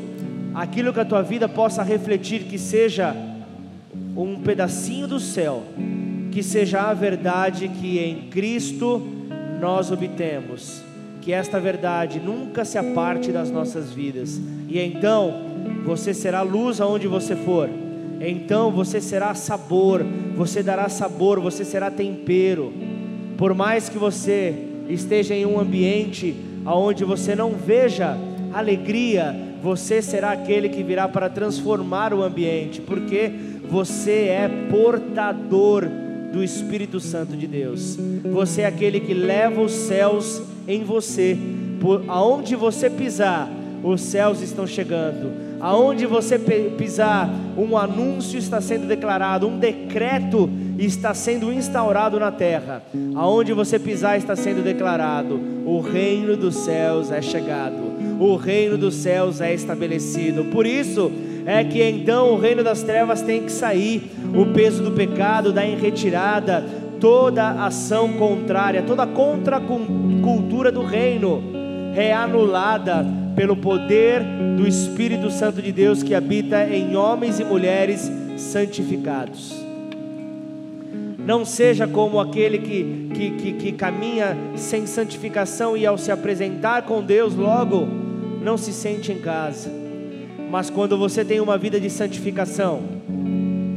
aquilo 0.53 0.93
que 0.93 0.99
a 0.99 1.05
tua 1.05 1.21
vida 1.21 1.47
possa 1.47 1.81
refletir, 1.81 2.43
que 2.43 2.59
seja 2.59 3.15
um 4.23 4.39
pedacinho 4.39 5.07
do 5.07 5.19
céu, 5.19 5.63
que 6.31 6.43
seja 6.43 6.81
a 6.81 6.93
verdade 6.93 7.69
que 7.69 7.99
em 7.99 8.29
Cristo 8.29 9.01
nós 9.61 9.91
obtemos, 9.91 10.81
que 11.21 11.31
esta 11.31 11.59
verdade 11.59 12.19
nunca 12.19 12.65
se 12.65 12.77
aparte 12.77 13.31
das 13.31 13.49
nossas 13.49 13.91
vidas, 13.91 14.39
e 14.67 14.77
então 14.79 15.33
você 15.85 16.13
será 16.13 16.41
luz 16.41 16.81
aonde 16.81 17.07
você 17.07 17.35
for, 17.35 17.69
então 18.19 18.71
você 18.71 18.99
será 18.99 19.33
sabor, 19.33 20.05
você 20.35 20.61
dará 20.61 20.89
sabor, 20.89 21.39
você 21.39 21.63
será 21.63 21.89
tempero, 21.89 22.73
por 23.37 23.53
mais 23.53 23.87
que 23.87 23.97
você 23.97 24.53
esteja 24.89 25.33
em 25.33 25.45
um 25.45 25.57
ambiente 25.57 26.35
aonde 26.65 27.05
você 27.05 27.35
não 27.35 27.51
veja 27.51 28.17
alegria, 28.53 29.33
você 29.61 30.01
será 30.01 30.31
aquele 30.31 30.69
que 30.69 30.83
virá 30.83 31.07
para 31.07 31.29
transformar 31.29 32.13
o 32.13 32.23
ambiente, 32.23 32.81
porque 32.81 33.31
você 33.69 34.27
é 34.27 34.49
portador 34.69 35.87
do 36.33 36.43
Espírito 36.43 36.99
Santo 36.99 37.35
de 37.35 37.47
Deus. 37.47 37.97
Você 38.31 38.61
é 38.61 38.65
aquele 38.65 38.99
que 38.99 39.13
leva 39.13 39.61
os 39.61 39.71
céus 39.71 40.41
em 40.67 40.83
você. 40.83 41.37
Por 41.79 42.03
aonde 42.07 42.55
você 42.55 42.89
pisar, 42.89 43.49
os 43.83 44.01
céus 44.01 44.41
estão 44.41 44.65
chegando. 44.65 45.49
Aonde 45.59 46.05
você 46.05 46.39
pisar, 46.77 47.29
um 47.57 47.77
anúncio 47.77 48.39
está 48.39 48.61
sendo 48.61 48.87
declarado, 48.87 49.47
um 49.47 49.59
decreto 49.59 50.49
está 50.77 51.13
sendo 51.13 51.51
instaurado 51.51 52.19
na 52.19 52.31
terra. 52.31 52.83
Aonde 53.15 53.53
você 53.53 53.77
pisar 53.77 54.17
está 54.17 54.35
sendo 54.35 54.63
declarado: 54.63 55.39
o 55.65 55.79
reino 55.79 56.35
dos 56.35 56.55
céus 56.55 57.11
é 57.11 57.21
chegado 57.21 57.89
o 58.19 58.35
reino 58.35 58.77
dos 58.77 58.95
céus 58.95 59.39
é 59.39 59.53
estabelecido. 59.53 60.43
Por 60.45 60.65
isso 60.65 61.09
é 61.45 61.63
que 61.63 61.81
então 61.83 62.33
o 62.33 62.39
reino 62.39 62.63
das 62.63 62.83
trevas 62.83 63.21
tem 63.21 63.43
que 63.43 63.51
sair, 63.51 64.11
o 64.35 64.53
peso 64.53 64.83
do 64.83 64.91
pecado 64.91 65.51
dá 65.51 65.65
em 65.65 65.77
retirada, 65.77 66.63
toda 66.99 67.65
ação 67.65 68.13
contrária, 68.13 68.83
toda 68.83 69.07
contracultura 69.07 70.71
do 70.71 70.83
reino 70.83 71.41
é 71.95 72.13
anulada 72.13 73.05
pelo 73.35 73.55
poder 73.55 74.21
do 74.57 74.67
Espírito 74.67 75.31
Santo 75.31 75.61
de 75.61 75.71
Deus 75.71 76.03
que 76.03 76.13
habita 76.13 76.63
em 76.65 76.95
homens 76.95 77.39
e 77.39 77.43
mulheres 77.43 78.11
santificados. 78.37 79.55
Não 81.17 81.45
seja 81.45 81.87
como 81.87 82.19
aquele 82.19 82.57
que, 82.57 83.09
que, 83.13 83.31
que, 83.31 83.53
que 83.53 83.71
caminha 83.71 84.35
sem 84.55 84.85
santificação 84.87 85.77
e 85.77 85.85
ao 85.85 85.97
se 85.97 86.11
apresentar 86.11 86.83
com 86.83 87.03
Deus 87.03 87.35
logo 87.35 87.87
não 88.41 88.57
se 88.57 88.73
sente 88.73 89.11
em 89.11 89.19
casa. 89.19 89.78
Mas 90.49 90.69
quando 90.69 90.97
você 90.97 91.23
tem 91.23 91.39
uma 91.39 91.57
vida 91.57 91.79
de 91.79 91.89
santificação, 91.89 92.81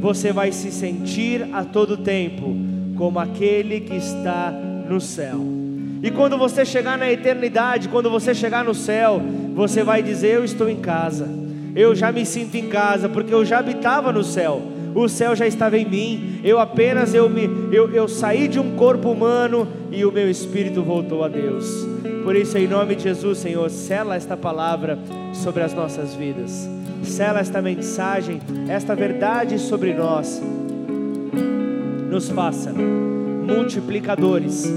você 0.01 0.33
vai 0.33 0.51
se 0.51 0.71
sentir 0.71 1.47
a 1.53 1.63
todo 1.63 1.97
tempo 1.97 2.55
como 2.97 3.19
aquele 3.19 3.79
que 3.79 3.95
está 3.95 4.51
no 4.51 4.99
céu. 4.99 5.39
E 6.01 6.11
quando 6.11 6.37
você 6.37 6.65
chegar 6.65 6.97
na 6.97 7.09
eternidade, 7.09 7.87
quando 7.87 8.09
você 8.09 8.33
chegar 8.33 8.65
no 8.65 8.73
céu, 8.73 9.21
você 9.53 9.83
vai 9.83 10.03
dizer: 10.03 10.35
Eu 10.35 10.43
estou 10.43 10.67
em 10.67 10.77
casa. 10.77 11.29
Eu 11.75 11.95
já 11.95 12.11
me 12.11 12.25
sinto 12.25 12.55
em 12.55 12.67
casa, 12.67 13.07
porque 13.07 13.33
eu 13.33 13.45
já 13.45 13.59
habitava 13.59 14.11
no 14.11 14.23
céu. 14.23 14.72
O 14.95 15.07
céu 15.07 15.35
já 15.35 15.47
estava 15.47 15.77
em 15.77 15.85
mim. 15.85 16.39
Eu 16.43 16.59
apenas 16.59 17.13
eu 17.13 17.29
me 17.29 17.49
eu, 17.71 17.89
eu 17.91 18.07
saí 18.07 18.47
de 18.47 18.59
um 18.59 18.75
corpo 18.75 19.11
humano 19.11 19.67
e 19.91 20.05
o 20.05 20.11
meu 20.11 20.29
espírito 20.29 20.83
voltou 20.83 21.23
a 21.23 21.27
Deus. 21.27 21.87
Por 22.23 22.35
isso, 22.35 22.57
em 22.57 22.67
nome 22.67 22.95
de 22.95 23.03
Jesus, 23.03 23.39
Senhor, 23.39 23.69
sela 23.69 24.15
esta 24.15 24.37
palavra 24.37 24.97
sobre 25.33 25.63
as 25.63 25.73
nossas 25.73 26.13
vidas. 26.13 26.69
Sela 27.03 27.39
esta 27.39 27.61
mensagem, 27.61 28.39
esta 28.69 28.95
verdade 28.95 29.59
sobre 29.59 29.93
nós. 29.93 30.41
Nos 32.09 32.29
faça 32.29 32.71
multiplicadores 32.71 34.71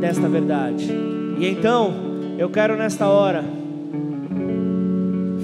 desta 0.00 0.28
verdade. 0.28 0.90
E 1.38 1.46
então, 1.46 1.94
eu 2.36 2.50
quero 2.50 2.76
nesta 2.76 3.06
hora 3.06 3.44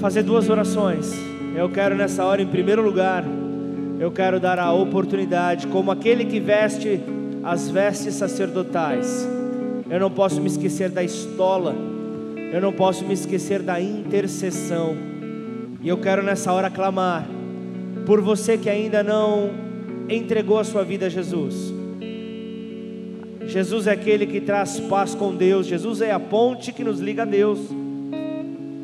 fazer 0.01 0.23
duas 0.23 0.49
orações. 0.49 1.13
Eu 1.55 1.69
quero 1.69 1.95
nessa 1.95 2.25
hora, 2.25 2.41
em 2.41 2.47
primeiro 2.47 2.81
lugar, 2.81 3.23
eu 3.99 4.09
quero 4.09 4.39
dar 4.39 4.57
a 4.57 4.71
oportunidade, 4.71 5.67
como 5.67 5.91
aquele 5.91 6.23
que 6.23 6.39
veste 6.39 7.01
as 7.43 7.69
vestes 7.69 8.15
sacerdotais. 8.15 9.27
Eu 9.89 9.99
não 9.99 10.09
posso 10.09 10.39
me 10.39 10.47
esquecer 10.47 10.89
da 10.89 11.03
estola, 11.03 11.75
eu 12.53 12.61
não 12.61 12.71
posso 12.71 13.03
me 13.03 13.13
esquecer 13.13 13.61
da 13.61 13.81
intercessão. 13.81 14.95
E 15.81 15.89
eu 15.89 15.97
quero 15.97 16.23
nessa 16.23 16.53
hora 16.53 16.69
clamar 16.69 17.27
por 18.05 18.21
você 18.21 18.57
que 18.57 18.69
ainda 18.69 19.03
não 19.03 19.49
entregou 20.07 20.57
a 20.59 20.63
sua 20.63 20.83
vida 20.83 21.07
a 21.07 21.09
Jesus. 21.09 21.73
Jesus 23.45 23.85
é 23.85 23.91
aquele 23.91 24.25
que 24.25 24.39
traz 24.39 24.79
paz 24.79 25.13
com 25.13 25.35
Deus, 25.35 25.67
Jesus 25.67 25.99
é 26.01 26.11
a 26.11 26.19
ponte 26.19 26.71
que 26.71 26.85
nos 26.85 27.01
liga 27.01 27.23
a 27.23 27.25
Deus. 27.25 27.59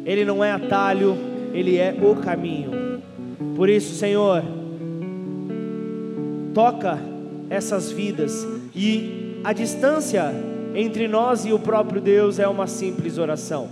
Ele 0.05 0.25
não 0.25 0.43
é 0.43 0.51
atalho, 0.51 1.15
ele 1.53 1.77
é 1.77 1.95
o 2.01 2.15
caminho. 2.15 3.01
Por 3.55 3.69
isso, 3.69 3.95
Senhor, 3.95 4.43
toca 6.55 6.97
essas 7.49 7.91
vidas 7.91 8.47
e 8.73 9.41
a 9.43 9.53
distância 9.53 10.33
entre 10.73 11.07
nós 11.07 11.45
e 11.45 11.51
o 11.51 11.59
próprio 11.59 12.01
Deus 12.01 12.39
é 12.39 12.47
uma 12.47 12.65
simples 12.65 13.17
oração. 13.17 13.67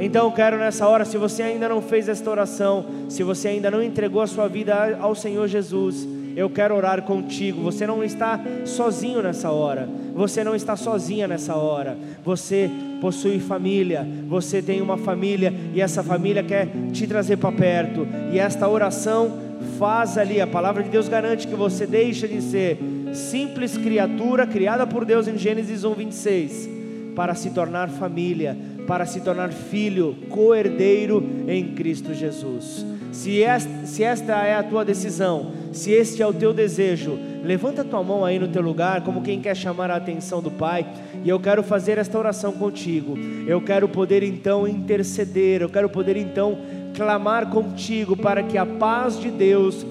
Então, 0.00 0.30
quero 0.30 0.58
nessa 0.58 0.86
hora, 0.86 1.04
se 1.04 1.16
você 1.16 1.42
ainda 1.42 1.68
não 1.68 1.80
fez 1.80 2.08
esta 2.08 2.30
oração, 2.30 2.84
se 3.08 3.22
você 3.22 3.48
ainda 3.48 3.70
não 3.70 3.82
entregou 3.82 4.20
a 4.20 4.26
sua 4.26 4.48
vida 4.48 4.98
ao 5.00 5.14
Senhor 5.14 5.48
Jesus, 5.48 6.06
eu 6.36 6.48
quero 6.48 6.76
orar 6.76 7.02
contigo. 7.02 7.62
Você 7.62 7.84
não 7.84 8.04
está 8.04 8.40
sozinho 8.64 9.20
nessa 9.20 9.50
hora. 9.50 9.88
Você 10.14 10.44
não 10.44 10.54
está 10.54 10.76
sozinha 10.76 11.26
nessa 11.26 11.56
hora. 11.56 11.96
Você 12.24 12.70
possui 13.00 13.40
família. 13.40 14.06
Você 14.28 14.62
tem 14.62 14.80
uma 14.80 14.96
família 14.96 15.52
e 15.74 15.80
essa 15.80 16.00
família 16.00 16.44
quer 16.44 16.68
te 16.92 17.08
trazer 17.08 17.38
para 17.38 17.50
perto. 17.50 18.06
E 18.32 18.38
esta 18.38 18.68
oração 18.68 19.47
faz 19.78 20.18
ali. 20.18 20.40
A 20.40 20.46
palavra 20.46 20.82
de 20.82 20.88
Deus 20.88 21.08
garante 21.08 21.46
que 21.46 21.54
você 21.54 21.86
deixa 21.86 22.26
de 22.26 22.40
ser 22.42 22.78
simples 23.12 23.76
criatura 23.76 24.46
criada 24.46 24.86
por 24.86 25.04
Deus 25.04 25.26
em 25.28 25.38
Gênesis 25.38 25.84
1:26 25.84 26.78
para 27.18 27.34
se 27.34 27.50
tornar 27.50 27.88
família, 27.88 28.56
para 28.86 29.04
se 29.04 29.20
tornar 29.20 29.50
filho, 29.50 30.16
co-herdeiro 30.28 31.20
em 31.48 31.74
Cristo 31.74 32.14
Jesus. 32.14 32.86
Se 33.10 33.42
esta, 33.42 33.86
se 33.86 34.04
esta 34.04 34.44
é 34.44 34.54
a 34.54 34.62
tua 34.62 34.84
decisão, 34.84 35.50
se 35.72 35.90
este 35.90 36.22
é 36.22 36.26
o 36.26 36.32
teu 36.32 36.52
desejo, 36.52 37.18
levanta 37.42 37.82
tua 37.82 38.04
mão 38.04 38.24
aí 38.24 38.38
no 38.38 38.46
teu 38.46 38.62
lugar, 38.62 39.02
como 39.02 39.22
quem 39.22 39.40
quer 39.40 39.56
chamar 39.56 39.90
a 39.90 39.96
atenção 39.96 40.40
do 40.40 40.50
Pai, 40.50 40.86
e 41.24 41.28
eu 41.28 41.40
quero 41.40 41.64
fazer 41.64 41.98
esta 41.98 42.16
oração 42.16 42.52
contigo. 42.52 43.18
Eu 43.48 43.60
quero 43.60 43.88
poder 43.88 44.22
então 44.22 44.68
interceder, 44.68 45.62
eu 45.62 45.68
quero 45.68 45.88
poder 45.88 46.16
então 46.16 46.56
clamar 46.94 47.50
contigo 47.50 48.16
para 48.16 48.42
que 48.42 48.58
a 48.58 48.66
paz 48.66 49.18
de 49.18 49.30
Deus 49.30 49.86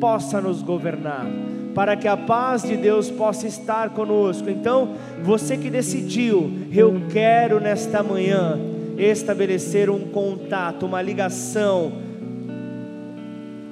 possa 0.00 0.40
nos 0.40 0.62
governar, 0.62 1.26
para 1.74 1.96
que 1.96 2.06
a 2.06 2.16
paz 2.16 2.62
de 2.62 2.76
Deus 2.76 3.10
possa 3.10 3.46
estar 3.46 3.90
conosco. 3.90 4.50
Então, 4.50 4.94
você 5.22 5.56
que 5.56 5.70
decidiu, 5.70 6.50
eu 6.72 7.02
quero 7.10 7.60
nesta 7.60 8.02
manhã 8.02 8.58
estabelecer 8.96 9.88
um 9.88 10.00
contato, 10.00 10.86
uma 10.86 11.00
ligação 11.00 11.92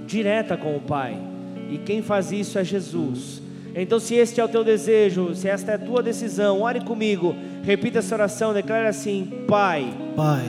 direta 0.06 0.56
com 0.56 0.76
o 0.76 0.80
Pai. 0.80 1.18
E 1.68 1.78
quem 1.78 2.00
faz 2.00 2.30
isso 2.30 2.58
é 2.58 2.64
Jesus. 2.64 3.42
Então, 3.74 3.98
se 3.98 4.14
este 4.14 4.40
é 4.40 4.44
o 4.44 4.48
teu 4.48 4.64
desejo, 4.64 5.34
se 5.34 5.48
esta 5.48 5.72
é 5.72 5.74
a 5.74 5.78
tua 5.78 6.02
decisão, 6.02 6.62
ore 6.62 6.80
comigo, 6.80 7.34
repita 7.62 7.98
essa 7.98 8.14
oração, 8.14 8.54
declare 8.54 8.86
assim: 8.86 9.44
Pai, 9.46 9.92
Pai, 10.14 10.44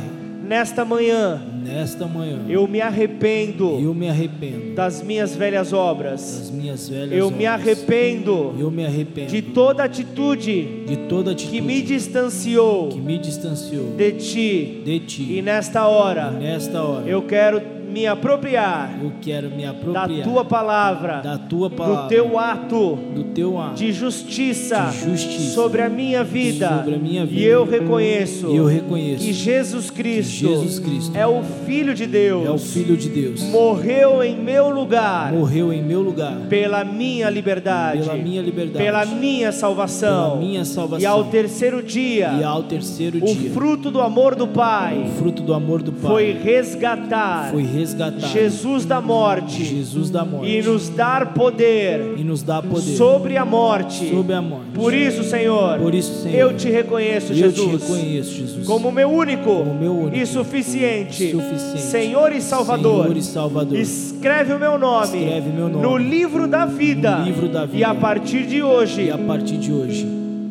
nesta 0.48 0.86
manhã, 0.86 1.41
nesta 1.64 2.06
manhã 2.08 2.45
eu 2.48 2.68
me 2.68 2.80
arrependo 2.80 3.80
eu 3.82 3.93
me 3.93 4.08
arrependo 4.10 4.74
das 4.74 5.02
minhas 5.02 5.36
velhas 5.36 5.74
obras, 5.74 6.39
das 6.39 6.52
minhas 6.52 6.88
velhas 6.88 7.12
eu 7.12 7.30
me 7.30 7.45
obras. 7.48 7.62
arrependo 7.62 8.56
Eu 8.58 8.72
me 8.72 8.86
arrependo 8.86 9.30
de 9.30 9.41
toda 9.41 9.84
atitude 9.84 10.86
de 10.88 10.98
toda 11.10 11.32
atitude 11.32 11.52
que 11.52 11.62
me 11.62 11.82
distanciou 11.82 12.89
que 12.89 13.00
me 13.00 13.18
distanciou 13.18 13.95
de 13.98 14.12
ti, 14.14 14.82
de 14.86 15.00
ti. 15.02 15.38
e 15.38 15.41
nesta 15.41 15.86
hora 15.88 16.32
nesta 16.32 16.82
hora 16.82 17.08
eu 17.08 17.22
quero 17.24 17.76
me 17.88 18.06
apropriar 18.06 18.98
eu 19.02 19.12
quero 19.22 19.50
me 19.50 19.64
da 19.64 19.72
apropriar 19.72 20.28
tua 20.28 20.46
palavra, 20.46 21.22
da 21.22 21.38
tua 21.38 21.70
do 21.70 21.76
palavra, 21.76 22.08
teu 22.10 22.38
ato 22.40 22.96
do 23.16 23.24
teu 23.26 23.60
ato 23.60 23.76
de 23.76 23.92
justiça, 23.92 24.90
De 24.92 25.12
justiça 25.12 25.54
sobre 25.54 25.82
a 25.82 25.90
minha 25.90 26.24
vida. 26.24 26.78
sobre 26.78 26.96
a 26.96 26.98
minha 26.98 27.26
vida. 27.26 27.42
E 27.42 27.46
eu 27.46 27.66
reconheço 27.66 28.48
eu 28.48 28.66
reconheço 28.66 29.24
que 29.24 29.34
Jesus 29.34 29.90
Cristo, 29.90 30.32
Jesus 30.48 30.80
Cristo 30.80 31.18
é 31.18 31.26
o 31.26 31.42
Filho 31.66 31.94
de 31.94 32.06
Deus, 32.06 32.46
é 32.46 32.52
o 32.52 32.58
Filho 32.58 32.98
de 32.98 33.10
Deus. 33.10 33.42
morreu 33.44 34.24
em 34.24 34.36
meu 34.36 34.70
lugar 34.70 35.32
Morreu 35.32 35.72
em 35.74 35.82
meu 35.82 36.02
lugar 36.02 36.38
pela 36.50 36.84
minha 36.84 37.30
liberdade, 37.30 38.02
pela 38.02 38.16
minha 38.16 38.42
liberdade, 38.42 38.84
pela 38.84 39.06
minha 39.06 39.52
salvação, 39.52 40.32
pela 40.32 40.42
minha 40.42 40.66
salvação. 40.66 41.02
e 41.02 41.06
ao 41.06 41.26
terceiro 41.26 41.82
dia, 41.82 42.34
e 42.40 42.44
ao 42.44 42.64
terceiro 42.64 43.18
o 43.18 43.34
dia, 43.34 43.52
fruto 43.52 43.90
do 43.92 44.02
amor 44.02 44.36
do 44.36 44.48
Pai 44.48 45.04
o 45.08 45.18
fruto 45.18 45.42
do 45.42 45.54
amor 45.54 45.82
do 45.82 45.92
Pai 45.92 46.12
foi 46.12 46.32
resgatar 46.34 47.52
foi 47.52 47.64
resgatar 47.78 48.28
Jesus 48.28 48.86
da 48.86 48.99
morte 49.01 49.63
Jesus 49.63 50.09
da 50.09 50.25
morte 50.25 50.49
e 50.49 50.61
nos 50.61 50.89
dar 50.89 51.34
poder 51.34 52.15
e 52.17 52.23
nos 52.23 52.41
dá 52.43 52.61
poder 52.61 52.95
sobre 52.97 53.38
a 53.38 53.45
morte. 53.45 54.09
sobre 54.09 54.34
a 54.34 54.41
morte. 54.41 54.71
Por 54.73 54.93
isso, 54.93 55.23
Senhor, 55.23 55.80
Por 55.80 55.93
isso, 55.93 56.23
Senhor, 56.23 56.36
eu 56.38 56.53
te 56.55 56.69
reconheço, 56.69 57.32
eu 57.32 57.36
Jesus, 57.36 57.55
te 57.80 57.86
reconheço, 57.86 58.32
Jesus, 58.32 58.65
como 58.67 58.91
meu 58.91 59.09
único, 59.09 59.43
Como 59.43 59.73
meu 59.73 59.93
único 59.93 60.17
e 60.17 60.25
suficiente, 60.25 61.32
suficiente 61.32 61.82
Senhor 61.82 62.32
e 62.34 62.41
Salvador. 62.41 63.03
Senhor 63.03 63.17
e 63.17 63.21
Salvador. 63.23 63.78
Escreve 63.78 64.53
o 64.53 64.59
meu 64.59 64.78
nome, 64.78 65.17
Escreve 65.23 65.49
meu 65.49 65.69
nome 65.69 65.84
no 65.84 65.97
livro 65.97 66.47
da 66.47 66.65
vida. 66.65 67.17
no 67.17 67.25
livro 67.25 67.47
da 67.49 67.65
vida. 67.65 67.78
E 67.78 67.84
a 67.84 67.93
partir 67.95 68.45
de 68.45 68.61
hoje 68.63 69.03
E 69.03 69.11
a 69.11 69.17
partir 69.17 69.57
de 69.57 69.71
hoje 69.71 70.07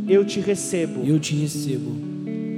eu 0.09 0.25
te 0.25 0.39
recebo. 0.41 1.01
eu 1.05 1.19
te 1.19 1.35
recebo, 1.35 1.96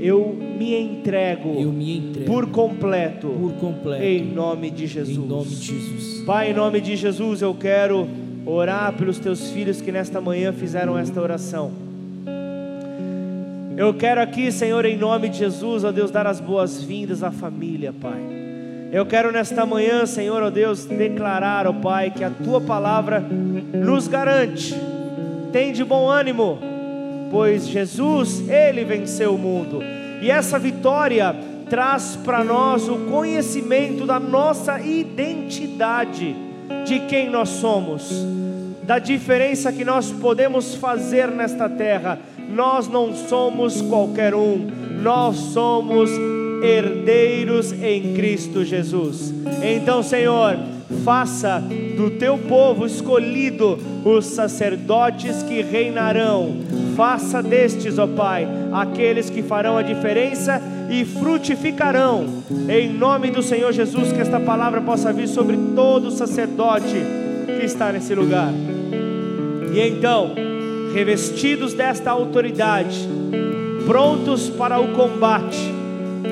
Eu 0.01 0.33
me 0.33 0.75
entrego 0.75 1.61
eu 1.61 1.73
me 1.73 1.99
entrego 1.99 2.27
por 2.27 2.51
completo 2.51 3.29
por 3.29 3.53
completo 3.55 4.03
em 4.03 4.25
nome 4.25 4.71
de 4.71 4.87
Jesus. 4.87 5.17
em 5.17 5.27
nome 5.27 5.49
de 5.49 5.65
Jesus. 5.65 6.23
Pai, 6.25 6.51
em 6.51 6.55
nome 6.55 6.81
de 6.81 6.95
Jesus, 6.95 7.43
eu 7.43 7.55
quero 7.55 8.07
orar 8.45 8.93
pelos 8.95 9.19
teus 9.19 9.51
filhos 9.51 9.81
que 9.81 9.91
nesta 9.91 10.21
manhã 10.21 10.53
fizeram 10.53 10.99
esta 10.99 11.21
oração. 11.21 11.71
Eu 13.77 13.95
quero 13.95 14.21
aqui, 14.21 14.51
Senhor, 14.51 14.85
em 14.85 14.97
nome 14.97 15.29
de 15.29 15.39
Jesus, 15.39 15.85
ó 15.85 15.93
Deus, 15.93 16.11
dar 16.11 16.27
as 16.27 16.41
boas-vindas 16.41 17.23
à 17.23 17.31
família, 17.31 17.93
Pai. 17.93 18.21
Eu 18.91 19.07
quero 19.07 19.31
nesta 19.31 19.65
manhã, 19.65 20.05
Senhor, 20.05 20.43
ó 20.43 20.51
Deus, 20.51 20.85
declarar, 20.85 21.67
ó 21.67 21.73
Pai, 21.73 22.11
que 22.11 22.25
a 22.25 22.31
tua 22.31 22.61
palavra 22.61 23.21
nos 23.21 24.09
garante. 24.09 24.75
Tem 25.53 25.73
de 25.73 25.85
bom 25.85 26.09
ânimo, 26.09 26.59
pois 27.31 27.67
Jesus, 27.67 28.49
ele 28.49 28.85
venceu 28.85 29.35
o 29.35 29.39
mundo. 29.39 29.83
E 30.21 30.31
essa 30.31 30.59
vitória 30.59 31.35
traz 31.69 32.17
para 32.25 32.43
nós 32.43 32.89
o 32.89 32.97
conhecimento 33.11 34.07
da 34.07 34.19
nossa 34.19 34.81
identidade, 34.81 36.35
de 36.85 37.01
quem 37.01 37.31
nós 37.31 37.49
somos, 37.51 38.11
da 38.83 38.99
diferença 38.99 39.73
que 39.73 39.85
nós 39.85 40.11
podemos 40.11 40.75
fazer 40.75 41.29
nesta 41.29 41.69
terra. 41.69 42.19
Nós 42.49 42.89
não 42.89 43.15
somos 43.15 43.83
qualquer 43.83 44.35
um, 44.35 44.67
nós 45.03 45.37
somos 45.37 46.11
herdeiros 46.63 47.73
em 47.73 48.15
Cristo 48.15 48.65
Jesus. 48.65 49.33
Então, 49.63 50.03
Senhor, 50.03 50.59
faça 51.05 51.63
do 51.97 52.11
teu 52.11 52.39
povo 52.39 52.87
escolhido 52.87 53.79
os 54.05 54.27
sacerdotes 54.27 55.43
que 55.43 55.63
reinarão. 55.63 56.57
Faça 56.97 57.43
destes, 57.43 57.99
ó 57.99 58.07
Pai, 58.07 58.49
aqueles 58.73 59.29
que 59.29 59.43
farão 59.43 59.77
a 59.77 59.83
diferença 59.83 60.61
e 60.91 61.05
frutificarão. 61.05 62.27
Em 62.69 62.93
nome 62.93 63.31
do 63.31 63.43
Senhor 63.43 63.73
Jesus, 63.73 64.13
que 64.13 64.21
esta 64.21 64.41
palavra 64.41 64.81
possa 64.81 65.13
vir 65.13 65.29
sobre 65.29 65.57
todo 65.75 66.11
sacerdote 66.11 66.97
que 67.47 67.65
está 67.65 67.93
nesse 67.93 68.15
lugar. 68.15 68.53
E 69.73 69.81
então, 69.81 70.35
revestidos 70.95 71.75
desta 71.75 72.11
autoridade, 72.11 73.09
prontos 73.87 74.49
para 74.49 74.81
o 74.81 74.89
combate, 74.89 75.73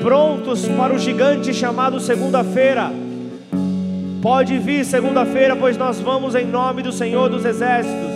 prontos 0.01 0.67
para 0.67 0.93
o 0.93 0.99
gigante 0.99 1.53
chamado 1.53 1.99
segunda-feira. 1.99 2.91
Pode 4.27 4.57
vir 4.57 4.83
segunda-feira, 4.83 5.55
pois 5.55 5.77
nós 5.77 6.01
vamos 6.01 6.35
em 6.35 6.45
nome 6.45 6.83
do 6.83 6.91
Senhor 6.91 7.29
dos 7.29 7.45
Exércitos, 7.45 8.11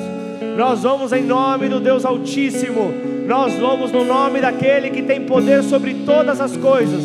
nós 0.57 0.83
vamos 0.83 1.13
em 1.13 1.23
nome 1.23 1.69
do 1.69 1.79
Deus 1.79 2.03
Altíssimo, 2.03 2.93
nós 3.25 3.53
vamos 3.53 3.93
no 3.93 4.03
nome 4.03 4.41
daquele 4.41 4.89
que 4.89 5.03
tem 5.03 5.21
poder 5.21 5.63
sobre 5.63 6.03
todas 6.05 6.41
as 6.41 6.57
coisas, 6.57 7.01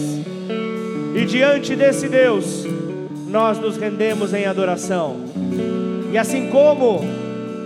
e 1.14 1.24
diante 1.24 1.76
desse 1.76 2.08
Deus, 2.08 2.66
nós 3.28 3.60
nos 3.60 3.76
rendemos 3.76 4.34
em 4.34 4.44
adoração, 4.44 5.18
e 6.10 6.18
assim 6.18 6.48
como 6.48 7.04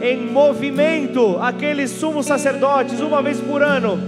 em 0.02 0.18
movimento 0.30 1.38
aqueles 1.40 1.90
sumos 1.90 2.26
sacerdotes, 2.26 3.00
uma 3.00 3.22
vez 3.22 3.40
por 3.40 3.62
ano, 3.62 3.98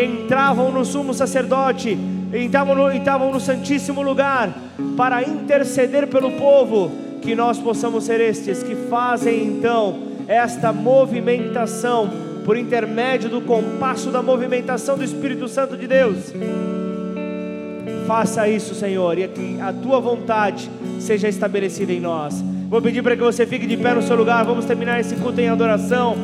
entravam 0.00 0.70
no 0.70 0.84
sumo 0.84 1.12
sacerdote, 1.12 1.98
entravam 2.32 2.76
no, 2.76 2.92
entravam 2.92 3.32
no 3.32 3.40
Santíssimo 3.40 4.00
Lugar 4.00 4.67
para 4.96 5.22
interceder 5.22 6.06
pelo 6.06 6.32
povo, 6.32 6.90
que 7.20 7.34
nós 7.34 7.58
possamos 7.58 8.04
ser 8.04 8.20
estes 8.20 8.62
que 8.62 8.74
fazem 8.74 9.46
então 9.46 9.98
esta 10.26 10.72
movimentação 10.72 12.10
por 12.44 12.56
intermédio 12.56 13.28
do 13.28 13.40
compasso 13.40 14.10
da 14.10 14.22
movimentação 14.22 14.96
do 14.96 15.04
Espírito 15.04 15.48
Santo 15.48 15.76
de 15.76 15.86
Deus. 15.86 16.32
Faça 18.06 18.48
isso, 18.48 18.74
Senhor, 18.74 19.18
e 19.18 19.28
que 19.28 19.60
a 19.60 19.72
tua 19.72 20.00
vontade 20.00 20.70
seja 20.98 21.28
estabelecida 21.28 21.92
em 21.92 22.00
nós. 22.00 22.42
Vou 22.68 22.80
pedir 22.80 23.02
para 23.02 23.16
que 23.16 23.22
você 23.22 23.46
fique 23.46 23.66
de 23.66 23.76
pé 23.76 23.94
no 23.94 24.02
seu 24.02 24.16
lugar. 24.16 24.44
Vamos 24.44 24.64
terminar 24.64 25.00
esse 25.00 25.14
culto 25.16 25.40
em 25.40 25.48
adoração. 25.48 26.16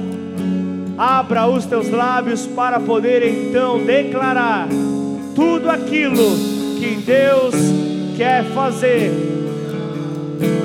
Abra 0.96 1.46
os 1.46 1.66
teus 1.66 1.90
lábios 1.90 2.46
para 2.46 2.80
poder 2.80 3.22
então 3.26 3.84
declarar 3.84 4.68
tudo 5.34 5.68
aquilo 5.70 6.24
que 6.78 6.96
Deus 7.04 7.54
quer 8.16 8.44
fazer, 8.44 9.12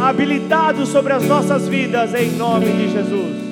habilitado 0.01 0.85
sobre 0.85 1.13
as 1.13 1.23
nossas 1.25 1.67
vidas, 1.67 2.13
em 2.13 2.31
nome 2.31 2.71
de 2.71 2.91
Jesus. 2.91 3.48